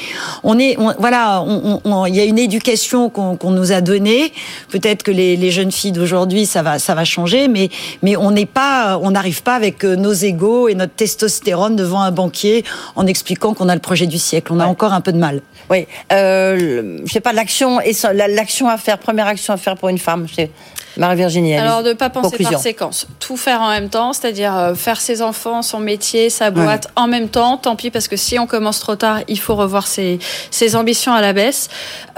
on 0.44 0.60
est, 0.60 0.78
voilà, 1.00 1.44
il 2.06 2.14
y 2.14 2.20
a 2.20 2.24
une 2.24 2.38
éducation 2.38 3.10
qu'on 3.10 3.50
nous 3.50 3.72
a 3.72 3.80
donnée. 3.80 4.32
Peut-être 4.68 5.02
que 5.02 5.10
les, 5.10 5.36
les, 5.36 5.50
jeunes 5.50 5.72
filles 5.72 5.90
d'aujourd'hui, 5.90 6.46
ça 6.46 6.62
va, 6.62 6.78
ça 6.78 6.94
va 6.94 7.04
changer, 7.04 7.48
mais, 7.48 7.68
mais 8.04 8.16
on 8.16 8.30
n'est 8.30 8.46
pas, 8.46 8.96
on 9.02 9.10
n'arrive 9.10 9.42
pas 9.42 9.56
avec 9.56 9.84
euh, 9.84 9.96
nos 9.96 10.12
égaux 10.12 10.68
et 10.68 10.76
notre 10.76 10.94
testostérone 10.94 11.74
devant 11.74 11.99
un 12.02 12.10
banquier 12.10 12.64
en 12.96 13.06
expliquant 13.06 13.54
qu'on 13.54 13.68
a 13.68 13.74
le 13.74 13.80
projet 13.80 14.06
du 14.06 14.18
siècle. 14.18 14.52
On 14.52 14.60
a 14.60 14.66
encore 14.66 14.92
un 14.92 15.00
peu 15.00 15.12
de 15.12 15.18
mal. 15.18 15.40
Oui, 15.70 15.86
euh, 16.12 16.98
je 17.04 17.12
sais 17.12 17.20
pas, 17.20 17.32
l'action, 17.32 17.80
l'action 18.12 18.68
à 18.68 18.76
faire, 18.76 18.98
première 18.98 19.26
action 19.26 19.54
à 19.54 19.56
faire 19.56 19.76
pour 19.76 19.88
une 19.88 19.98
femme, 19.98 20.26
Marie-Virginie. 20.96 21.56
Alors, 21.56 21.82
de 21.82 21.90
ne 21.90 21.94
pas 21.94 22.10
penser 22.10 22.36
par 22.42 22.58
séquence. 22.58 23.06
Tout 23.18 23.36
faire 23.36 23.60
en 23.62 23.70
même 23.70 23.88
temps, 23.88 24.12
c'est-à-dire 24.12 24.56
euh, 24.56 24.74
faire 24.74 25.00
ses 25.00 25.22
enfants, 25.22 25.62
son 25.62 25.80
métier, 25.80 26.30
sa 26.30 26.50
boîte 26.50 26.88
en 26.96 27.06
même 27.06 27.28
temps. 27.28 27.56
Tant 27.56 27.76
pis, 27.76 27.90
parce 27.90 28.08
que 28.08 28.16
si 28.16 28.38
on 28.38 28.46
commence 28.46 28.80
trop 28.80 28.96
tard, 28.96 29.20
il 29.28 29.38
faut 29.38 29.54
revoir 29.56 29.86
ses, 29.86 30.18
ses 30.50 30.76
ambitions 30.76 31.12
à 31.12 31.20
la 31.20 31.32
baisse. 31.32 31.68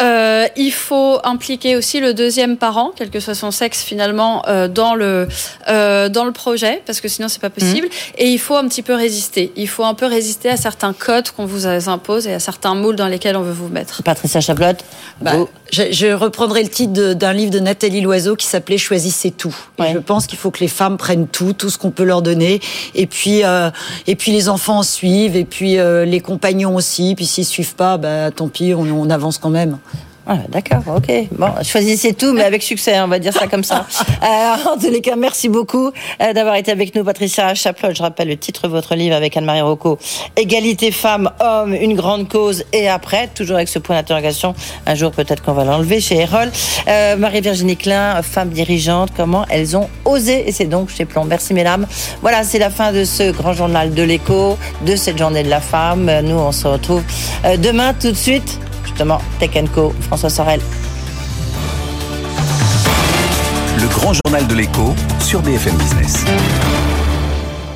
Euh, 0.01 0.47
il 0.57 0.73
faut 0.73 1.19
impliquer 1.25 1.77
aussi 1.77 2.01
le 2.01 2.15
deuxième 2.15 2.57
parent, 2.57 2.93
quel 2.97 3.11
que 3.11 3.21
soit 3.21 3.35
son 3.35 3.51
sexe 3.51 3.83
finalement, 3.83 4.43
euh, 4.49 4.69
dans, 4.69 4.95
le, 4.95 5.29
euh, 5.69 6.09
dans 6.09 6.25
le 6.25 6.33
projet, 6.33 6.83
parce 6.87 7.01
que 7.01 7.09
sinon, 7.09 7.29
c'est 7.29 7.41
pas 7.41 7.51
possible. 7.51 7.87
Mmh. 7.87 8.19
Et 8.19 8.29
il 8.29 8.39
faut 8.39 8.57
un 8.57 8.67
petit 8.69 8.83
peu 8.83 8.95
résister. 8.95 9.53
Il 9.57 9.69
faut 9.69 9.85
un 9.85 9.95
peu 9.95 10.07
résister 10.07 10.49
à 10.49 10.57
certains 10.57 10.93
codes 10.93 11.31
qu'on 11.31 11.47
vous 11.47 11.67
impose 11.67 12.27
et 12.27 12.35
à 12.35 12.41
certains 12.41 12.75
moules 12.75 12.97
dans 12.97 13.09
lesquels 13.09 13.37
on 13.37 13.43
veut 13.43 13.53
vous 13.53 13.69
mettre. 13.69 14.03
Patricia 14.03 14.41
Chablotte 14.41 14.85
bah, 15.21 15.33
je, 15.71 15.85
je, 15.91 16.13
reprendrai 16.13 16.63
le 16.63 16.69
titre 16.69 17.13
d'un 17.15 17.33
livre 17.33 17.51
de 17.51 17.61
Nathalie 17.61 18.01
Loiseau 18.01 18.37
qui 18.37 18.47
s'appelle 18.47 18.62
Choisissez 18.79 19.31
tout. 19.31 19.55
je 19.79 19.99
pense 19.99 20.27
qu'il 20.27 20.39
faut 20.39 20.51
que 20.51 20.61
les 20.61 20.69
femmes 20.69 20.97
prennent 20.97 21.27
tout, 21.27 21.53
tout 21.53 21.71
ce 21.71 21.79
qu'on 21.79 21.91
peut 21.91 22.05
leur 22.05 22.23
donner, 22.23 22.61
et 22.95 23.07
puis 23.07 23.45
euh, 23.45 23.71
et 24.07 24.17
puis 24.17 24.33
les 24.33 24.49
enfants 24.49 24.83
suivent, 24.83 25.37
et 25.37 25.45
puis 25.45 25.79
euh, 25.79 26.05
les 26.05 26.21
compagnons 26.21 26.75
aussi. 26.75 27.15
Puis 27.15 27.27
s'ils 27.27 27.45
suivent 27.45 27.75
pas, 27.75 27.99
bah 27.99 28.31
tant 28.31 28.49
pis, 28.49 28.75
on, 28.75 28.83
on 28.83 29.11
avance 29.11 29.39
quand 29.39 29.51
même. 29.51 29.79
Ah, 30.25 30.39
D'accord, 30.49 30.83
ok. 30.97 31.13
Bon, 31.33 31.49
choisissez 31.65 32.15
tout, 32.15 32.33
mais 32.33 32.45
avec 32.45 32.63
succès, 32.63 33.01
on 33.01 33.09
va 33.09 33.19
dire 33.19 33.33
ça 33.33 33.49
comme 33.49 33.65
ça. 33.65 33.87
euh, 34.23 34.71
en 34.73 34.79
tous 34.79 34.89
les 34.91 35.01
cas, 35.01 35.17
merci 35.17 35.49
beaucoup 35.49 35.91
euh, 36.21 36.33
d'avoir 36.33 36.55
été 36.55 36.71
avec 36.71 36.95
nous, 36.95 37.03
Patricia 37.03 37.55
Chaplot. 37.55 37.93
Je 37.93 38.03
rappelle 38.03 38.29
le 38.29 38.37
titre 38.37 38.63
de 38.63 38.69
votre 38.69 38.95
livre 38.95 39.17
avec 39.17 39.37
Anne-Marie 39.37 39.63
Rocco. 39.63 39.99
Égalité 40.37 40.93
femmes-hommes, 40.93 41.75
une 41.75 41.97
grande 41.97 42.29
cause 42.29 42.65
et 42.73 42.89
après, 42.89 43.29
toujours 43.35 43.57
avec 43.57 43.69
ce 43.69 43.81
point 43.81 43.97
d'interrogation. 43.97 44.55
Un 44.87 44.95
jour, 44.95 45.11
peut-être 45.11 45.43
qu'on 45.43 45.55
va 45.55 45.65
l'enlever 45.65 46.01
chez 46.01 46.19
Erol. 46.19 46.53
Euh, 46.87 47.17
Marie-Virginie 47.17 47.77
Klein, 47.77 48.23
femme 48.23 48.51
dirigeante, 48.51 49.11
comment 49.17 49.45
elles 49.51 49.77
ont 49.77 49.89
osé, 50.05 50.49
et 50.49 50.53
c'est 50.53 50.67
donc 50.67 50.91
chez 50.91 51.05
Plomb. 51.05 51.25
Merci, 51.25 51.53
mesdames. 51.53 51.87
Voilà, 52.21 52.45
c'est 52.45 52.61
la 52.61 52.71
fin 52.71 52.93
de 52.93 53.05
ce 53.05 53.33
grand 53.33 53.55
journal 53.55 53.93
de 53.93 54.03
l'écho, 54.05 54.57
de 54.87 54.95
cette 54.95 55.19
journée 55.19 55.43
de 55.43 55.51
la 55.51 55.61
femme. 55.61 56.09
Nous, 56.23 56.37
on 56.37 56.53
se 56.53 56.69
retrouve 56.69 57.03
demain 57.59 57.93
tout 57.93 58.13
de 58.13 58.17
suite 58.17 58.61
justement 58.93 59.19
Tech 59.39 59.51
Co, 59.75 59.93
François 60.13 60.29
Sorel. 60.29 60.61
Le 63.81 63.89
grand 63.89 64.13
journal 64.13 64.47
de 64.47 64.55
l'écho 64.55 64.95
sur 65.21 65.41
BFM 65.41 65.75
Business. 65.77 66.27